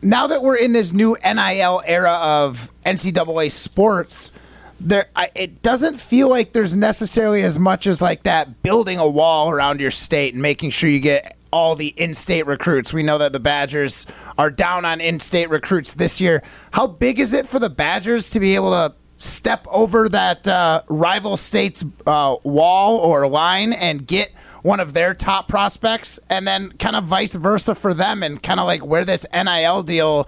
now 0.02 0.28
that 0.28 0.44
we're 0.44 0.58
in 0.58 0.74
this 0.74 0.94
new 0.94 1.18
NIL 1.24 1.82
era 1.86 2.14
of 2.14 2.72
NCAA 2.86 3.52
sports, 3.52 4.32
there 4.80 5.08
I, 5.16 5.32
it 5.34 5.62
doesn't 5.62 6.00
feel 6.00 6.30
like 6.30 6.54
there's 6.54 6.76
necessarily 6.76 7.42
as 7.42 7.58
much 7.58 7.88
as 7.88 8.02
like 8.02 8.24
that 8.24 8.62
building 8.62 9.00
a 9.00 9.08
wall 9.08 9.50
around 9.50 9.80
your 9.80 9.92
state 9.92 10.34
and 10.34 10.42
making 10.42 10.70
sure 10.70 10.90
you 10.90 11.00
get 11.00 11.36
all 11.52 11.76
the 11.76 11.94
in-state 11.98 12.46
recruits. 12.46 12.94
We 12.94 13.04
know 13.04 13.18
that 13.18 13.34
the 13.34 13.40
Badgers 13.40 14.06
are 14.38 14.50
down 14.50 14.86
on 14.86 15.02
in-state 15.02 15.50
recruits 15.50 15.94
this 15.94 16.20
year. 16.22 16.44
How 16.72 16.88
big 16.88 17.20
is 17.20 17.34
it 17.34 17.48
for 17.48 17.60
the 17.60 17.70
Badgers 17.70 18.30
to 18.32 18.40
be 18.40 18.56
able 18.56 18.72
to 18.72 18.94
step 19.18 19.66
over 19.70 20.08
that 20.10 20.48
uh, 20.48 20.84
rival 20.88 21.38
state's 21.38 21.84
uh, 22.06 22.36
wall 22.44 22.98
or 22.98 23.28
line 23.28 23.74
and 23.74 24.06
get 24.06 24.32
one 24.62 24.80
of 24.80 24.94
their 24.94 25.14
top 25.14 25.48
prospects, 25.48 26.20
and 26.30 26.48
then 26.48 26.72
kind 26.74 26.96
of 26.96 27.06
vice 27.06 27.34
versa 27.34 27.74
for 27.74 27.94
them, 27.94 28.22
and 28.22 28.44
kind 28.44 28.60
of 28.60 28.66
like 28.66 28.86
where 28.86 29.06
this 29.06 29.26
NIL 29.34 29.84
deal 29.84 30.28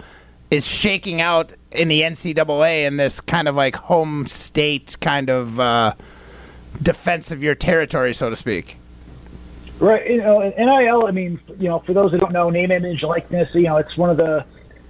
is 0.50 0.66
shaking 0.66 1.20
out 1.20 1.52
in 1.70 1.88
the 1.88 2.02
NCAA 2.02 2.86
in 2.86 2.96
this 2.96 3.20
kind 3.20 3.48
of 3.48 3.54
like 3.54 3.76
home 3.76 4.26
state 4.26 4.96
kind 5.00 5.28
of 5.28 5.60
uh, 5.60 5.94
defense 6.82 7.30
of 7.30 7.42
your 7.42 7.54
territory, 7.54 8.14
so 8.14 8.30
to 8.30 8.36
speak. 8.36 8.79
Right. 9.80 10.10
You 10.10 10.18
know, 10.18 10.40
NIL. 10.40 11.06
I 11.06 11.10
mean, 11.10 11.40
you 11.58 11.68
know, 11.68 11.78
for 11.80 11.94
those 11.94 12.12
that 12.12 12.20
don't 12.20 12.32
know, 12.32 12.50
name, 12.50 12.70
image, 12.70 13.02
likeness. 13.02 13.54
You 13.54 13.62
know, 13.62 13.78
it's 13.78 13.96
one 13.96 14.10
of 14.10 14.18
the. 14.18 14.44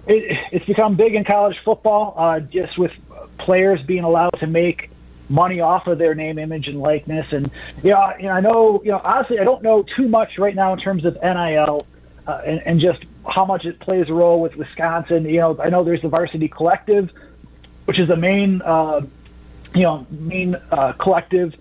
It, 0.07 0.38
it's 0.50 0.66
become 0.66 0.96
big 0.96 1.14
in 1.14 1.24
college 1.24 1.59
football, 1.64 2.14
uh, 2.16 2.40
just 2.40 2.76
with 2.76 2.92
players 3.38 3.83
being 3.83 4.03
allowed 4.03 4.35
to 4.40 4.46
make 4.46 4.90
money 5.29 5.61
off 5.61 5.87
of 5.87 5.98
their 5.98 6.14
name, 6.16 6.38
image, 6.38 6.66
and 6.66 6.81
likeness. 6.81 7.33
And 7.33 7.50
yeah, 7.85 8.16
you 8.16 8.24
know, 8.24 8.31
I 8.31 8.40
know. 8.40 8.83
You 8.85 8.90
know, 8.92 9.00
honestly, 9.03 9.38
I 9.38 9.44
don't 9.44 9.62
know 9.62 9.85
too 9.85 10.09
much 10.09 10.38
right 10.38 10.55
now 10.55 10.72
in 10.72 10.81
terms 10.81 11.05
of 11.05 11.16
NIL 11.22 11.87
uh, 12.26 12.42
and, 12.44 12.61
and 12.66 12.81
just 12.81 13.05
how 13.29 13.44
much 13.44 13.64
it 13.64 13.79
plays 13.79 14.09
a 14.09 14.14
role 14.14 14.40
with 14.40 14.57
Wisconsin. 14.57 15.24
You 15.24 15.40
know, 15.40 15.61
I 15.61 15.68
know 15.68 15.85
there's 15.85 16.03
the 16.03 16.09
Varsity 16.09 16.48
Collective, 16.48 17.12
which 17.85 17.98
is 17.98 18.09
the 18.09 18.16
main, 18.16 18.62
uh, 18.62 19.03
you 19.74 19.83
know, 19.83 20.07
main 20.11 20.57
uh, 20.70 20.92
collective 20.92 21.55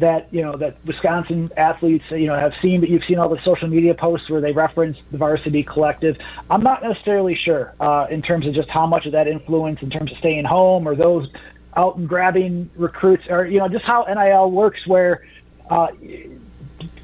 that 0.00 0.28
you 0.30 0.42
know 0.42 0.56
that 0.56 0.76
Wisconsin 0.84 1.50
athletes 1.56 2.04
you 2.10 2.26
know 2.26 2.36
have 2.36 2.54
seen. 2.60 2.80
But 2.80 2.90
you've 2.90 3.04
seen 3.04 3.18
all 3.18 3.28
the 3.28 3.40
social 3.42 3.68
media 3.68 3.94
posts 3.94 4.28
where 4.28 4.40
they 4.40 4.52
reference 4.52 4.98
the 5.10 5.18
Varsity 5.18 5.62
Collective. 5.62 6.18
I'm 6.50 6.62
not 6.62 6.82
necessarily 6.82 7.34
sure 7.34 7.74
uh, 7.80 8.06
in 8.10 8.22
terms 8.22 8.46
of 8.46 8.54
just 8.54 8.68
how 8.68 8.86
much 8.86 9.06
of 9.06 9.12
that 9.12 9.28
influence 9.28 9.82
in 9.82 9.90
terms 9.90 10.12
of 10.12 10.18
staying 10.18 10.44
home 10.44 10.86
or 10.86 10.94
those 10.94 11.30
out 11.76 11.96
and 11.96 12.08
grabbing 12.08 12.70
recruits 12.76 13.24
or 13.28 13.46
you 13.46 13.58
know 13.58 13.68
just 13.68 13.84
how 13.84 14.04
NIL 14.04 14.50
works 14.50 14.86
where. 14.86 15.26
Uh, 15.68 15.88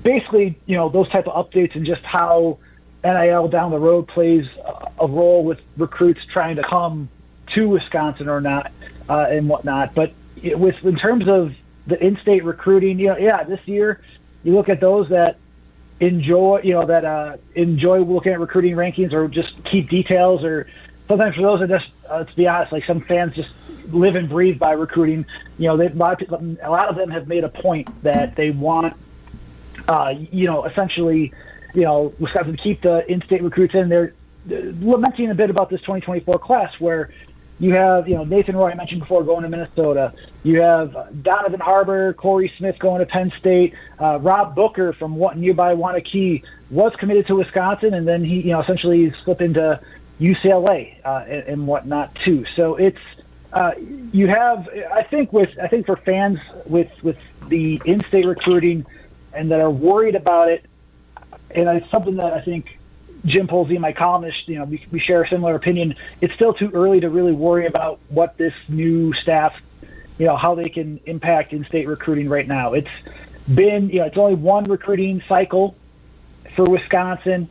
basically, 0.03 0.57
you 0.67 0.77
know, 0.77 0.89
those 0.89 1.09
type 1.09 1.27
of 1.27 1.51
updates 1.51 1.75
and 1.75 1.85
just 1.85 2.03
how 2.03 2.59
NIL 3.05 3.49
down 3.49 3.71
the 3.71 3.79
road 3.79 4.09
plays 4.09 4.47
a 5.01 5.07
role 5.07 5.45
with 5.45 5.61
recruits 5.77 6.25
trying 6.27 6.57
to 6.57 6.63
come 6.63 7.09
to 7.49 7.69
Wisconsin 7.69 8.29
or 8.29 8.41
not 8.41 8.73
uh, 9.09 9.27
and 9.31 9.49
whatnot. 9.49 9.95
But 9.95 10.13
with 10.43 10.85
in 10.85 10.97
terms 10.97 11.29
of 11.29 11.55
the 11.87 12.03
in-state 12.05 12.45
recruiting, 12.45 12.99
you 12.99 13.09
know, 13.09 13.17
yeah, 13.17 13.45
this 13.45 13.61
year 13.67 14.01
you 14.45 14.55
look 14.55 14.69
at 14.69 14.81
those 14.81 15.09
that 15.09 15.39
enjoy, 16.01 16.61
you 16.63 16.73
know, 16.73 16.87
that 16.87 17.05
uh, 17.05 17.37
enjoy 17.55 18.01
looking 18.01 18.33
at 18.33 18.41
recruiting 18.41 18.75
rankings 18.75 19.13
or 19.13 19.29
just 19.29 19.63
keep 19.65 19.89
details, 19.89 20.45
or 20.45 20.69
sometimes 21.09 21.35
for 21.35 21.43
those 21.43 21.61
that 21.61 21.69
just, 21.69 21.89
uh, 22.09 22.19
let's 22.19 22.33
be 22.35 22.47
honest, 22.47 22.73
like 22.73 22.85
some 22.85 23.01
fans 23.01 23.35
just 23.35 23.51
live 23.91 24.15
and 24.15 24.29
breathe 24.29 24.59
by 24.59 24.73
recruiting. 24.73 25.27
You 25.59 25.69
know, 25.69 25.77
they, 25.77 25.87
a 25.87 25.91
lot 25.91 26.13
of 26.13 26.19
people, 26.19 26.57
a 26.63 26.71
lot 26.71 26.89
of 26.89 26.97
them 26.97 27.11
have 27.11 27.29
made 27.29 27.45
a 27.45 27.49
point 27.49 27.89
that 28.03 28.37
they 28.37 28.51
want, 28.51 28.95
uh, 29.89 30.15
you 30.31 30.47
know, 30.47 30.65
essentially, 30.65 31.33
you 31.75 31.83
know, 31.83 32.15
Wisconsin 32.19 32.57
to 32.57 32.63
keep 32.63 32.83
the 32.83 33.11
in-state 33.11 33.43
recruits 33.43 33.75
in. 33.75 33.89
They're 33.89 34.15
lamenting 34.49 35.31
a 35.31 35.35
bit 35.35 35.51
about 35.51 35.71
this 35.71 35.81
2024 35.81 36.39
class 36.39 36.79
where 36.79 37.11
you 37.59 37.73
have, 37.73 38.09
you 38.09 38.15
know, 38.17 38.25
Nathan 38.25 38.57
Roy 38.57 38.71
I 38.71 38.75
mentioned 38.75 39.01
before 39.01 39.25
going 39.25 39.43
to 39.43 39.49
Minnesota. 39.49 40.13
You 40.43 40.61
have 40.61 41.23
Donovan 41.23 41.61
Harbor, 41.61 42.13
Corey 42.13 42.53
Smith 42.59 42.79
going 42.79 43.01
to 43.01 43.07
Penn 43.07 43.33
State. 43.39 43.75
Uh, 43.99 44.19
Rob 44.21 44.55
Booker 44.55 44.93
from 44.93 45.17
what 45.17 45.39
nearby 45.39 45.75
Waunakee 45.75 46.43
was 46.71 46.95
committed 46.97 47.27
to 47.29 47.37
Wisconsin, 47.37 47.95
and 47.95 48.07
then 48.07 48.25
he, 48.25 48.43
you 48.43 48.51
know, 48.51 48.61
essentially 48.61 49.11
slipped 49.25 49.41
into 49.41 49.81
UCLA 50.21 50.97
uh, 51.05 51.25
and, 51.27 51.43
and 51.45 51.67
whatnot 51.67 52.15
too. 52.17 52.45
So 52.45 52.77
it's 52.77 53.01
uh, 53.53 53.73
you 54.13 54.27
have, 54.27 54.69
I 54.93 55.03
think, 55.03 55.33
with 55.33 55.59
I 55.59 55.69
think 55.69 55.87
for 55.87 55.97
fans 55.97 56.39
with 56.67 56.91
with 57.03 57.19
the 57.49 57.81
in-state 57.85 58.27
recruiting 58.27 58.85
and 59.33 59.51
that 59.51 59.61
are 59.61 59.71
worried 59.71 60.15
about 60.15 60.51
it, 60.51 60.67
and 61.51 61.69
it's 61.69 61.91
something 61.91 62.17
that 62.17 62.35
I 62.35 62.41
think 62.43 62.76
Jim 63.25 63.49
Polzin, 63.49 63.81
my 63.81 63.93
columnist, 63.93 64.47
you 64.49 64.59
know, 64.59 64.65
we, 64.65 64.85
we 64.91 65.01
share 65.01 65.23
a 65.23 65.29
similar 65.29 65.55
opinion. 65.55 65.95
It's 66.21 66.35
still 66.35 66.55
too 66.55 66.71
early 66.73 67.01
to 67.01 67.11
really 67.11 67.33
worry 67.33 67.67
about 67.67 67.99
what 68.09 68.37
this 68.37 68.55
new 68.69 69.13
staff, 69.13 69.61
you 70.19 70.27
know, 70.27 70.37
how 70.37 70.55
they 70.55 70.69
can 70.69 71.01
impact 71.07 71.53
in-state 71.53 71.89
recruiting 71.89 72.29
right 72.29 72.47
now. 72.47 72.75
It's 72.75 72.91
been, 73.53 73.89
you 73.91 74.01
know, 74.01 74.07
it's 74.07 74.17
only 74.17 74.35
one 74.35 74.65
recruiting 74.65 75.23
cycle 75.29 75.75
for 76.55 76.65
Wisconsin. 76.65 77.49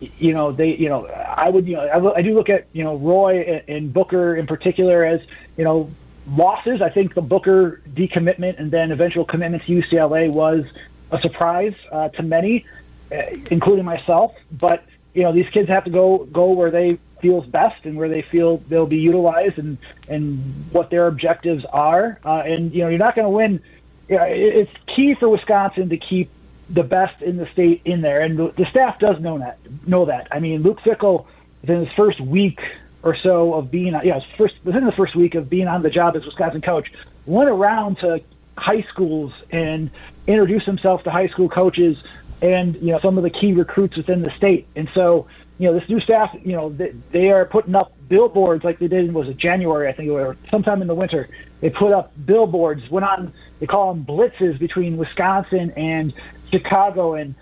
You 0.00 0.32
know, 0.32 0.52
they, 0.52 0.76
you 0.76 0.88
know, 0.88 1.06
I 1.06 1.50
would, 1.50 1.66
you 1.66 1.76
know, 1.76 1.82
I, 1.82 2.18
I 2.18 2.22
do 2.22 2.34
look 2.34 2.48
at, 2.48 2.66
you 2.72 2.84
know, 2.84 2.96
Roy 2.96 3.40
and, 3.40 3.62
and 3.68 3.92
Booker 3.92 4.36
in 4.36 4.46
particular 4.46 5.04
as, 5.04 5.20
you 5.56 5.64
know, 5.64 5.90
losses. 6.30 6.80
I 6.80 6.90
think 6.90 7.14
the 7.14 7.22
Booker 7.22 7.82
decommitment 7.94 8.58
and 8.58 8.70
then 8.70 8.92
eventual 8.92 9.24
commitment 9.24 9.64
to 9.64 9.82
UCLA 9.82 10.30
was 10.30 10.64
a 11.10 11.20
surprise 11.20 11.74
uh, 11.90 12.10
to 12.10 12.22
many, 12.22 12.64
uh, 13.10 13.22
including 13.50 13.84
myself. 13.84 14.34
But 14.52 14.84
you 15.14 15.22
know 15.22 15.32
these 15.32 15.48
kids 15.48 15.68
have 15.68 15.84
to 15.84 15.90
go 15.90 16.18
go 16.24 16.52
where 16.52 16.70
they 16.70 16.98
feels 17.20 17.46
best 17.46 17.84
and 17.84 17.96
where 17.96 18.08
they 18.08 18.22
feel 18.22 18.58
they'll 18.68 18.86
be 18.86 18.98
utilized 18.98 19.58
and 19.58 19.78
and 20.08 20.38
what 20.72 20.90
their 20.90 21.06
objectives 21.06 21.64
are. 21.66 22.18
Uh, 22.24 22.42
and 22.44 22.72
you 22.72 22.82
know 22.82 22.88
you're 22.88 22.98
not 22.98 23.14
going 23.14 23.26
to 23.26 23.30
win. 23.30 23.60
You 24.08 24.16
know, 24.16 24.24
it, 24.24 24.38
it's 24.38 24.72
key 24.86 25.14
for 25.14 25.28
Wisconsin 25.28 25.88
to 25.90 25.96
keep 25.96 26.30
the 26.70 26.82
best 26.84 27.22
in 27.22 27.36
the 27.36 27.46
state 27.46 27.82
in 27.84 28.00
there, 28.00 28.20
and 28.20 28.38
the, 28.38 28.48
the 28.48 28.66
staff 28.66 28.98
does 28.98 29.20
know 29.20 29.38
that. 29.38 29.58
Know 29.86 30.06
that. 30.06 30.28
I 30.30 30.40
mean, 30.40 30.62
Luke 30.62 30.80
Fickell 30.80 31.26
within 31.60 31.84
his 31.84 31.94
first 31.94 32.20
week 32.20 32.60
or 33.02 33.14
so 33.14 33.54
of 33.54 33.70
being, 33.70 33.94
you 34.04 34.10
know, 34.10 34.20
first 34.36 34.56
within 34.64 34.84
the 34.84 34.92
first 34.92 35.14
week 35.14 35.34
of 35.34 35.48
being 35.48 35.68
on 35.68 35.82
the 35.82 35.90
job 35.90 36.16
as 36.16 36.24
Wisconsin 36.24 36.60
coach, 36.60 36.92
went 37.26 37.48
around 37.50 37.98
to 37.98 38.20
high 38.56 38.82
schools 38.82 39.32
and 39.50 39.90
introduced 40.26 40.66
himself 40.66 41.04
to 41.04 41.10
high 41.10 41.28
school 41.28 41.48
coaches 41.48 42.02
and 42.40 42.74
you 42.76 42.92
know 42.92 43.00
some 43.00 43.16
of 43.16 43.24
the 43.24 43.30
key 43.30 43.52
recruits 43.52 43.96
within 43.96 44.22
the 44.22 44.30
state. 44.30 44.66
And 44.76 44.88
so 44.94 45.26
you 45.58 45.68
know 45.68 45.78
this 45.78 45.88
new 45.88 46.00
staff, 46.00 46.34
you 46.44 46.52
know 46.52 46.70
they, 46.70 46.90
they 47.10 47.30
are 47.30 47.44
putting 47.44 47.74
up 47.74 47.92
billboards 48.08 48.64
like 48.64 48.78
they 48.78 48.88
did 48.88 49.04
in 49.04 49.12
was 49.12 49.28
it 49.28 49.36
January 49.36 49.88
I 49.88 49.92
think 49.92 50.10
or 50.10 50.36
sometime 50.50 50.82
in 50.82 50.88
the 50.88 50.94
winter. 50.94 51.28
They 51.60 51.70
put 51.70 51.92
up 51.92 52.12
billboards. 52.24 52.88
Went 52.90 53.04
on 53.04 53.32
they 53.60 53.66
call 53.66 53.92
them 53.92 54.04
blitzes 54.04 54.58
between 54.58 54.96
Wisconsin 54.96 55.72
and 55.76 56.12
Chicago. 56.50 57.14
And 57.14 57.34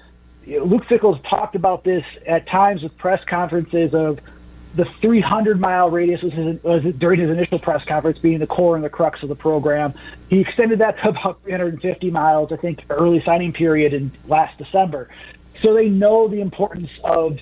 Luke 0.47 0.87
Fickell's 0.87 1.20
talked 1.23 1.57
about 1.57 1.85
this 1.85 2.05
at 2.27 2.47
times 2.47 2.83
with 2.83 2.97
press 2.97 3.23
conferences 3.25 3.95
of 3.95 4.20
the 4.77 4.85
300 4.85 5.59
mile 5.59 5.91
radius 5.91 6.22
was, 6.22 6.35
his, 6.35 6.62
was 6.62 6.83
during 6.97 7.18
his 7.18 7.31
initial 7.31 7.59
press 7.59 7.83
conference 7.85 8.18
being 8.18 8.39
the 8.39 8.47
core 8.47 8.77
and 8.77 8.85
the 8.85 8.91
crux 8.91 9.22
of 9.22 9.31
the 9.31 9.35
program. 9.35 9.95
He 10.29 10.41
extended 10.41 10.81
that 10.81 11.01
to 11.03 11.09
about 11.09 11.43
350 11.45 12.11
miles, 12.11 12.53
I 12.53 12.57
think, 12.57 12.85
early 12.91 13.22
signing 13.22 13.55
period 13.55 13.95
in 13.95 14.12
last 14.29 14.59
December. 14.59 15.09
So 15.62 15.72
they 15.72 15.89
know 15.89 16.29
the 16.29 16.41
importance 16.41 16.91
of 17.03 17.41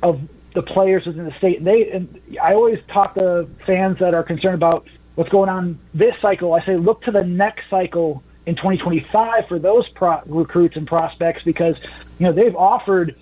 of 0.00 0.20
the 0.54 0.62
players 0.62 1.04
within 1.04 1.24
the 1.24 1.32
state. 1.32 1.58
And 1.58 1.66
they 1.66 1.90
and 1.90 2.20
I 2.40 2.54
always 2.54 2.78
talk 2.86 3.14
to 3.14 3.48
fans 3.66 3.98
that 3.98 4.14
are 4.14 4.22
concerned 4.22 4.54
about 4.54 4.86
what's 5.16 5.30
going 5.30 5.48
on 5.48 5.80
this 5.92 6.14
cycle. 6.20 6.54
I 6.54 6.64
say 6.64 6.76
look 6.76 7.02
to 7.02 7.10
the 7.10 7.24
next 7.24 7.68
cycle 7.68 8.22
in 8.46 8.54
2025 8.54 9.48
for 9.48 9.58
those 9.58 9.88
pro- 9.88 10.22
recruits 10.26 10.76
and 10.76 10.86
prospects 10.86 11.42
because 11.42 11.76
you 12.20 12.26
know 12.26 12.32
they've 12.32 12.54
offered 12.54 13.16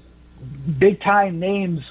big 0.79 1.01
time 1.01 1.41
names 1.41 1.83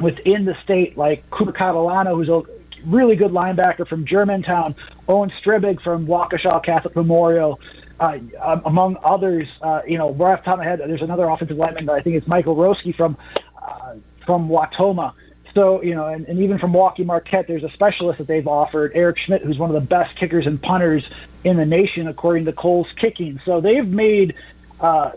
within 0.00 0.44
the 0.44 0.56
state 0.62 0.96
like 0.96 1.28
Cooper 1.30 1.52
Catalano, 1.52 2.14
who's 2.14 2.28
a 2.28 2.42
really 2.84 3.16
good 3.16 3.30
linebacker 3.30 3.86
from 3.86 4.04
Germantown, 4.04 4.74
Owen 5.08 5.30
Stribig 5.42 5.80
from 5.82 6.06
Waukesha 6.06 6.62
Catholic 6.64 6.96
Memorial. 6.96 7.60
Uh, 7.98 8.18
um, 8.40 8.62
among 8.64 8.96
others, 9.04 9.46
uh, 9.60 9.82
you 9.86 9.98
know, 9.98 10.12
right 10.12 10.32
off 10.32 10.40
the 10.40 10.44
top 10.46 10.54
of 10.54 10.60
my 10.60 10.64
head, 10.64 10.78
there's 10.78 11.02
another 11.02 11.28
offensive 11.28 11.58
lineman 11.58 11.84
that 11.84 11.94
I 11.94 12.00
think 12.00 12.16
it's 12.16 12.26
Michael 12.26 12.56
Roski 12.56 12.94
from 12.94 13.18
uh, 13.62 13.96
from 14.24 14.48
Wautoma. 14.48 15.12
So, 15.54 15.82
you 15.82 15.94
know, 15.94 16.06
and, 16.06 16.26
and 16.26 16.38
even 16.38 16.58
from 16.58 16.72
Milwaukee 16.72 17.04
Marquette, 17.04 17.46
there's 17.46 17.64
a 17.64 17.70
specialist 17.70 18.18
that 18.18 18.26
they've 18.26 18.46
offered, 18.46 18.92
Eric 18.94 19.18
Schmidt, 19.18 19.42
who's 19.42 19.58
one 19.58 19.68
of 19.68 19.74
the 19.74 19.86
best 19.86 20.16
kickers 20.16 20.46
and 20.46 20.62
punters 20.62 21.04
in 21.44 21.56
the 21.56 21.66
nation, 21.66 22.08
according 22.08 22.44
to 22.44 22.52
Kohl's 22.52 22.90
Kicking. 22.96 23.40
So 23.44 23.60
they've 23.60 23.86
made, 23.86 24.34
uh, 24.80 25.10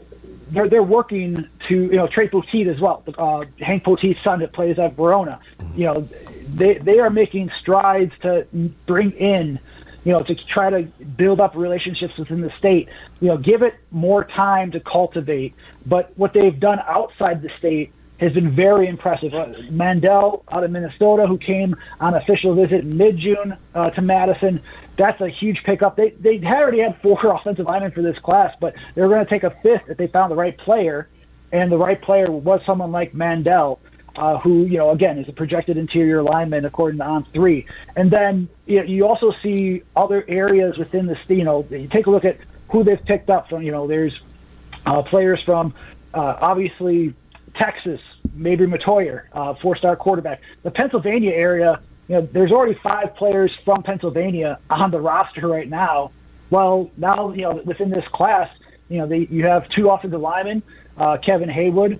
they're, 0.54 0.70
they're 0.70 0.84
working 0.84 1.48
to, 1.68 1.76
you 1.76 1.96
know, 1.96 2.08
Trey 2.08 2.28
Poteat 2.28 2.68
as 2.68 2.80
well, 2.80 3.04
uh, 3.18 3.46
Hank 3.60 3.84
Poteat's 3.84 4.24
son 4.24 4.40
that 4.40 4.54
plays 4.54 4.78
at 4.78 4.94
Verona. 4.94 5.40
You 5.76 5.86
know, 5.86 6.02
they, 6.48 6.76
they 6.76 7.00
are 7.00 7.10
making 7.10 7.52
strides 7.60 8.14
to 8.22 8.46
bring 8.86 9.12
in, 9.12 9.60
you 10.06 10.12
know, 10.12 10.22
to 10.22 10.36
try 10.36 10.70
to 10.70 10.84
build 10.84 11.40
up 11.40 11.56
relationships 11.56 12.16
within 12.18 12.42
the 12.42 12.52
state. 12.60 12.90
You 13.20 13.30
know, 13.30 13.38
give 13.38 13.64
it 13.64 13.74
more 13.90 14.24
time 14.24 14.72
to 14.72 14.80
cultivate. 14.80 15.56
But 15.86 16.14
what 16.18 16.34
they've 16.34 16.60
done 16.60 16.80
outside 16.86 17.42
the 17.42 17.50
state 17.58 17.92
has 18.24 18.34
been 18.34 18.52
very 18.52 18.88
impressive. 18.88 19.34
Uh, 19.34 19.48
Mandell 19.70 20.44
out 20.52 20.64
of 20.64 20.72
Minnesota, 20.72 21.28
who 21.28 21.38
came 21.38 21.76
on 22.00 22.14
official 22.14 22.56
visit 22.56 22.82
in 22.82 22.98
mid-June 22.98 23.58
uh, 23.76 23.90
to 23.92 24.02
Madison, 24.02 24.62
that's 24.96 25.20
a 25.22 25.30
huge 25.30 25.64
pickup. 25.64 25.96
They 25.96 26.10
they 26.12 26.38
had 26.38 26.62
already 26.62 26.80
had 26.80 27.02
four 27.02 27.20
offensive 27.36 27.66
linemen 27.66 27.92
for 27.92 28.02
this 28.02 28.18
class, 28.20 28.56
but 28.60 28.76
they 28.96 29.02
were 29.02 29.10
going 29.10 29.24
to 29.24 29.30
take 29.30 29.44
a 29.44 29.50
fifth 29.50 29.90
if 29.90 29.98
they 29.98 30.08
found 30.08 30.32
the 30.32 30.36
right 30.36 30.58
player, 30.58 31.08
and 31.52 31.72
the 31.72 31.78
right 31.78 32.02
player 32.02 32.32
was 32.32 32.62
someone 32.66 32.92
like 32.92 33.14
Mandell. 33.14 33.80
Uh, 34.16 34.38
who 34.38 34.66
you 34.66 34.78
know 34.78 34.92
again 34.92 35.18
is 35.18 35.28
a 35.28 35.32
projected 35.32 35.76
interior 35.76 36.22
lineman 36.22 36.66
according 36.66 37.00
to 37.00 37.04
on 37.04 37.24
three, 37.34 37.66
and 37.96 38.12
then 38.12 38.48
you, 38.68 38.78
know, 38.78 38.84
you 38.84 39.08
also 39.08 39.34
see 39.42 39.82
other 39.96 40.24
areas 40.28 40.78
within 40.78 41.08
the 41.08 41.18
you 41.30 41.44
know 41.44 41.66
you 41.72 41.88
take 41.88 42.06
a 42.06 42.12
look 42.12 42.24
at 42.24 42.38
who 42.70 42.84
they've 42.84 43.04
picked 43.04 43.32
up 43.32 43.50
from 43.50 43.64
you 43.64 43.72
know 43.72 43.88
there's 43.88 44.22
uh, 44.86 45.02
players 45.02 45.42
from 45.42 45.74
uh, 46.14 46.38
obviously 46.42 47.16
Texas, 47.56 48.02
Mabrey 48.38 48.68
Mettauer, 48.68 49.24
uh, 49.34 49.54
four-star 49.56 49.96
quarterback. 49.96 50.42
The 50.64 50.72
Pennsylvania 50.72 51.32
area, 51.32 51.80
you 52.08 52.16
know, 52.16 52.22
there's 52.22 52.52
already 52.52 52.74
five 52.76 53.16
players 53.16 53.56
from 53.64 53.84
Pennsylvania 53.84 54.60
on 54.70 54.92
the 54.92 55.00
roster 55.00 55.48
right 55.48 55.70
now. 55.70 56.12
Well, 56.50 56.92
now 56.98 57.32
you 57.32 57.44
know 57.44 57.62
within 57.64 57.90
this 57.90 58.08
class, 58.10 58.50
you 58.90 59.00
know, 59.00 59.08
they, 59.08 59.20
you 59.20 59.46
have 59.46 59.70
two 59.70 59.90
offensive 59.90 60.20
linemen, 60.20 60.62
uh, 60.98 61.18
Kevin 61.18 61.50
Heywood 61.50 62.00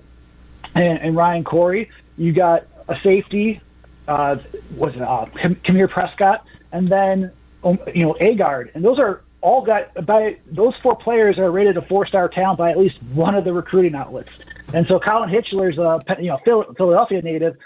and, 0.74 0.98
and 1.00 1.16
Ryan 1.16 1.44
Corey. 1.44 1.90
You 2.16 2.32
got 2.32 2.66
a 2.88 2.98
safety, 3.00 3.60
uh, 4.06 4.36
was 4.76 4.94
it 4.94 5.02
uh, 5.02 5.26
Kamir 5.64 5.88
Prescott, 5.88 6.46
and 6.70 6.88
then 6.88 7.32
um, 7.64 7.78
you 7.94 8.06
know 8.06 8.14
Agard, 8.20 8.74
and 8.74 8.84
those 8.84 8.98
are 8.98 9.22
all 9.40 9.62
got 9.62 10.06
by 10.06 10.36
those 10.46 10.74
four 10.82 10.96
players 10.96 11.38
are 11.38 11.50
rated 11.50 11.76
a 11.76 11.82
four-star 11.82 12.28
talent 12.28 12.58
by 12.58 12.70
at 12.70 12.78
least 12.78 13.02
one 13.12 13.34
of 13.34 13.44
the 13.44 13.52
recruiting 13.52 13.94
outlets. 13.94 14.30
And 14.72 14.86
so 14.86 14.98
Colin 14.98 15.30
Hitschler's 15.30 15.78
a 15.78 16.02
you 16.20 16.28
know 16.28 16.38
Philadelphia 16.44 17.22
native. 17.22 17.56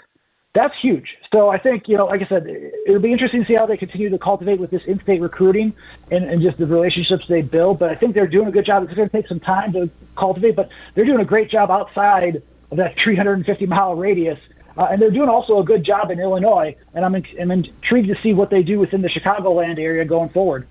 That's 0.53 0.75
huge. 0.79 1.17
So 1.31 1.49
I 1.49 1.57
think 1.57 1.87
you 1.87 1.97
know, 1.97 2.05
like 2.05 2.21
I 2.21 2.25
said, 2.25 2.47
it'll 2.47 3.01
be 3.01 3.11
interesting 3.11 3.41
to 3.41 3.47
see 3.47 3.53
how 3.53 3.65
they 3.65 3.77
continue 3.77 4.09
to 4.09 4.17
cultivate 4.17 4.59
with 4.59 4.71
this 4.71 4.83
in-state 4.85 5.21
recruiting 5.21 5.73
and, 6.09 6.25
and 6.25 6.41
just 6.41 6.57
the 6.57 6.65
relationships 6.65 7.27
they 7.27 7.43
build. 7.43 7.79
But 7.79 7.91
I 7.91 7.95
think 7.95 8.15
they're 8.15 8.27
doing 8.27 8.47
a 8.47 8.51
good 8.51 8.65
job. 8.65 8.83
It's 8.83 8.93
going 8.93 9.07
to 9.07 9.15
take 9.15 9.27
some 9.27 9.39
time 9.39 9.73
to 9.73 9.89
cultivate, 10.15 10.55
but 10.55 10.69
they're 10.95 11.05
doing 11.05 11.19
a 11.19 11.25
great 11.25 11.49
job 11.49 11.69
outside 11.69 12.41
of 12.71 12.77
that 12.77 12.97
350 12.97 13.65
mile 13.67 13.95
radius. 13.95 14.39
Uh, 14.77 14.87
and 14.91 15.01
they're 15.01 15.11
doing 15.11 15.29
also 15.29 15.59
a 15.59 15.63
good 15.63 15.83
job 15.83 16.09
in 16.09 16.19
Illinois, 16.19 16.73
and 16.93 17.03
I'm, 17.03 17.15
I'm 17.39 17.51
intrigued 17.51 18.07
to 18.07 18.21
see 18.21 18.33
what 18.33 18.49
they 18.49 18.63
do 18.63 18.79
within 18.79 19.01
the 19.01 19.09
Chicagoland 19.09 19.77
area 19.77 20.05
going 20.05 20.29
forward. 20.29 20.67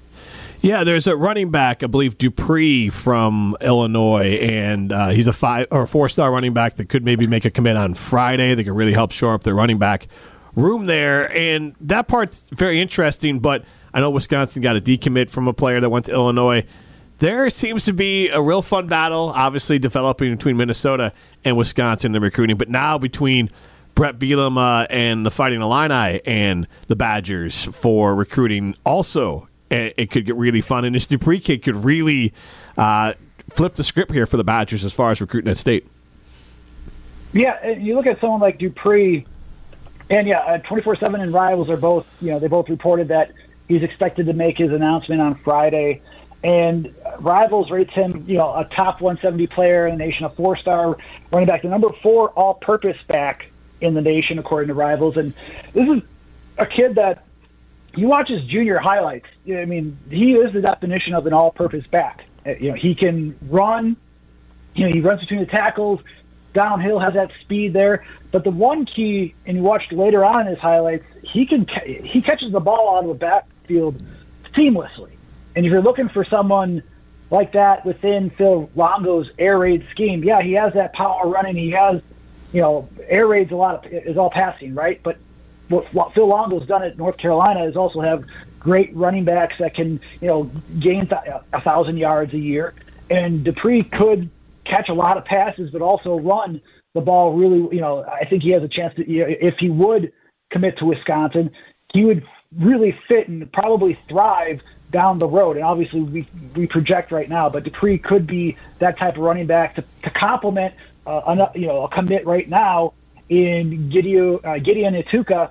Yeah, 0.61 0.83
there's 0.83 1.07
a 1.07 1.17
running 1.17 1.53
back, 1.53 1.85
I 1.85 1.87
believe 1.87 2.19
Dupree 2.19 2.89
from 2.89 3.57
Illinois, 3.61 4.39
and 4.43 4.91
uh, 4.91 5.11
he's 5.11 5.29
a 5.29 5.33
five 5.33 5.69
or 5.71 5.87
four 5.87 6.09
star 6.09 6.33
running 6.33 6.53
back 6.53 6.75
that 6.77 6.89
could 6.89 7.05
maybe 7.05 7.29
make 7.29 7.45
a 7.45 7.51
commit 7.51 7.77
on 7.77 7.95
Friday. 7.95 8.55
That 8.55 8.65
could 8.65 8.75
really 8.75 8.93
help 8.93 9.13
shore 9.13 9.35
up 9.35 9.45
their 9.45 9.55
running 9.55 9.79
back 9.79 10.09
room 10.57 10.87
there, 10.87 11.31
and 11.33 11.77
that 11.81 12.09
part's 12.09 12.51
very 12.51 12.81
interesting. 12.81 13.39
But 13.39 13.65
I 13.95 14.01
know 14.01 14.11
Wisconsin 14.11 14.61
got 14.61 14.77
a 14.77 14.81
decommit 14.81 15.31
from 15.31 15.47
a 15.47 15.53
player 15.53 15.81
that 15.81 15.91
went 15.91 16.07
to 16.07 16.13
Illinois. 16.13 16.65
There 17.19 17.49
seems 17.51 17.85
to 17.85 17.93
be 17.93 18.29
a 18.29 18.41
real 18.41 18.63
fun 18.63 18.89
battle, 18.89 19.33
obviously 19.35 19.79
developing 19.79 20.35
between 20.35 20.57
Minnesota 20.57 21.13
and 21.45 21.57
Wisconsin 21.57 22.17
in 22.17 22.23
recruiting, 22.23 22.57
but 22.57 22.69
now 22.69 22.99
between 22.99 23.49
Bret 23.95 24.19
Bielema 24.19 24.87
and 24.91 25.25
the 25.25 25.31
Fighting 25.31 25.61
Illini 25.61 26.21
and 26.25 26.67
the 26.89 26.95
Badgers 26.97 27.65
for 27.65 28.15
recruiting 28.15 28.77
also 28.85 29.48
it, 29.71 29.95
it 29.97 30.11
could 30.11 30.27
get 30.27 30.37
really 30.37 30.61
fun. 30.61 30.85
And 30.85 30.95
this 30.95 31.07
Dupree 31.07 31.41
kid 31.41 31.63
could 31.63 31.85
really 31.85 32.33
uh, 32.77 33.15
flip 33.51 33.75
the 33.75 33.85
script 33.85 34.13
here 34.13 34.27
for 34.27 34.37
the 34.37 34.45
Badgers 34.45 34.85
as 34.85 34.93
far 34.93 35.11
as 35.11 35.21
recruiting 35.21 35.51
at 35.51 35.57
state. 35.57 35.87
Yeah, 37.33 37.69
you 37.71 37.95
look 37.95 38.07
at 38.07 38.21
someone 38.21 38.41
like 38.41 38.59
Dupree, 38.59 39.27
and 40.09 40.27
yeah, 40.27 40.57
twenty 40.59 40.83
four 40.83 40.97
seven 40.97 41.21
and 41.21 41.33
Rivals 41.33 41.69
are 41.69 41.77
both 41.77 42.07
you 42.23 42.31
know 42.31 42.39
they 42.39 42.49
both 42.49 42.71
reported 42.71 43.09
that 43.09 43.33
he's 43.69 43.83
expected 43.83 44.27
to 44.27 44.33
make 44.33 44.57
his 44.57 44.73
announcement 44.73 45.21
on 45.21 45.35
Friday, 45.35 46.01
and 46.43 46.95
Rivals 47.19 47.71
rates 47.71 47.93
him 47.93 48.25
you 48.27 48.39
know 48.39 48.55
a 48.55 48.65
top 48.65 49.03
one 49.03 49.19
seventy 49.21 49.47
player 49.47 49.87
in 49.87 49.99
the 49.99 50.05
nation, 50.05 50.25
a 50.25 50.31
four 50.31 50.57
star 50.57 50.97
running 51.31 51.47
back, 51.47 51.61
the 51.63 51.69
number 51.69 51.91
four 52.03 52.31
all 52.31 52.55
purpose 52.55 52.97
back 53.07 53.51
in 53.83 53.93
the 53.93 54.03
nation 54.03 54.39
according 54.39 54.69
to 54.69 54.75
Rivals, 54.75 55.19
and 55.19 55.35
this 55.75 55.87
is 55.87 56.03
a 56.57 56.65
kid 56.65 56.95
that 56.95 57.25
you 57.99 58.09
watch 58.09 58.29
his 58.29 58.43
junior 58.45 58.79
highlights. 58.79 59.27
I 59.49 59.65
mean, 59.65 59.99
he 60.11 60.35
is 60.35 60.53
the 60.53 60.61
definition 60.61 61.15
of 61.15 61.27
an 61.27 61.33
all 61.33 61.51
purpose 61.51 61.87
back. 61.87 62.25
Uh, 62.47 62.51
You 62.61 62.71
know, 62.71 62.77
he 62.77 62.95
can 62.95 63.37
run. 63.49 63.97
You 64.75 64.87
know, 64.87 64.93
he 64.93 65.01
runs 65.01 65.21
between 65.21 65.41
the 65.41 65.47
tackles 65.47 66.01
downhill, 66.55 66.99
has 66.99 67.15
that 67.15 67.31
speed 67.41 67.73
there. 67.73 68.05
But 68.31 68.45
the 68.45 68.51
one 68.51 68.85
key, 68.85 69.35
and 69.47 69.57
you 69.57 69.63
watched 69.63 69.93
later 69.93 70.25
on 70.25 70.43
in 70.43 70.47
his 70.49 70.59
highlights, 70.59 71.05
he 71.23 71.47
can 71.47 71.67
he 71.85 72.23
catches 72.23 72.53
the 72.53 72.61
ball 72.61 72.97
out 72.97 73.05
of 73.05 73.09
the 73.09 73.15
backfield 73.15 74.03
seamlessly. 74.55 75.13
And 75.57 75.67
if 75.67 75.73
you're 75.73 75.83
looking 75.83 76.09
for 76.09 76.25
someone 76.25 76.83
like 77.31 77.53
that 77.53 77.85
within 77.85 78.31
Phil 78.31 78.71
Longo's 78.75 79.31
air 79.39 79.59
raid 79.59 79.87
scheme, 79.91 80.23
yeah, 80.23 80.41
he 80.41 80.53
has 80.55 80.75
that 80.75 80.93
power 80.93 81.29
running. 81.29 81.57
He 81.57 81.71
has, 81.71 82.01
you 82.53 82.61
know, 82.61 82.89
air 83.09 83.27
raids 83.27 83.51
a 83.51 83.57
lot 83.57 83.85
of 83.85 83.93
is 83.93 84.17
all 84.17 84.31
passing, 84.31 84.75
right? 84.75 85.01
But 85.03 85.19
what, 85.69 85.93
what 85.95 86.15
Phil 86.15 86.27
Longo's 86.27 86.67
done 86.67 86.83
at 86.83 86.97
North 86.97 87.17
Carolina 87.17 87.65
is 87.65 87.77
also 87.77 88.01
have 88.01 88.25
great 88.59 88.95
running 88.95 89.25
backs 89.25 89.57
that 89.59 89.75
can, 89.75 90.01
you 90.21 90.29
know, 90.29 90.45
gain 90.79 91.07
th- 91.07 91.21
a 91.53 91.61
thousand 91.61 91.97
yards 91.97 92.35
a 92.35 92.39
year. 92.39 92.75
And 93.11 93.45
Dupree 93.45 93.85
could 93.85 94.31
catch 94.65 94.89
a 94.89 94.95
lot 94.95 95.17
of 95.17 95.25
passes, 95.25 95.71
but 95.71 95.83
also 95.83 96.19
run 96.19 96.61
the 96.95 97.01
ball 97.01 97.33
really. 97.33 97.75
You 97.75 97.81
know, 97.81 98.05
I 98.05 98.25
think 98.25 98.43
he 98.43 98.51
has 98.51 98.63
a 98.63 98.69
chance 98.69 98.95
to. 98.97 99.11
You 99.11 99.21
know, 99.27 99.37
if 99.41 99.59
he 99.59 99.71
would 99.71 100.13
commit 100.51 100.79
to 100.79 100.85
Wisconsin, 100.85 101.51
he 101.93 102.05
would 102.05 102.27
really 102.57 102.93
fit 103.09 103.29
and 103.29 103.51
probably 103.53 103.99
thrive 104.09 104.61
down 104.91 105.19
the 105.19 105.27
road. 105.27 105.57
And 105.57 105.65
obviously, 105.65 106.01
we 106.01 106.27
we 106.55 106.67
project 106.67 107.13
right 107.13 107.29
now, 107.29 107.49
but 107.49 107.65
Dupree 107.65 107.99
could 107.99 108.27
be 108.27 108.57
that 108.79 108.99
type 108.99 109.17
of 109.17 109.23
running 109.23 109.47
back 109.47 109.77
to, 109.77 109.85
to 110.03 110.11
complement, 110.11 110.75
uh, 111.07 111.49
you 111.55 111.67
know, 111.67 111.85
a 111.85 111.89
commit 111.89 112.27
right 112.27 112.49
now 112.49 112.93
in 113.29 113.89
Gideon 113.89 114.41
uh, 114.45 114.59
Gideon 114.59 114.95
Ituka, 114.95 115.51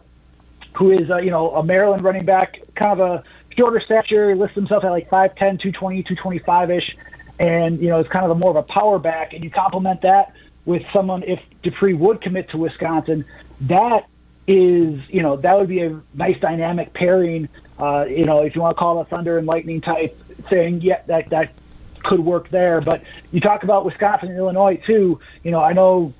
who 0.78 0.92
is 0.92 1.10
uh, 1.10 1.18
you 1.18 1.32
know 1.32 1.52
a 1.56 1.64
Maryland 1.64 2.04
running 2.04 2.26
back, 2.26 2.60
kind 2.76 3.00
of 3.00 3.00
a 3.00 3.24
shorter 3.56 3.80
stature, 3.80 4.36
lists 4.36 4.56
himself 4.56 4.84
at 4.84 4.92
like 4.92 5.10
5'10", 5.10 5.36
220, 5.36 6.04
225 6.04 6.72
ish, 6.72 6.98
and 7.40 7.82
you 7.82 7.90
know 7.90 8.00
is 8.00 8.08
kind 8.08 8.26
of 8.26 8.32
a 8.32 8.36
more 8.36 8.52
of 8.52 8.56
a 8.56 8.64
power 8.64 9.00
back. 9.00 9.34
And 9.34 9.44
you 9.44 9.50
complement 9.50 10.02
that 10.02 10.34
with 10.66 10.84
someone 10.94 11.24
if 11.24 11.40
Dupree 11.64 11.94
would 11.94 12.22
commit 12.22 12.50
to 12.50 12.58
Wisconsin, 12.58 13.26
that 13.62 14.08
is 14.46 15.02
you 15.10 15.22
know 15.24 15.36
that 15.38 15.58
would 15.58 15.68
be 15.68 15.82
a 15.82 16.00
nice 16.14 16.40
dynamic 16.40 16.94
pairing. 16.94 17.50
Uh, 17.80 18.06
you 18.08 18.26
know 18.26 18.44
if 18.44 18.56
you 18.56 18.62
want 18.62 18.78
to 18.78 18.80
call 18.80 19.00
it 19.00 19.02
a 19.02 19.06
thunder 19.06 19.38
and 19.38 19.48
lightning 19.48 19.82
type 19.82 20.16
thing, 20.50 20.82
yeah, 20.82 21.02
that 21.08 21.30
that 21.30 21.54
could 22.04 22.20
work 22.20 22.50
there. 22.50 22.82
But 22.82 23.02
you 23.32 23.42
talk 23.42 23.64
about 23.64 23.84
Wisconsin 23.84 24.30
and 24.30 24.38
Illinois 24.38 24.80
too. 24.86 25.20
You 25.44 25.52
know 25.52 25.62
I 25.62 25.74
know 25.74 26.14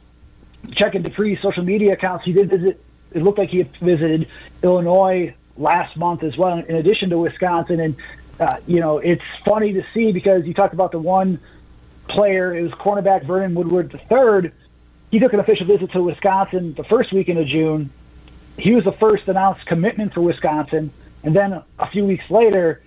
checking 0.72 1.04
Dupree's 1.04 1.42
social 1.42 1.64
media 1.64 1.94
accounts, 1.94 2.26
he 2.26 2.34
did 2.34 2.50
visit. 2.50 2.84
It 3.12 3.24
looked 3.24 3.38
like 3.38 3.50
he 3.50 3.60
had 3.60 3.76
visited 3.78 4.30
Illinois 4.64 5.34
last 5.58 5.98
month 5.98 6.24
as 6.24 6.38
well, 6.38 6.58
in 6.58 6.76
addition 6.76 7.10
to 7.10 7.18
Wisconsin. 7.18 7.80
And 7.80 7.96
uh, 8.40 8.58
you 8.68 8.80
know, 8.80 9.00
it's 9.00 9.24
funny 9.44 9.74
to 9.74 9.86
see 9.94 10.12
because 10.12 10.46
you 10.46 10.54
talked 10.54 10.74
about 10.74 10.92
the 10.92 11.00
one 11.00 11.40
player, 12.08 12.56
it 12.56 12.62
was 12.62 12.72
cornerback 12.72 13.26
Vernon 13.26 13.54
Woodward 13.56 13.94
III. 13.94 14.52
He 15.12 15.20
took 15.20 15.34
an 15.34 15.40
official 15.40 15.66
visit 15.66 15.92
to 15.92 16.04
Wisconsin 16.04 16.74
the 16.74 16.84
first 16.84 17.12
weekend 17.14 17.40
of 17.40 17.48
June. 17.48 17.90
He 18.58 18.74
was 18.74 18.84
the 18.84 18.92
first 18.92 19.28
announced 19.28 19.66
commitment 19.66 20.14
for 20.14 20.22
Wisconsin, 20.22 20.92
and 21.24 21.36
then 21.36 21.62
a 21.80 21.88
few 21.88 22.06
weeks 22.06 22.30
later, 22.30 22.82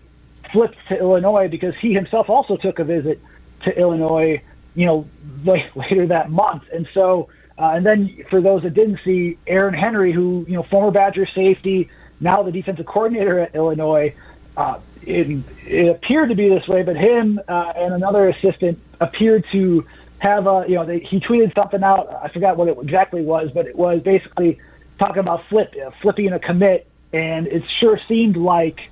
flipped 0.52 0.76
to 0.88 0.98
Illinois 0.98 1.48
because 1.48 1.74
he 1.76 1.94
himself 1.94 2.28
also 2.28 2.56
took 2.56 2.78
a 2.78 2.84
visit 2.84 3.20
to 3.62 3.78
Illinois, 3.78 4.42
you 4.74 4.86
know, 4.86 5.06
la- 5.44 5.62
later 5.74 6.06
that 6.06 6.30
month. 6.30 6.64
And 6.72 6.88
so, 6.92 7.28
uh, 7.60 7.72
and 7.74 7.84
then 7.84 8.24
for 8.30 8.40
those 8.40 8.62
that 8.62 8.72
didn't 8.72 9.00
see, 9.04 9.36
Aaron 9.46 9.74
Henry, 9.74 10.12
who, 10.12 10.46
you 10.48 10.54
know, 10.54 10.62
former 10.62 10.90
Badger 10.90 11.26
safety, 11.26 11.90
now 12.18 12.42
the 12.42 12.50
defensive 12.50 12.86
coordinator 12.86 13.38
at 13.38 13.54
Illinois, 13.54 14.14
uh, 14.56 14.78
it, 15.02 15.42
it 15.66 15.88
appeared 15.88 16.30
to 16.30 16.34
be 16.34 16.48
this 16.48 16.66
way, 16.66 16.82
but 16.82 16.96
him 16.96 17.38
uh, 17.46 17.72
and 17.76 17.92
another 17.92 18.28
assistant 18.28 18.80
appeared 18.98 19.44
to 19.52 19.86
have 20.20 20.46
a, 20.46 20.64
you 20.68 20.76
know, 20.76 20.86
they, 20.86 21.00
he 21.00 21.20
tweeted 21.20 21.54
something 21.54 21.82
out. 21.82 22.08
I 22.22 22.28
forgot 22.28 22.56
what 22.56 22.68
it 22.68 22.78
exactly 22.80 23.20
was, 23.20 23.50
but 23.50 23.66
it 23.66 23.76
was 23.76 24.00
basically 24.00 24.58
talking 24.98 25.20
about 25.20 25.44
flip, 25.48 25.74
uh, 25.84 25.90
flipping 26.00 26.32
a 26.32 26.38
commit, 26.38 26.86
and 27.12 27.46
it 27.46 27.68
sure 27.68 28.00
seemed 28.08 28.38
like 28.38 28.90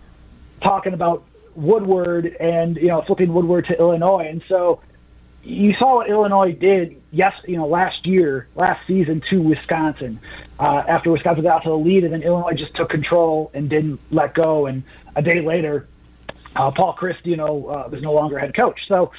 talking 0.61 0.93
about 0.93 1.25
Woodward 1.55 2.37
and 2.39 2.77
you 2.77 2.89
know 2.89 3.01
flipping 3.01 3.33
Woodward 3.33 3.65
to 3.67 3.79
Illinois, 3.79 4.27
and 4.29 4.43
so 4.47 4.81
you 5.45 5.75
saw 5.75 5.97
what 5.97 6.09
Illinois 6.09 6.53
did 6.53 7.01
yes 7.11 7.35
you 7.47 7.57
know 7.57 7.67
last 7.67 8.07
year 8.07 8.49
last 8.55 8.87
season 8.87 9.21
to 9.23 9.41
Wisconsin. 9.41 10.19
Uh, 10.59 10.83
after 10.87 11.11
Wisconsin 11.11 11.45
got 11.45 11.63
to 11.63 11.71
the 11.71 11.79
lead 11.79 12.05
and 12.05 12.13
then 12.13 12.23
Illinois 12.23 12.55
just 12.55 12.75
took 12.75 12.91
control 12.91 13.51
and 13.55 13.71
didn't 13.71 14.01
let 14.11 14.35
go. 14.35 14.67
And 14.67 14.83
a 15.17 15.23
day 15.23 15.41
later 15.41 15.87
uh, 16.57 16.71
Paul 16.71 16.95
Chryst 16.95 17.25
you 17.25 17.37
know 17.37 17.67
uh, 17.67 17.89
was 17.91 18.03
no 18.03 18.13
longer 18.13 18.39
head 18.39 18.55
coach. 18.55 18.87
So 18.89 19.13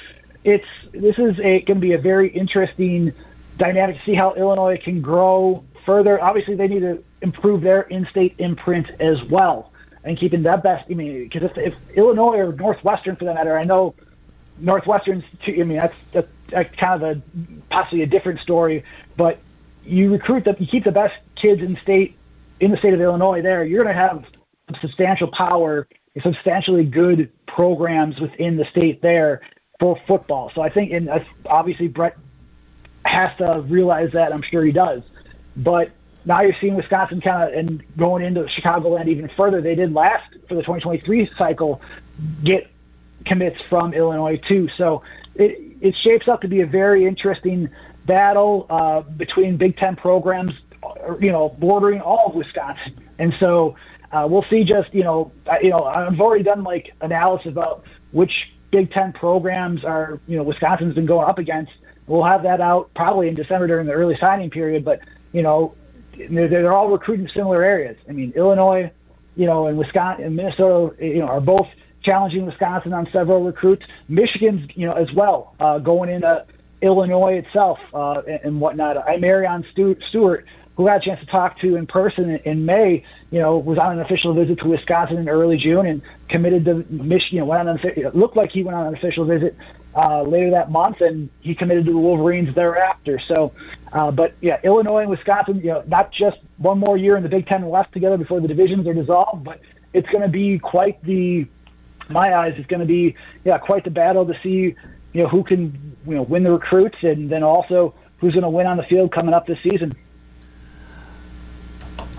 it's 0.44 0.66
this 0.92 1.18
is 1.18 1.36
going 1.36 1.64
to 1.64 1.74
be 1.74 1.92
a 1.92 1.98
very 1.98 2.28
interesting 2.28 3.12
dynamic 3.56 3.98
to 3.98 4.04
see 4.04 4.14
how 4.14 4.34
Illinois 4.34 4.78
can 4.82 5.00
grow 5.00 5.64
further. 5.84 6.22
Obviously 6.22 6.54
they 6.54 6.68
need 6.68 6.80
to 6.80 7.02
improve 7.22 7.60
their 7.62 7.82
in-state 7.82 8.36
imprint 8.38 8.88
as 9.00 9.22
well 9.24 9.72
and 10.04 10.16
keeping 10.16 10.42
that 10.44 10.62
best. 10.62 10.90
I 10.90 10.94
mean 10.94 11.24
because 11.24 11.50
if, 11.50 11.58
if 11.58 11.74
Illinois 11.96 12.38
or 12.38 12.52
Northwestern 12.52 13.16
for 13.16 13.24
that 13.24 13.34
matter 13.34 13.58
I 13.58 13.64
know 13.64 13.94
Northwestern's. 14.60 15.24
Too, 15.44 15.56
I 15.60 15.64
mean, 15.64 15.78
that's, 15.78 15.94
that's, 16.50 16.76
kind 16.76 17.02
of 17.02 17.16
a 17.16 17.22
possibly 17.68 18.02
a 18.02 18.06
different 18.06 18.40
story. 18.40 18.84
But 19.16 19.38
you 19.84 20.12
recruit 20.12 20.44
the, 20.44 20.56
you 20.58 20.66
keep 20.66 20.84
the 20.84 20.92
best 20.92 21.14
kids 21.34 21.62
in 21.62 21.76
state 21.78 22.16
in 22.60 22.70
the 22.70 22.76
state 22.76 22.94
of 22.94 23.00
Illinois. 23.00 23.42
There, 23.42 23.64
you're 23.64 23.82
going 23.82 23.94
to 23.94 24.00
have 24.00 24.24
substantial 24.80 25.28
power, 25.28 25.88
substantially 26.22 26.84
good 26.84 27.30
programs 27.46 28.20
within 28.20 28.56
the 28.56 28.64
state 28.66 29.02
there 29.02 29.40
for 29.78 29.98
football. 30.06 30.52
So 30.54 30.60
I 30.60 30.68
think, 30.68 30.92
and 30.92 31.24
obviously 31.46 31.88
Brett 31.88 32.16
has 33.04 33.36
to 33.38 33.60
realize 33.62 34.12
that. 34.12 34.32
I'm 34.32 34.42
sure 34.42 34.64
he 34.64 34.72
does. 34.72 35.02
But 35.56 35.90
now 36.24 36.42
you're 36.42 36.56
seeing 36.60 36.74
Wisconsin 36.74 37.20
kind 37.20 37.48
of 37.48 37.58
and 37.58 37.82
going 37.96 38.24
into 38.24 38.42
Chicagoland 38.42 39.08
even 39.08 39.28
further. 39.28 39.60
They 39.60 39.74
did 39.74 39.92
last 39.92 40.32
for 40.48 40.54
the 40.54 40.62
2023 40.62 41.30
cycle 41.36 41.80
get 42.44 42.70
commits 43.24 43.60
from 43.68 43.94
Illinois 43.94 44.36
too. 44.36 44.68
So 44.76 45.02
it 45.34 45.76
it 45.80 45.96
shapes 45.96 46.28
up 46.28 46.42
to 46.42 46.48
be 46.48 46.60
a 46.60 46.66
very 46.66 47.06
interesting 47.06 47.70
battle 48.06 48.66
uh, 48.68 49.00
between 49.00 49.56
Big 49.56 49.76
Ten 49.76 49.96
programs, 49.96 50.52
you 51.20 51.32
know, 51.32 51.48
bordering 51.58 52.00
all 52.00 52.28
of 52.28 52.34
Wisconsin. 52.34 52.96
And 53.18 53.34
so 53.38 53.76
uh, 54.12 54.26
we'll 54.28 54.44
see. 54.50 54.64
Just 54.64 54.92
you 54.94 55.04
know, 55.04 55.32
I, 55.48 55.60
you 55.60 55.70
know, 55.70 55.84
I've 55.84 56.20
already 56.20 56.44
done 56.44 56.64
like 56.64 56.92
analysis 57.00 57.48
about 57.48 57.84
which 58.12 58.52
Big 58.70 58.92
Ten 58.92 59.12
programs 59.12 59.84
are 59.84 60.20
you 60.26 60.36
know 60.36 60.42
Wisconsin's 60.42 60.94
been 60.94 61.06
going 61.06 61.28
up 61.28 61.38
against. 61.38 61.72
We'll 62.06 62.24
have 62.24 62.42
that 62.42 62.60
out 62.60 62.92
probably 62.94 63.28
in 63.28 63.34
December 63.34 63.68
during 63.68 63.86
the 63.86 63.92
early 63.92 64.16
signing 64.20 64.50
period. 64.50 64.84
But 64.84 65.00
you 65.32 65.42
know, 65.42 65.74
they're, 66.16 66.48
they're 66.48 66.72
all 66.72 66.90
recruiting 66.90 67.28
similar 67.28 67.62
areas. 67.62 67.96
I 68.08 68.12
mean, 68.12 68.32
Illinois, 68.34 68.90
you 69.36 69.46
know, 69.46 69.66
and 69.66 69.78
Wisconsin 69.78 70.24
and 70.24 70.36
Minnesota, 70.36 70.94
you 71.04 71.20
know, 71.20 71.28
are 71.28 71.40
both 71.40 71.68
challenging 72.02 72.46
Wisconsin 72.46 72.92
on 72.92 73.08
several 73.12 73.42
recruits. 73.44 73.84
Michigan's, 74.08 74.70
you 74.74 74.86
know, 74.86 74.92
as 74.92 75.12
well, 75.12 75.54
uh, 75.60 75.78
going 75.78 76.10
into 76.10 76.44
Illinois 76.82 77.34
itself 77.34 77.78
uh, 77.92 78.22
and, 78.26 78.40
and 78.44 78.60
whatnot. 78.60 78.96
I 78.96 79.16
Marion 79.18 79.64
Stewart, 79.72 80.46
who 80.76 80.88
I 80.88 80.92
had 80.92 81.02
a 81.02 81.04
chance 81.04 81.20
to 81.20 81.26
talk 81.26 81.58
to 81.60 81.76
in 81.76 81.86
person 81.86 82.30
in, 82.30 82.38
in 82.38 82.64
May, 82.64 83.04
you 83.30 83.38
know, 83.38 83.58
was 83.58 83.78
on 83.78 83.92
an 83.92 84.00
official 84.00 84.32
visit 84.32 84.58
to 84.60 84.68
Wisconsin 84.68 85.18
in 85.18 85.28
early 85.28 85.56
June 85.56 85.86
and 85.86 86.02
committed 86.28 86.64
to 86.64 86.86
Michigan. 86.88 87.46
Went 87.46 87.68
on 87.68 87.78
an, 87.78 88.10
looked 88.14 88.36
like 88.36 88.50
he 88.50 88.62
went 88.62 88.76
on 88.76 88.86
an 88.86 88.94
official 88.94 89.24
visit 89.24 89.56
uh, 89.94 90.22
later 90.22 90.50
that 90.50 90.70
month, 90.70 91.00
and 91.00 91.28
he 91.40 91.54
committed 91.54 91.84
to 91.84 91.92
the 91.92 91.98
Wolverines 91.98 92.54
thereafter. 92.54 93.18
So, 93.18 93.52
uh, 93.92 94.10
but 94.10 94.34
yeah, 94.40 94.60
Illinois 94.62 95.00
and 95.00 95.10
Wisconsin, 95.10 95.58
you 95.58 95.66
know, 95.66 95.84
not 95.86 96.12
just 96.12 96.38
one 96.56 96.78
more 96.78 96.96
year 96.96 97.16
in 97.16 97.22
the 97.22 97.28
Big 97.28 97.46
Ten 97.46 97.66
West 97.66 97.92
together 97.92 98.16
before 98.16 98.40
the 98.40 98.48
divisions 98.48 98.86
are 98.86 98.94
dissolved, 98.94 99.44
but 99.44 99.60
it's 99.92 100.08
going 100.08 100.22
to 100.22 100.28
be 100.28 100.58
quite 100.58 101.02
the 101.04 101.46
my 102.10 102.34
eyes, 102.34 102.54
is 102.58 102.66
going 102.66 102.80
to 102.80 102.86
be 102.86 103.14
yeah 103.44 103.58
quite 103.58 103.84
the 103.84 103.90
battle 103.90 104.26
to 104.26 104.34
see 104.42 104.74
you 105.12 105.22
know 105.22 105.28
who 105.28 105.42
can 105.44 105.96
you 106.06 106.14
know 106.14 106.22
win 106.22 106.42
the 106.42 106.50
recruits 106.52 106.98
and 107.02 107.30
then 107.30 107.42
also 107.42 107.94
who's 108.18 108.32
going 108.34 108.42
to 108.42 108.50
win 108.50 108.66
on 108.66 108.76
the 108.76 108.82
field 108.84 109.12
coming 109.12 109.34
up 109.34 109.46
this 109.46 109.58
season. 109.62 109.94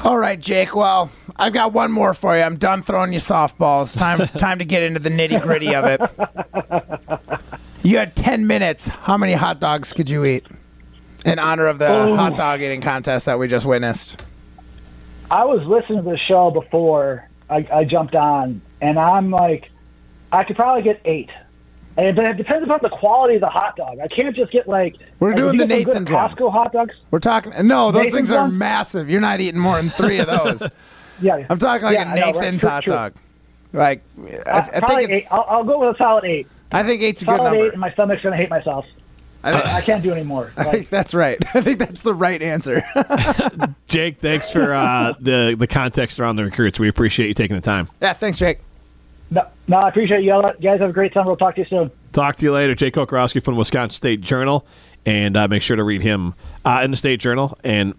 All 0.03 0.17
right, 0.17 0.39
Jake. 0.39 0.75
Well, 0.75 1.11
I've 1.35 1.53
got 1.53 1.73
one 1.73 1.91
more 1.91 2.13
for 2.15 2.35
you. 2.35 2.41
I'm 2.41 2.57
done 2.57 2.81
throwing 2.81 3.13
you 3.13 3.19
softballs. 3.19 3.95
Time 3.97 4.27
time 4.37 4.59
to 4.59 4.65
get 4.65 4.81
into 4.83 4.99
the 4.99 5.09
nitty 5.11 5.41
gritty 5.43 5.75
of 5.75 5.85
it. 5.85 6.01
You 7.83 7.97
had 7.97 8.15
ten 8.15 8.47
minutes. 8.47 8.87
How 8.87 9.17
many 9.17 9.33
hot 9.33 9.59
dogs 9.59 9.93
could 9.93 10.09
you 10.09 10.25
eat 10.25 10.45
in 11.25 11.37
honor 11.39 11.67
of 11.67 11.77
the 11.79 11.87
Oh. 11.87 12.15
hot 12.15 12.35
dog 12.35 12.61
eating 12.61 12.81
contest 12.81 13.25
that 13.27 13.37
we 13.37 13.47
just 13.47 13.65
witnessed? 13.65 14.21
I 15.29 15.45
was 15.45 15.65
listening 15.65 16.03
to 16.03 16.09
the 16.09 16.17
show 16.17 16.51
before 16.51 17.27
I, 17.49 17.65
I 17.71 17.83
jumped 17.85 18.15
on, 18.15 18.61
and 18.81 18.99
I'm 18.99 19.29
like, 19.31 19.70
I 20.31 20.43
could 20.43 20.55
probably 20.55 20.83
get 20.83 21.01
eight. 21.05 21.29
And 21.97 22.15
but 22.15 22.25
it 22.25 22.37
depends 22.37 22.65
upon 22.65 22.79
the 22.81 22.89
quality 22.89 23.35
of 23.35 23.41
the 23.41 23.49
hot 23.49 23.75
dog. 23.75 23.99
I 23.99 24.07
can't 24.07 24.33
just 24.35 24.51
get 24.51 24.67
like 24.67 24.95
We're 25.19 25.29
like, 25.29 25.37
doing 25.37 25.57
the 25.57 25.65
get 25.67 25.83
some 25.93 26.03
Nathan 26.03 26.13
one. 26.15 26.29
Costco 26.29 26.51
hot 26.51 26.71
dogs. 26.71 26.95
We're 27.11 27.19
talking. 27.19 27.51
No, 27.67 27.91
those 27.91 28.03
Nathan's 28.05 28.13
things 28.13 28.31
are 28.31 28.43
one? 28.43 28.57
massive. 28.57 29.09
You're 29.09 29.19
not 29.21 29.41
eating 29.41 29.59
more 29.59 29.75
than 29.75 29.89
three 29.89 30.19
of 30.19 30.27
those. 30.27 30.63
Yeah, 31.21 31.45
I'm 31.49 31.57
talking 31.57 31.83
like 31.85 31.95
Yeah, 31.95 32.03
a 32.09 32.11
I 32.11 32.15
know, 32.15 32.21
right? 32.27 32.35
Nathan's 32.35 32.61
True, 32.61 32.69
hot 32.69 32.83
true. 32.83 32.93
dog. 32.95 33.13
Like, 33.73 34.03
I, 34.17 34.37
uh, 34.49 34.67
I 34.73 34.95
think 34.95 35.11
it's. 35.11 35.31
I'll, 35.31 35.45
I'll 35.49 35.63
go 35.63 35.79
with 35.79 35.95
a 35.95 35.97
solid 35.97 36.23
eight. 36.25 36.47
I 36.71 36.83
think 36.83 37.01
eight's 37.01 37.21
a 37.23 37.25
good 37.25 37.37
Solid 37.37 37.49
number. 37.51 37.65
eight, 37.67 37.71
and 37.73 37.81
my 37.81 37.91
stomach's 37.91 38.21
gonna 38.23 38.37
hate 38.37 38.49
myself. 38.49 38.85
I, 39.43 39.51
I, 39.51 39.75
I 39.77 39.81
can't 39.81 40.01
do 40.03 40.11
anymore. 40.13 40.53
I 40.57 40.63
Like, 40.63 40.71
think 40.71 40.89
that's 40.89 41.13
right. 41.13 41.37
I 41.55 41.61
think 41.61 41.79
that's 41.79 42.03
the 42.03 42.13
right 42.13 42.41
answer. 42.41 42.83
Jake, 43.87 44.19
thanks 44.19 44.49
for 44.49 44.73
uh, 44.73 45.13
the 45.19 45.55
the 45.59 45.67
context 45.67 46.19
around 46.21 46.37
the 46.37 46.45
recruits. 46.45 46.79
We 46.79 46.87
appreciate 46.87 47.27
you 47.27 47.33
taking 47.33 47.55
the 47.57 47.61
time. 47.61 47.89
yeah, 48.01 48.13
thanks, 48.13 48.39
Jake. 48.39 48.59
No, 49.31 49.47
no, 49.67 49.77
I 49.77 49.89
appreciate 49.89 50.23
you. 50.23 50.35
You 50.35 50.53
guys 50.61 50.81
have 50.81 50.89
a 50.89 50.93
great 50.93 51.13
summer. 51.13 51.27
We'll 51.27 51.37
talk 51.37 51.55
to 51.55 51.61
you 51.61 51.67
soon. 51.67 51.89
Talk 52.11 52.35
to 52.35 52.45
you 52.45 52.51
later. 52.51 52.75
Jake 52.75 52.93
Kocorowski 52.93 53.41
from 53.41 53.55
the 53.55 53.59
Wisconsin 53.59 53.95
State 53.95 54.21
Journal. 54.21 54.65
And 55.05 55.35
uh, 55.35 55.47
make 55.47 55.63
sure 55.63 55.75
to 55.77 55.83
read 55.83 56.01
him 56.01 56.35
uh, 56.63 56.81
in 56.83 56.91
the 56.91 56.97
State 56.97 57.19
Journal. 57.21 57.57
And 57.63 57.95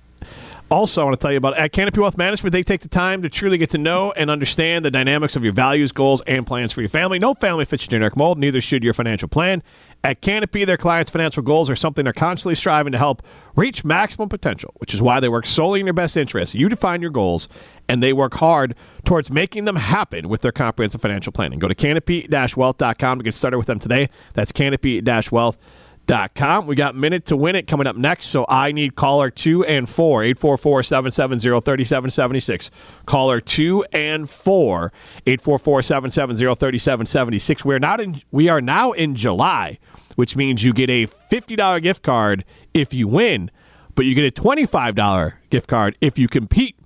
also, 0.73 1.03
I 1.03 1.05
want 1.05 1.21
to 1.21 1.23
tell 1.23 1.31
you 1.31 1.39
about 1.39 1.57
at 1.59 1.73
Canopy 1.73 2.01
Wealth 2.01 2.17
Management. 2.17 2.53
They 2.53 2.63
take 2.63 2.81
the 2.81 2.89
time 2.89 3.23
to 3.23 3.29
truly 3.29 3.59
get 3.59 3.71
to 3.71 3.79
know 3.79 4.13
and 4.13 4.31
understand 4.31 4.85
the 4.85 4.91
dynamics 4.91 5.37
of 5.37 5.45
your 5.45 5.53
values, 5.53 5.93
goals, 5.93 6.23
and 6.27 6.47
plans 6.47 6.73
for 6.73 6.81
your 6.81 6.89
family. 6.89 7.19
No 7.19 7.35
family 7.35 7.67
fits 7.67 7.85
your 7.85 7.91
generic 7.91 8.17
mold, 8.17 8.39
neither 8.39 8.61
should 8.61 8.83
your 8.83 8.95
financial 8.95 9.29
plan. 9.29 9.63
At 10.03 10.23
Canopy, 10.23 10.65
their 10.65 10.79
clients' 10.79 11.11
financial 11.11 11.43
goals 11.43 11.69
are 11.71 11.77
something 11.77 12.05
they're 12.05 12.13
constantly 12.13 12.55
striving 12.55 12.93
to 12.93 12.99
help 12.99 13.23
reach 13.55 13.85
maximum 13.85 14.29
potential, 14.29 14.73
which 14.79 14.95
is 14.95 15.03
why 15.03 15.21
they 15.21 15.29
work 15.29 15.47
solely 15.47 15.81
in 15.81 15.87
your 15.87 15.93
best 15.93 16.17
interest. 16.17 16.55
You 16.55 16.69
define 16.69 17.03
your 17.03 17.11
goals, 17.11 17.49
and 17.89 18.03
they 18.03 18.13
work 18.13 18.35
hard 18.35 18.75
towards 19.05 19.31
making 19.31 19.67
them 19.67 19.77
happen 19.77 20.29
with 20.29 20.41
their 20.41 20.53
comprehensive 20.53 21.03
financial 21.03 21.33
planning. 21.33 21.59
Go 21.59 21.69
to 21.69 21.75
canopy-wealth.com 21.75 23.19
to 23.19 23.23
get 23.23 23.35
started 23.35 23.59
with 23.59 23.67
them 23.67 23.79
today. 23.79 24.09
That's 24.33 24.53
canopy-wealth.com. 24.53 25.59
Com. 26.07 26.67
We 26.67 26.75
got 26.75 26.95
Minute 26.95 27.25
to 27.27 27.37
Win 27.37 27.55
It 27.57 27.67
coming 27.67 27.87
up 27.87 27.97
next, 27.97 28.27
so 28.27 28.45
I 28.49 28.73
need 28.73 28.97
caller 28.97 29.31
2 29.31 29.65
and 29.65 29.89
4, 29.89 30.23
844-770-3776. 30.23 32.69
Caller 33.07 33.41
2 33.41 33.85
and 33.93 34.29
4, 34.29 34.93
844-770-3776. 35.27 37.65
We're 37.65 37.79
not 37.79 38.01
in 38.01 38.21
we 38.31 38.49
are 38.49 38.61
now 38.61 38.93
in 38.93 39.15
July, 39.15 39.79
which 40.17 40.37
means 40.37 40.63
you 40.65 40.75
get 40.75 40.91
a 40.91 41.07
$50 41.07 41.83
gift 41.83 42.03
card 42.03 42.45
if 42.75 42.93
you 42.93 43.09
win, 43.09 43.51
but 43.95 44.05
you 44.05 44.15
get 44.15 44.27
a 44.27 44.33
$25 44.43 45.33
gift 45.51 45.69
card 45.69 45.97
if 46.01 46.19
you 46.19 46.29
compete. 46.29 46.77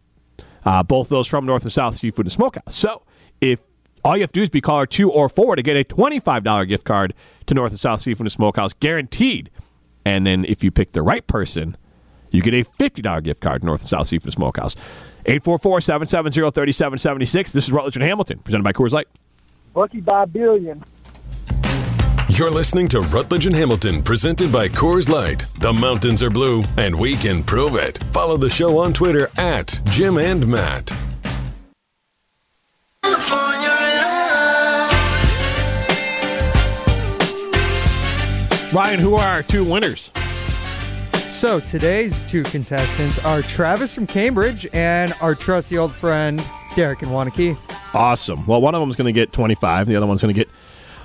Uh, 0.64 0.83
both 0.83 1.09
those 1.09 1.27
from 1.29 1.47
North 1.47 1.62
and 1.62 1.73
South 1.73 1.97
Seafood 1.97 2.27
and 2.27 2.33
Smokehouse. 2.33 2.75
So 2.75 3.03
if 3.41 3.61
all 4.07 4.17
you 4.17 4.23
have 4.23 4.31
to 4.31 4.39
do 4.39 4.45
is 4.45 4.49
be 4.49 4.61
caller 4.61 4.87
two 4.87 5.11
or 5.11 5.29
four 5.29 5.57
to 5.57 5.63
get 5.63 5.77
a 5.77 5.83
$25 5.83 6.69
gift 6.69 6.85
card 6.85 7.13
to 7.47 7.55
North 7.55 7.73
and 7.73 7.81
South 7.81 8.01
Seafood 8.01 8.27
and 8.27 8.33
Smokehouse, 8.33 8.73
guaranteed. 8.73 9.51
And 10.05 10.25
then 10.25 10.45
if 10.45 10.63
you 10.63 10.71
pick 10.71 10.93
the 10.93 11.03
right 11.03 11.27
person, 11.27 11.77
you 12.31 12.41
get 12.41 12.55
a 12.55 12.63
$50 12.63 13.25
gift 13.25 13.41
card 13.41 13.63
to 13.63 13.67
North 13.67 13.81
and 13.81 13.89
South 13.89 14.07
Seafood 14.07 14.27
and 14.27 14.35
Smokehouse. 14.35 14.77
844-770-3776. 15.25 17.53
This 17.53 17.67
is 17.67 17.73
Rutledge 17.73 17.97
and 17.97 18.05
Hamilton, 18.05 18.39
presented 18.39 18.63
by 18.63 18.73
Coors 18.73 18.93
Light. 18.93 19.09
Lucky 19.75 20.01
Bob 20.01 20.33
Billion. 20.33 20.85
You're 22.29 22.53
listening 22.53 22.87
to 22.89 23.01
Rutledge 23.01 23.47
and 23.47 23.57
Hamilton, 23.57 24.03
presented 24.03 24.53
by 24.53 24.69
Coors 24.69 25.09
Light. 25.09 25.45
The 25.59 25.73
mountains 25.73 26.23
are 26.23 26.31
blue, 26.31 26.63
and 26.77 26.97
we 26.97 27.17
can 27.17 27.43
prove 27.43 27.75
it. 27.75 27.99
Follow 28.13 28.37
the 28.37 28.51
show 28.51 28.79
on 28.79 28.93
Twitter 28.93 29.29
at 29.37 29.81
Jim 29.87 30.19
and 30.19 30.47
Matt. 30.47 30.93
Ryan, 38.77 39.01
who 39.01 39.14
are 39.14 39.27
our 39.27 39.43
two 39.43 39.64
winners? 39.64 40.11
So 41.31 41.61
today's 41.61 42.20
two 42.31 42.43
contestants 42.43 43.18
are 43.24 43.41
Travis 43.41 43.95
from 43.95 44.07
Cambridge 44.07 44.66
and 44.74 45.14
our 45.22 45.35
trusty 45.35 45.79
old 45.79 45.93
friend 45.93 46.45
Derek 46.74 47.03
in 47.03 47.09
Waunakee. 47.09 47.57
Awesome. 47.95 48.47
Well, 48.47 48.61
one 48.61 48.74
of 48.74 48.83
them 48.83 48.91
is 48.91 48.97
going 48.97 49.07
to 49.07 49.18
get 49.18 49.33
25. 49.33 49.87
The 49.87 49.97
other 49.97 50.07
one's 50.07 50.20
going 50.20 50.35
to 50.35 50.39
get 50.39 50.51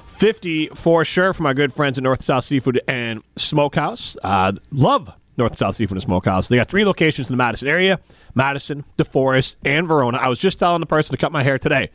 50 0.07 0.67
for 0.75 1.05
sure 1.05 1.31
from 1.31 1.45
our 1.45 1.53
good 1.53 1.71
friends 1.71 1.97
at 1.97 2.03
North 2.03 2.21
South 2.21 2.43
Seafood 2.43 2.81
and 2.89 3.23
Smokehouse. 3.37 4.17
Uh, 4.21 4.51
love 4.71 5.09
North 5.37 5.55
South 5.55 5.75
Seafood 5.75 5.95
and 5.95 6.03
Smokehouse. 6.03 6.49
They 6.49 6.57
got 6.57 6.67
three 6.67 6.83
locations 6.83 7.29
in 7.29 7.33
the 7.33 7.41
Madison 7.41 7.69
area 7.69 8.01
Madison, 8.35 8.83
DeForest, 8.97 9.55
and 9.63 9.87
Verona. 9.87 10.17
I 10.17 10.27
was 10.27 10.39
just 10.39 10.59
telling 10.59 10.81
the 10.81 10.87
person 10.87 11.13
to 11.13 11.17
cut 11.17 11.31
my 11.31 11.41
hair 11.41 11.57
today 11.57 11.89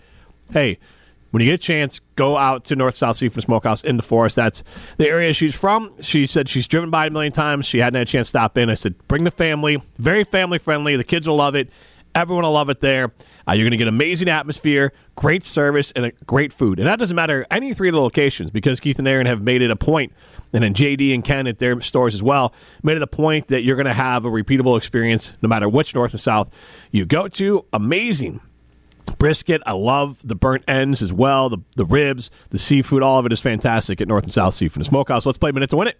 hey, 0.52 0.78
when 1.36 1.44
you 1.44 1.50
get 1.50 1.56
a 1.56 1.58
chance, 1.58 2.00
go 2.14 2.38
out 2.38 2.64
to 2.64 2.76
North 2.76 2.94
South 2.94 3.14
Seafood 3.14 3.44
Smokehouse 3.44 3.84
in 3.84 3.98
DeForest. 3.98 4.36
That's 4.36 4.64
the 4.96 5.06
area 5.06 5.34
she's 5.34 5.54
from. 5.54 5.92
She 6.00 6.26
said 6.26 6.48
she's 6.48 6.66
driven 6.66 6.88
by 6.88 7.08
a 7.08 7.10
million 7.10 7.30
times. 7.30 7.66
She 7.66 7.76
hadn't 7.76 7.98
had 7.98 8.08
a 8.08 8.10
chance 8.10 8.28
to 8.28 8.30
stop 8.30 8.56
in. 8.56 8.70
I 8.70 8.74
said, 8.74 8.94
bring 9.06 9.24
the 9.24 9.30
family. 9.30 9.82
Very 9.98 10.24
family 10.24 10.56
friendly. 10.56 10.96
The 10.96 11.04
kids 11.04 11.28
will 11.28 11.36
love 11.36 11.54
it. 11.54 11.68
Everyone 12.14 12.44
will 12.44 12.52
love 12.52 12.70
it 12.70 12.78
there. 12.78 13.12
Uh, 13.46 13.52
you're 13.52 13.64
going 13.64 13.72
to 13.72 13.76
get 13.76 13.86
amazing 13.86 14.30
atmosphere, 14.30 14.94
great 15.14 15.44
service, 15.44 15.92
and 15.94 16.10
great 16.24 16.54
food. 16.54 16.78
And 16.78 16.88
that 16.88 16.98
doesn't 16.98 17.14
matter 17.14 17.46
any 17.50 17.74
three 17.74 17.90
of 17.90 17.94
the 17.94 18.00
locations 18.00 18.50
because 18.50 18.80
Keith 18.80 18.98
and 18.98 19.06
Aaron 19.06 19.26
have 19.26 19.42
made 19.42 19.60
it 19.60 19.70
a 19.70 19.76
point, 19.76 20.14
and 20.54 20.64
then 20.64 20.72
JD 20.72 21.12
and 21.12 21.22
Ken 21.22 21.46
at 21.46 21.58
their 21.58 21.78
stores 21.82 22.14
as 22.14 22.22
well, 22.22 22.54
made 22.82 22.96
it 22.96 23.02
a 23.02 23.06
point 23.06 23.48
that 23.48 23.62
you're 23.62 23.76
going 23.76 23.84
to 23.84 23.92
have 23.92 24.24
a 24.24 24.30
repeatable 24.30 24.78
experience 24.78 25.34
no 25.42 25.50
matter 25.50 25.68
which 25.68 25.94
north 25.94 26.12
and 26.12 26.20
south 26.20 26.48
you 26.90 27.04
go 27.04 27.28
to. 27.28 27.66
Amazing 27.74 28.40
brisket. 29.12 29.62
I 29.66 29.72
love 29.72 30.18
the 30.22 30.34
burnt 30.34 30.64
ends 30.68 31.02
as 31.02 31.12
well, 31.12 31.48
the, 31.48 31.58
the 31.76 31.84
ribs, 31.84 32.30
the 32.50 32.58
seafood. 32.58 33.02
All 33.02 33.18
of 33.18 33.26
it 33.26 33.32
is 33.32 33.40
fantastic 33.40 34.00
at 34.00 34.08
North 34.08 34.24
and 34.24 34.32
South 34.32 34.54
Seafood 34.54 34.78
and 34.78 34.86
Smokehouse. 34.86 35.26
Let's 35.26 35.38
play 35.38 35.52
Minute 35.52 35.70
to 35.70 35.76
Win 35.76 35.88
It. 35.88 35.98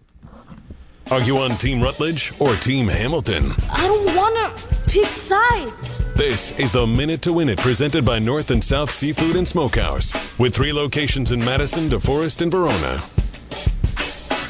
Are 1.11 1.23
you 1.23 1.39
on 1.39 1.57
Team 1.57 1.81
Rutledge 1.81 2.33
or 2.41 2.57
Team 2.57 2.89
Hamilton? 2.89 3.53
I 3.71 3.87
don't 3.87 4.17
want 4.17 4.59
to 4.59 4.91
pick 4.91 5.07
sides. 5.07 6.05
This 6.15 6.59
is 6.59 6.73
the 6.73 6.87
Minute 6.87 7.23
to 7.23 7.33
Win 7.33 7.49
It 7.49 7.59
presented 7.59 8.05
by 8.05 8.19
North 8.19 8.51
and 8.51 8.63
South 8.63 8.91
Seafood 8.91 9.37
and 9.37 9.47
Smokehouse 9.47 10.13
with 10.39 10.55
three 10.55 10.73
locations 10.73 11.31
in 11.31 11.39
Madison, 11.39 11.89
DeForest, 11.89 12.43
and 12.43 12.51
Verona. 12.51 13.03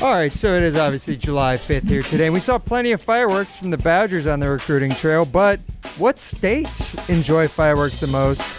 All 0.02 0.12
right, 0.12 0.30
so 0.30 0.54
it 0.54 0.62
is 0.62 0.76
obviously 0.76 1.16
July 1.16 1.54
5th 1.54 1.88
here 1.88 2.02
today. 2.02 2.26
And 2.26 2.34
we 2.34 2.40
saw 2.40 2.58
plenty 2.58 2.92
of 2.92 3.00
fireworks 3.00 3.56
from 3.56 3.70
the 3.70 3.78
Badgers 3.78 4.26
on 4.26 4.40
the 4.40 4.50
recruiting 4.50 4.90
trail, 4.94 5.24
but 5.24 5.58
what 5.96 6.18
states 6.18 6.94
enjoy 7.08 7.48
fireworks 7.48 8.00
the 8.00 8.06
most? 8.06 8.58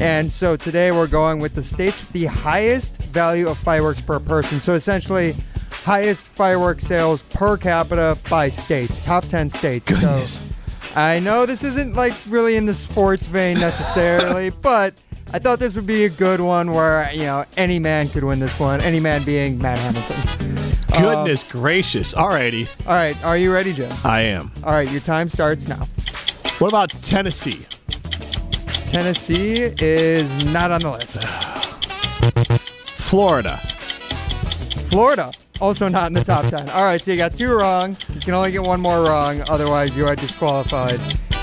And 0.00 0.32
so 0.32 0.56
today 0.56 0.90
we're 0.90 1.06
going 1.06 1.40
with 1.40 1.54
the 1.54 1.62
states 1.62 2.00
with 2.00 2.12
the 2.12 2.24
highest 2.24 3.02
value 3.02 3.48
of 3.48 3.58
fireworks 3.58 4.00
per 4.00 4.18
person. 4.18 4.60
So 4.60 4.72
essentially, 4.72 5.34
highest 5.70 6.28
fireworks 6.28 6.84
sales 6.84 7.20
per 7.20 7.58
capita 7.58 8.16
by 8.30 8.48
states, 8.48 9.04
top 9.04 9.26
10 9.26 9.50
states. 9.50 9.92
Goodness. 9.92 10.48
So 10.48 11.00
I 11.00 11.18
know 11.18 11.44
this 11.44 11.64
isn't 11.64 11.96
like 11.96 12.14
really 12.28 12.56
in 12.56 12.64
the 12.64 12.74
sports 12.74 13.26
vein 13.26 13.60
necessarily, 13.60 14.48
but 14.62 14.94
I 15.34 15.38
thought 15.38 15.58
this 15.58 15.76
would 15.76 15.86
be 15.86 16.06
a 16.06 16.08
good 16.08 16.40
one 16.40 16.72
where, 16.72 17.12
you 17.12 17.24
know, 17.24 17.44
any 17.58 17.78
man 17.78 18.08
could 18.08 18.24
win 18.24 18.38
this 18.38 18.58
one, 18.58 18.80
any 18.80 19.00
man 19.00 19.22
being 19.24 19.58
Matt 19.58 19.76
Hamilton. 19.76 20.77
Goodness 20.88 21.44
um, 21.44 21.48
gracious. 21.50 22.14
Alrighty. 22.14 22.68
All 22.86 22.94
right, 22.94 23.22
are 23.24 23.36
you 23.36 23.52
ready, 23.52 23.72
Jim? 23.72 23.92
I 24.04 24.22
am. 24.22 24.50
All 24.64 24.72
right, 24.72 24.90
your 24.90 25.00
time 25.00 25.28
starts 25.28 25.68
now. 25.68 25.86
What 26.58 26.68
about 26.68 26.90
Tennessee? 27.02 27.66
Tennessee 28.88 29.74
is 29.78 30.44
not 30.44 30.70
on 30.72 30.80
the 30.80 30.90
list. 30.90 31.24
Florida. 32.94 33.58
Florida, 34.90 35.32
also 35.60 35.88
not 35.88 36.06
in 36.06 36.14
the 36.14 36.24
top 36.24 36.46
10. 36.46 36.70
All 36.70 36.84
right, 36.84 37.02
so 37.02 37.10
you 37.10 37.16
got 37.18 37.34
two 37.34 37.52
wrong. 37.52 37.96
You 38.14 38.20
can 38.20 38.34
only 38.34 38.50
get 38.50 38.62
one 38.62 38.80
more 38.80 39.02
wrong, 39.02 39.42
otherwise, 39.48 39.96
you 39.96 40.06
are 40.06 40.16
disqualified. 40.16 41.00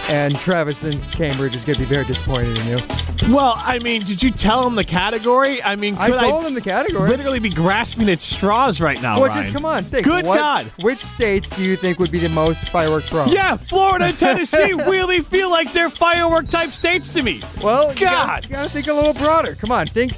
And 0.07 0.37
Travis 0.39 0.83
in 0.83 0.99
Cambridge 1.01 1.55
is 1.55 1.65
going 1.65 1.77
to 1.77 1.79
be 1.81 1.85
very 1.91 2.05
disappointed 2.05 2.55
in 2.59 2.67
you. 2.67 3.33
Well, 3.33 3.55
I 3.57 3.79
mean, 3.79 4.03
did 4.03 4.21
you 4.21 4.29
tell 4.29 4.67
him 4.67 4.75
the 4.75 4.83
category? 4.83 5.63
I 5.63 5.75
mean, 5.75 5.95
could 5.95 6.13
I 6.13 6.29
told 6.29 6.45
him 6.45 6.53
the 6.53 6.61
category. 6.61 7.09
literally 7.09 7.39
be 7.39 7.49
grasping 7.49 8.07
at 8.09 8.21
straws 8.21 8.79
right 8.79 9.01
now, 9.01 9.19
Well, 9.19 9.29
Ryan. 9.29 9.43
just 9.45 9.55
come 9.55 9.65
on, 9.65 9.83
think. 9.83 10.05
Good 10.05 10.23
what- 10.25 10.37
God. 10.37 10.71
Which 10.81 10.99
states 10.99 11.49
do 11.55 11.63
you 11.63 11.75
think 11.75 11.97
would 11.97 12.11
be 12.11 12.19
the 12.19 12.29
most 12.29 12.69
firework 12.69 13.05
prone? 13.07 13.29
Yeah, 13.29 13.57
Florida 13.57 14.05
and 14.05 14.17
Tennessee 14.19 14.73
really 14.73 15.21
feel 15.21 15.49
like 15.49 15.73
they're 15.73 15.89
firework 15.89 16.49
type 16.49 16.69
states 16.69 17.09
to 17.11 17.23
me. 17.23 17.41
Well, 17.63 17.91
you 17.93 18.01
gotta- 18.01 18.27
God. 18.27 18.45
you 18.45 18.51
gotta 18.51 18.69
think 18.69 18.85
a 18.87 18.93
little 18.93 19.13
broader. 19.13 19.55
Come 19.55 19.71
on, 19.71 19.87
think. 19.87 20.13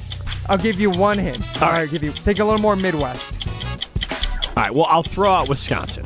I'll 0.50 0.58
give 0.58 0.80
you 0.82 0.90
one 0.90 1.18
hint. 1.18 1.40
All 1.62 1.70
right, 1.70 1.82
right. 1.84 1.90
give 1.90 2.04
you 2.04 2.12
think 2.12 2.40
a 2.40 2.44
little 2.44 2.60
more 2.62 2.76
Midwest. 2.76 3.48
All 4.58 4.64
right, 4.64 4.74
well, 4.74 4.86
I'll 4.90 5.04
throw 5.04 5.32
out 5.32 5.48
Wisconsin. 5.48 6.06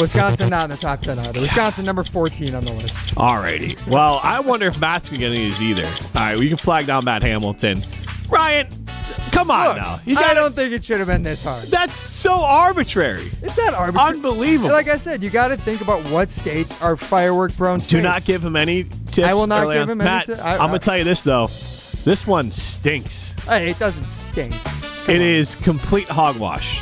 Wisconsin 0.00 0.50
not 0.50 0.64
in 0.64 0.70
the 0.70 0.76
top 0.76 1.00
10 1.00 1.18
either. 1.18 1.40
Wisconsin 1.40 1.84
number 1.84 2.02
14 2.04 2.54
on 2.54 2.64
the 2.64 2.72
list. 2.72 3.14
Alrighty. 3.14 3.78
Well, 3.86 4.20
I 4.22 4.40
wonder 4.40 4.66
if 4.66 4.78
Matt's 4.78 5.08
gonna 5.08 5.18
get 5.20 5.30
any 5.32 5.50
of 5.50 5.58
these 5.58 5.62
either. 5.62 5.86
All 5.86 6.22
right, 6.22 6.38
we 6.38 6.48
can 6.48 6.56
flag 6.56 6.86
down 6.86 7.04
Matt 7.04 7.22
Hamilton. 7.22 7.82
Ryan, 8.28 8.66
come 9.32 9.50
on 9.50 9.68
Look, 9.68 9.76
now. 9.76 10.00
You 10.04 10.16
I 10.16 10.20
gotta- 10.20 10.34
don't 10.34 10.54
think 10.56 10.72
it 10.72 10.84
should 10.84 10.98
have 10.98 11.06
been 11.06 11.22
this 11.22 11.42
hard. 11.44 11.68
That's 11.70 11.98
so 11.98 12.34
arbitrary. 12.42 13.30
It's 13.42 13.56
not 13.58 13.74
arbitrary. 13.74 14.14
Unbelievable. 14.16 14.70
Like 14.72 14.88
I 14.88 14.96
said, 14.96 15.22
you 15.22 15.30
got 15.30 15.48
to 15.48 15.56
think 15.56 15.80
about 15.80 16.02
what 16.08 16.30
states 16.30 16.80
are 16.82 16.96
firework 16.96 17.56
prone 17.56 17.80
states. 17.80 17.90
Do 17.90 18.02
not 18.02 18.24
give 18.24 18.44
him 18.44 18.56
any 18.56 18.84
tips. 19.12 19.28
I 19.28 19.34
will 19.34 19.46
not 19.46 19.70
give 19.72 19.82
on. 19.82 19.90
him 19.90 20.00
any 20.00 20.08
Matt, 20.10 20.26
ti- 20.26 20.32
I- 20.34 20.54
I'm 20.54 20.68
gonna 20.68 20.78
tell 20.80 20.96
you 20.98 21.04
this 21.04 21.22
though. 21.22 21.48
This 22.04 22.26
one 22.26 22.50
stinks. 22.50 23.34
Hey, 23.46 23.70
it 23.70 23.78
doesn't 23.78 24.08
stink. 24.08 24.54
It 25.08 25.20
is 25.20 25.54
complete 25.54 26.08
hogwash. 26.08 26.80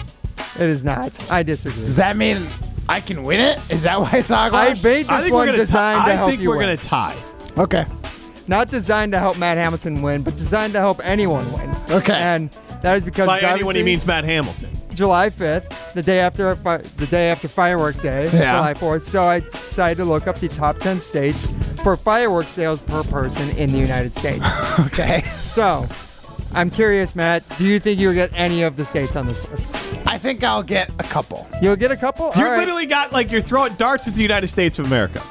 It 0.57 0.69
is 0.69 0.85
not. 0.85 1.19
I 1.31 1.43
disagree. 1.43 1.83
Does 1.83 1.97
that 1.97 2.17
mean 2.17 2.47
I 2.89 3.01
can 3.01 3.23
win 3.23 3.41
it? 3.41 3.59
Is 3.71 3.83
that 3.85 4.01
why 4.01 4.11
it's 4.15 4.31
awkward? 4.31 4.59
I 4.59 4.65
hogwash? 4.71 4.83
made 4.83 5.07
I 5.09 5.17
this 5.17 5.23
think 5.25 5.33
we're 5.33 5.39
one 5.39 5.47
gonna. 5.47 5.59
designed 5.59 6.01
ti- 6.05 6.07
to 6.09 6.13
I 6.13 6.17
help 6.17 6.31
think 6.31 6.43
you 6.43 6.49
we're 6.51 6.57
win. 6.59 6.67
gonna 6.67 6.77
tie. 6.77 7.17
okay. 7.59 7.87
Not 8.49 8.69
designed 8.69 9.13
to 9.13 9.19
help 9.21 9.39
Matt 9.39 9.57
Hamilton 9.57 10.03
win, 10.03 10.23
but 10.23 10.37
designed 10.37 10.73
to 10.73 10.81
help 10.81 11.01
anyone 11.05 11.51
win. 11.53 11.75
Okay. 11.91 12.15
And 12.15 12.51
that 12.83 12.97
is 12.97 13.05
because 13.05 13.29
By 13.29 13.37
it's 13.37 13.45
anyone, 13.45 13.59
he 13.77 13.81
obviously 13.81 13.83
means 13.85 14.07
Matt 14.07 14.25
Hamilton. 14.25 14.71
July 14.95 15.31
5th, 15.31 15.93
the 15.95 16.03
day 16.03 16.19
after 16.19 16.55
fi- 16.57 16.79
the 16.97 17.07
day 17.07 17.31
after 17.31 17.47
firework 17.49 17.99
day, 18.01 18.25
Yeah. 18.33 18.57
July 18.57 18.75
4th. 18.75 19.03
So 19.03 19.23
I 19.25 19.41
decided 19.41 19.99
to 19.99 20.05
look 20.05 20.27
up 20.27 20.39
the 20.41 20.49
top 20.49 20.79
10 20.81 20.99
states 21.01 21.51
for 21.83 21.97
firework 21.97 22.47
sales 22.49 22.81
per 22.83 23.03
person 23.05 23.49
in 23.57 23.71
the 23.73 23.79
United 23.79 24.13
States. 24.15 24.45
Okay. 24.81 25.23
so, 25.43 25.87
I'm 26.55 26.71
curious, 26.71 27.17
Matt, 27.17 27.43
do 27.59 27.67
you 27.67 27.81
think 27.81 27.99
you'll 27.99 28.13
get 28.15 28.31
any 28.35 28.63
of 28.63 28.77
the 28.77 28.85
states 28.85 29.17
on 29.17 29.27
this 29.27 29.51
list? 29.51 29.75
I 30.07 30.19
think 30.19 30.45
I'll 30.45 30.63
get 30.63 30.91
a 30.99 31.03
couple. 31.05 31.49
You'll 31.63 31.77
get 31.77 31.91
a 31.91 31.97
couple? 31.97 32.27
You 32.37 32.45
All 32.45 32.51
right. 32.51 32.59
literally 32.59 32.87
got 32.87 33.13
like 33.13 33.31
you're 33.31 33.41
throwing 33.41 33.75
darts 33.75 34.07
at 34.07 34.15
the 34.15 34.23
United 34.23 34.49
States 34.49 34.79
of 34.79 34.87
America. 34.87 35.23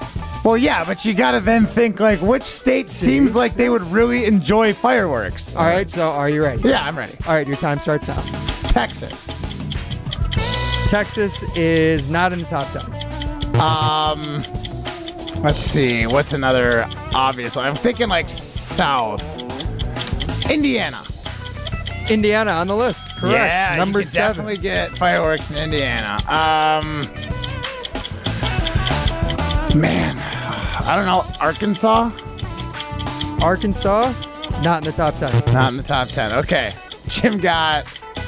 Well, 0.43 0.57
yeah, 0.57 0.83
but 0.83 1.05
you 1.05 1.13
gotta 1.13 1.39
then 1.39 1.67
think 1.67 1.99
like 1.99 2.19
which 2.21 2.43
state 2.43 2.89
seems 2.89 3.35
like 3.35 3.55
they 3.55 3.69
would 3.69 3.83
really 3.83 4.25
enjoy 4.25 4.73
fireworks. 4.73 5.55
All 5.55 5.65
right, 5.65 5.87
so 5.87 6.09
are 6.09 6.29
you 6.29 6.41
ready? 6.41 6.67
Yeah, 6.67 6.83
I'm 6.83 6.97
ready. 6.97 7.15
All 7.27 7.33
right, 7.35 7.45
your 7.45 7.57
time 7.57 7.79
starts 7.79 8.07
now. 8.07 8.19
Texas. 8.69 9.27
Texas 10.87 11.43
is 11.55 12.09
not 12.09 12.33
in 12.33 12.39
the 12.39 12.45
top 12.45 12.67
10. 12.71 13.61
Um, 13.61 14.43
let's 15.43 15.59
see. 15.59 16.07
What's 16.07 16.33
another 16.33 16.89
obvious 17.13 17.55
one? 17.55 17.67
I'm 17.67 17.75
thinking 17.75 18.09
like 18.09 18.27
South. 18.27 19.21
Indiana. 20.49 21.03
Indiana 22.09 22.51
on 22.51 22.67
the 22.67 22.75
list. 22.75 23.15
Correct. 23.17 23.33
Yeah, 23.35 23.75
Number 23.77 23.99
you 23.99 24.05
could 24.05 24.11
seven. 24.11 24.29
definitely 24.45 24.57
get 24.61 24.89
fireworks 24.97 25.51
in 25.51 25.57
Indiana. 25.57 26.15
Um, 26.27 27.01
man, 29.79 30.17
I 30.85 30.95
don't 30.95 31.05
know. 31.05 31.25
Arkansas. 31.39 32.11
Arkansas, 33.41 34.13
not 34.61 34.79
in 34.79 34.83
the 34.85 34.91
top 34.91 35.15
10. 35.15 35.53
Not 35.53 35.69
in 35.71 35.77
the 35.77 35.83
top 35.83 36.09
10. 36.09 36.31
Okay. 36.33 36.73
Jim 37.07 37.39
got, 37.39 37.85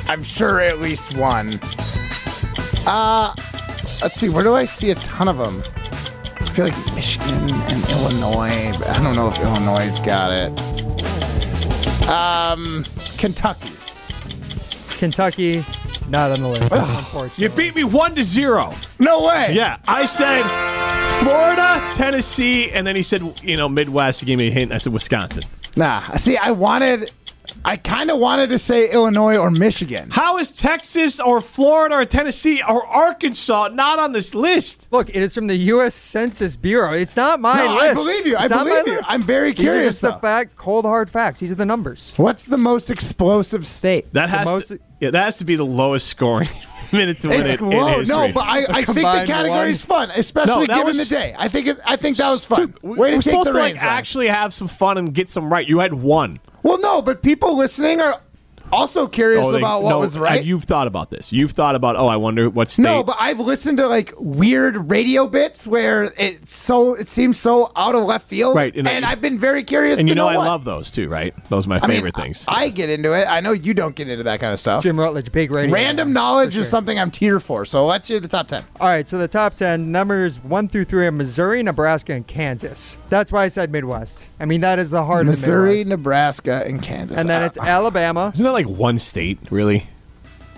I'm 0.08 0.24
sure, 0.24 0.60
at 0.60 0.80
least 0.80 1.16
one. 1.18 1.60
Uh, 2.88 3.34
let's 4.02 4.16
see. 4.16 4.30
Where 4.30 4.44
do 4.44 4.56
I 4.56 4.66
see 4.66 4.90
a 4.92 4.96
ton 4.96 5.28
of 5.28 5.38
them? 5.38 5.62
I 6.40 6.46
feel 6.56 6.66
like 6.66 6.96
Michigan 6.96 7.52
and 7.52 7.90
Illinois, 7.90 8.76
but 8.78 8.90
I 8.90 9.02
don't 9.02 9.16
know 9.16 9.28
if 9.28 9.40
Illinois 9.40 9.98
got 10.00 10.32
it. 10.32 10.52
Um, 12.10 12.86
Kentucky. 13.18 13.72
Kentucky, 14.98 15.66
not 16.10 16.32
on 16.32 16.42
the 16.42 16.48
list. 16.48 16.72
unfortunately. 16.74 17.44
You 17.44 17.50
beat 17.50 17.76
me 17.76 17.84
one 17.84 18.16
to 18.16 18.24
zero. 18.24 18.74
No 19.00 19.26
way. 19.26 19.52
Yeah, 19.54 19.78
I 19.88 20.06
said 20.06 20.44
Florida, 21.22 21.82
Tennessee, 21.94 22.72
and 22.72 22.86
then 22.88 22.96
he 22.96 23.04
said 23.04 23.22
you 23.42 23.58
know 23.58 23.68
Midwest. 23.68 24.20
He 24.22 24.26
gave 24.26 24.38
me 24.38 24.48
a 24.48 24.52
hint. 24.52 24.72
I 24.72 24.78
said 24.78 24.94
Wisconsin. 24.94 25.44
Nah. 25.76 26.16
See, 26.18 26.38
I 26.38 26.52
wanted 26.52 27.12
I 27.66 27.78
kind 27.78 28.12
of 28.12 28.18
wanted 28.20 28.50
to 28.50 28.60
say 28.60 28.92
Illinois 28.92 29.38
or 29.38 29.50
Michigan. 29.50 30.10
How 30.12 30.38
is 30.38 30.52
Texas 30.52 31.20
or 31.22 31.40
Florida 31.40 31.96
or 31.96 32.04
Tennessee 32.06 32.62
or 32.68 32.86
Arkansas 32.86 33.70
not 33.74 34.00
on 34.00 34.12
this 34.12 34.36
list? 34.36 34.88
Look, 34.92 35.08
it 35.10 35.16
is 35.16 35.34
from 35.34 35.48
the 35.48 35.56
U.S. 35.56 35.96
Census 35.96 36.58
Bureau. 36.58 36.92
It's 36.94 37.16
not 37.16 37.40
my 37.40 37.56
No, 37.56 37.78
I 37.78 37.94
believe 37.94 38.28
you. 38.28 38.36
I 38.36 38.44
It's 38.46 38.50
not 38.52 38.66
believe 38.66 38.88
you. 38.88 38.96
list. 38.98 39.10
I'm 39.10 39.22
very 39.24 39.54
curious. 39.54 39.58
These 39.58 39.68
are 39.68 39.74
curious, 39.76 39.94
just 39.94 40.02
the 40.02 40.20
fact, 40.20 40.58
cold 40.58 40.84
hard 40.84 41.10
facts. 41.10 41.40
These 41.40 41.52
are 41.52 41.56
the 41.56 41.66
numbers. 41.66 42.14
What's 42.18 42.44
the 42.44 42.58
most 42.58 42.90
explosive 42.92 43.66
state? 43.66 44.12
That 44.14 44.30
has 44.30 44.46
most- 44.46 44.68
to, 44.68 44.80
yeah, 45.00 45.12
that 45.12 45.24
has 45.24 45.38
to 45.38 45.46
be 45.46 45.56
the 45.56 45.66
lowest 45.66 46.08
scoring 46.08 46.50
minute 46.92 47.22
to 47.22 47.30
win 47.30 47.42
It's 47.42 47.50
it 47.52 47.62
in 47.62 47.70
low. 47.70 48.00
history. 48.00 48.06
No, 48.14 48.32
but 48.34 48.42
I, 48.46 48.58
I 48.60 48.66
think 48.66 48.88
the 48.88 48.94
combined 48.94 49.28
category's 49.28 49.88
one. 49.88 50.10
fun, 50.10 50.20
especially 50.20 50.66
No, 50.68 50.76
given 50.80 50.86
was- 50.98 50.98
the 51.10 51.16
day. 51.16 51.34
I 51.38 51.48
think 51.48 51.68
it, 51.68 51.80
I 51.86 51.96
think 51.96 52.18
that 52.18 52.30
was 52.30 52.44
fun. 52.44 52.60
Dude, 52.60 52.84
Way 52.84 52.98
we're 52.98 53.12
take 53.14 53.24
supposed 53.24 53.48
the 53.48 53.52
to 53.54 53.58
like 53.58 53.74
reins 53.76 53.80
on 53.80 53.86
it. 53.88 53.92
actually 53.92 54.28
have 54.28 54.54
some 54.54 54.68
fun 54.68 54.98
and 54.98 55.14
get 55.14 55.30
some 55.30 55.52
right. 55.52 55.66
You 55.66 55.80
had 55.80 55.94
one. 55.94 56.38
Well, 56.64 56.80
no, 56.80 57.02
but 57.02 57.22
people 57.22 57.56
listening 57.58 58.00
are 58.02 58.20
also 58.74 59.08
curious 59.08 59.46
Oh, 59.46 59.52
they- 59.52 59.58
about 59.60 59.84
what 59.84 59.90
no, 59.92 60.00
was 60.00 60.18
right. 60.18 60.44
You've 60.44 60.64
thought 60.64 60.88
about 60.88 61.10
this. 61.12 61.32
You've 61.32 61.52
thought 61.52 61.76
about. 61.76 61.96
Oh, 61.96 62.08
I 62.08 62.16
wonder 62.18 62.50
what 62.50 62.70
state. 62.70 62.84
No, 62.84 63.04
but 63.04 63.16
I've 63.20 63.40
listened 63.40 63.78
to 63.78 63.88
like 63.88 64.14
weird 64.18 64.90
radio 64.90 65.28
bits 65.28 65.66
where 65.68 66.12
it's 66.18 66.54
so 66.54 66.94
it 66.96 67.08
seems 67.08 67.40
so 67.40 67.72
out 67.76 67.96
of 67.96 68.04
left 68.04 68.28
field. 68.28 68.56
Right, 68.56 68.76
and 68.76 68.88
and, 68.88 69.06
I- 69.06 69.12
I've 69.12 69.22
been 69.22 69.38
very 69.40 69.64
curious. 69.64 70.00
and 70.00 70.08
to 70.08 70.12
you 70.12 70.16
know, 70.16 70.28
I 70.28 70.38
what. 70.38 70.48
love 70.48 70.66
those 70.66 70.92
too. 70.92 71.08
Right? 71.10 71.34
Those 71.50 71.66
are 71.68 71.70
my 71.70 71.78
I 71.78 71.88
mean, 71.88 71.98
favorite 71.98 72.16
things. 72.16 72.46
I 72.48 72.70
get 72.70 72.90
into 72.90 73.14
it. 73.14 73.26
I 73.28 73.40
know 73.40 73.52
you 73.52 73.74
don't 73.74 73.96
get 73.96 74.10
into 74.10 74.24
that 74.24 74.40
kind 74.40 74.54
of 74.54 74.60
stuff. 74.60 74.84
Jim 74.84 75.00
Rutledge, 75.00 75.32
big 75.32 75.52
radio. 75.52 75.74
Random 75.74 76.10
guy, 76.10 76.14
knowledge 76.14 76.56
for 76.56 76.62
is 76.62 76.70
something 76.70 77.00
I'm 77.00 77.12
tier 77.12 77.40
for. 77.40 77.66
So 77.66 77.86
let's 77.86 78.08
hear 78.08 78.20
the 78.20 78.28
top 78.28 78.48
ten. 78.48 78.64
All 78.80 78.88
right, 78.88 79.08
so 79.08 79.18
the 79.18 79.28
top 79.28 79.54
10 79.56 79.92
numbers 79.92 80.40
1 80.44 80.68
through 80.68 80.86
3 80.86 81.08
are 81.08 81.12
Missouri, 81.12 81.62
Nebraska, 81.64 82.14
and 82.14 82.26
Kansas. 82.28 82.98
That's 83.10 83.32
why 83.32 83.44
I 83.44 83.48
said 83.48 83.72
Midwest. 83.72 84.30
I 84.40 84.46
mean, 84.46 84.62
that 84.62 84.80
is 84.80 84.90
the 84.90 85.04
heart 85.06 85.26
Missouri, 85.26 85.82
of 85.82 85.86
the 85.86 85.90
Midwest. 85.90 85.90
Nebraska, 85.90 86.64
and 86.66 86.82
Kansas. 86.82 87.20
And 87.20 87.30
then 87.30 87.44
Uh, 87.44 87.46
it's 87.46 87.58
Alabama. 87.58 88.32
Isn't 88.34 88.44
that 88.44 88.52
like 88.52 88.63
one 88.66 89.00
state, 89.00 89.40
really? 89.50 89.88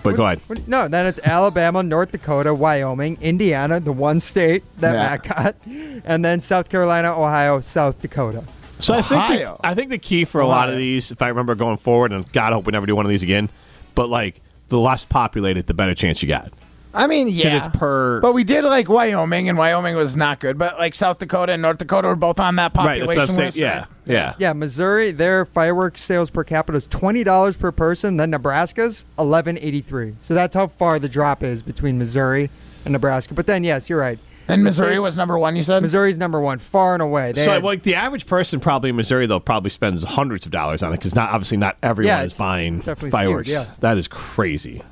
But 0.02 0.14
go 0.16 0.24
ahead. 0.24 0.40
What- 0.46 0.68
No, 0.68 0.86
then 0.88 1.06
it's 1.06 1.18
Alabama, 1.24 1.82
North 1.82 2.12
Dakota, 2.12 2.54
Wyoming, 2.54 3.18
Indiana, 3.20 3.80
the 3.80 3.92
one 3.92 4.20
state 4.20 4.62
that 4.80 4.92
Yeah. 4.94 5.02
Matt 5.02 5.22
got, 5.24 5.56
and 6.04 6.24
then 6.24 6.40
South 6.40 6.68
Carolina, 6.68 7.12
Ohio, 7.20 7.60
South 7.60 8.00
Dakota. 8.00 8.44
So 8.78 8.94
I 8.94 9.02
think 9.02 9.12
Ohio. 9.22 9.58
the, 9.60 9.66
I 9.66 9.74
think 9.74 9.90
the 9.90 9.98
key 9.98 10.24
for 10.24 10.40
a 10.40 10.46
lot 10.46 10.68
of 10.68 10.74
Ohio. 10.74 10.80
these, 10.80 11.10
if 11.10 11.22
I 11.22 11.28
remember 11.28 11.54
going 11.54 11.78
forward, 11.78 12.12
and 12.12 12.30
God, 12.32 12.52
I 12.52 12.54
hope 12.56 12.66
we 12.66 12.72
never 12.72 12.86
do 12.86 12.94
one 12.94 13.06
of 13.06 13.10
these 13.10 13.22
again. 13.22 13.48
But 13.94 14.08
like 14.10 14.42
the 14.68 14.78
less 14.78 15.04
populated, 15.04 15.66
the 15.66 15.74
better 15.74 15.94
chance 15.94 16.22
you 16.22 16.28
got. 16.28 16.52
I 16.96 17.06
mean, 17.06 17.28
yeah, 17.28 17.56
it's 17.58 17.68
per- 17.68 18.20
But 18.20 18.32
we 18.32 18.42
did 18.44 18.64
like 18.64 18.88
Wyoming, 18.88 19.48
and 19.48 19.56
Wyoming 19.58 19.94
was 19.96 20.16
not 20.16 20.40
good. 20.40 20.58
But 20.58 20.78
like 20.78 20.94
South 20.94 21.18
Dakota 21.18 21.52
and 21.52 21.62
North 21.62 21.78
Dakota 21.78 22.08
were 22.08 22.16
both 22.16 22.40
on 22.40 22.56
that 22.56 22.72
population 22.74 23.06
That's 23.06 23.28
what 23.28 23.34
saying. 23.36 23.46
list. 23.48 23.56
Yeah. 23.56 23.78
right? 23.80 23.86
Yeah. 24.06 24.34
Yeah, 24.38 24.52
Missouri, 24.52 25.10
their 25.10 25.44
fireworks 25.44 26.00
sales 26.02 26.30
per 26.30 26.44
capita 26.44 26.76
is 26.76 26.86
twenty 26.86 27.22
dollars 27.24 27.56
per 27.56 27.70
person. 27.72 28.16
Then 28.16 28.30
Nebraska's 28.30 29.04
eleven 29.18 29.58
eighty 29.58 29.80
three. 29.82 30.14
So 30.20 30.34
that's 30.34 30.54
how 30.54 30.66
far 30.68 30.98
the 30.98 31.08
drop 31.08 31.42
is 31.42 31.62
between 31.62 31.98
Missouri 31.98 32.50
and 32.84 32.92
Nebraska. 32.92 33.34
But 33.34 33.46
then, 33.46 33.62
yes, 33.64 33.90
you're 33.90 33.98
right. 34.00 34.18
And 34.48 34.62
Missouri 34.62 35.00
was 35.00 35.16
number 35.16 35.36
one. 35.36 35.56
You 35.56 35.64
said 35.64 35.82
Missouri's 35.82 36.18
number 36.20 36.40
one, 36.40 36.60
far 36.60 36.94
and 36.94 37.02
away. 37.02 37.32
They 37.32 37.44
So 37.44 37.50
had- 37.54 37.64
like 37.64 37.82
the 37.82 37.96
average 37.96 38.26
person 38.26 38.60
probably 38.60 38.90
in 38.90 38.96
Missouri 38.96 39.26
though 39.26 39.40
probably 39.40 39.70
spends 39.70 40.04
hundreds 40.04 40.46
of 40.46 40.52
dollars 40.52 40.84
on 40.84 40.92
it 40.92 40.98
because 40.98 41.16
not 41.16 41.30
obviously 41.30 41.56
not 41.56 41.76
everyone 41.82 42.18
Yeah, 42.18 42.22
is 42.24 42.38
buying 42.38 42.78
fireworks. 42.78 43.50
skewed, 43.50 43.66
yeah. 43.66 43.74
That 43.80 43.98
is 43.98 44.06
crazy. 44.06 44.82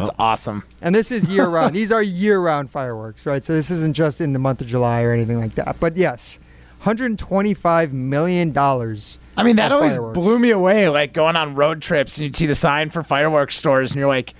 That's 0.00 0.10
awesome. 0.18 0.64
and 0.82 0.94
this 0.94 1.10
is 1.10 1.28
year 1.28 1.46
round. 1.46 1.74
These 1.74 1.90
are 1.92 2.02
year 2.02 2.38
round 2.40 2.70
fireworks, 2.70 3.26
right? 3.26 3.44
So 3.44 3.52
this 3.52 3.70
isn't 3.70 3.94
just 3.94 4.20
in 4.20 4.32
the 4.32 4.38
month 4.38 4.60
of 4.60 4.66
July 4.66 5.02
or 5.02 5.12
anything 5.12 5.38
like 5.40 5.54
that. 5.56 5.76
But 5.80 5.96
yes, 5.96 6.38
hundred 6.80 7.18
twenty 7.18 7.54
five 7.54 7.92
million 7.92 8.52
dollars. 8.52 9.18
I 9.36 9.42
mean, 9.42 9.56
that 9.56 9.72
always 9.72 9.92
fireworks. 9.94 10.18
blew 10.18 10.38
me 10.38 10.50
away. 10.50 10.88
Like 10.88 11.12
going 11.12 11.36
on 11.36 11.54
road 11.54 11.82
trips 11.82 12.18
and 12.18 12.24
you'd 12.26 12.36
see 12.36 12.46
the 12.46 12.54
sign 12.54 12.90
for 12.90 13.02
fireworks 13.02 13.56
stores, 13.56 13.92
and 13.92 13.98
you're 13.98 14.08
like, 14.08 14.34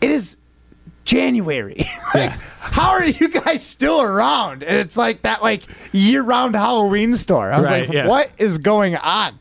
it 0.00 0.10
is 0.10 0.36
January. 1.04 1.88
like, 2.14 2.30
how 2.60 2.90
are 2.92 3.06
you 3.06 3.28
guys 3.28 3.64
still 3.64 4.00
around? 4.02 4.62
And 4.62 4.78
it's 4.80 4.96
like 4.96 5.22
that, 5.22 5.42
like 5.42 5.62
year 5.92 6.22
round 6.22 6.54
Halloween 6.56 7.14
store. 7.14 7.50
I 7.52 7.58
was 7.58 7.66
Right, 7.68 7.84
like, 7.86 7.92
yeah. 7.92 8.06
what 8.06 8.30
is 8.38 8.58
going 8.58 8.96
on? 8.96 9.38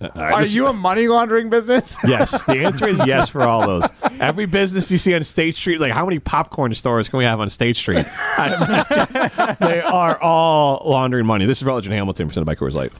Uh, 0.00 0.08
right, 0.16 0.32
Are 0.32 0.40
this- 0.40 0.54
you 0.54 0.66
a 0.66 0.72
money 0.72 1.08
laundering 1.08 1.50
business? 1.50 1.96
Yes, 2.06 2.44
the 2.44 2.64
answer 2.64 2.88
is 2.88 3.00
yes 3.06 3.28
for 3.28 3.42
all 3.42 3.66
those. 3.66 3.84
Every 4.18 4.46
business 4.46 4.90
you 4.90 4.96
see 4.98 5.14
on 5.14 5.22
State 5.24 5.54
Street, 5.54 5.78
like 5.80 5.92
how 5.92 6.04
many 6.06 6.18
popcorn 6.18 6.74
stores 6.74 7.08
can 7.08 7.18
we 7.18 7.24
have 7.24 7.38
on 7.40 7.50
State 7.50 7.76
Street? 7.76 8.06
They 8.38 9.80
are 9.84 10.20
all 10.22 10.82
laundering 10.84 11.26
money. 11.26 11.44
This 11.46 11.58
is 11.58 11.64
Rutledge 11.64 11.86
and 11.86 11.94
Hamilton 11.94 12.28
presented 12.28 12.46
by 12.46 12.54
Coors 12.54 12.72
Light. 12.74 12.92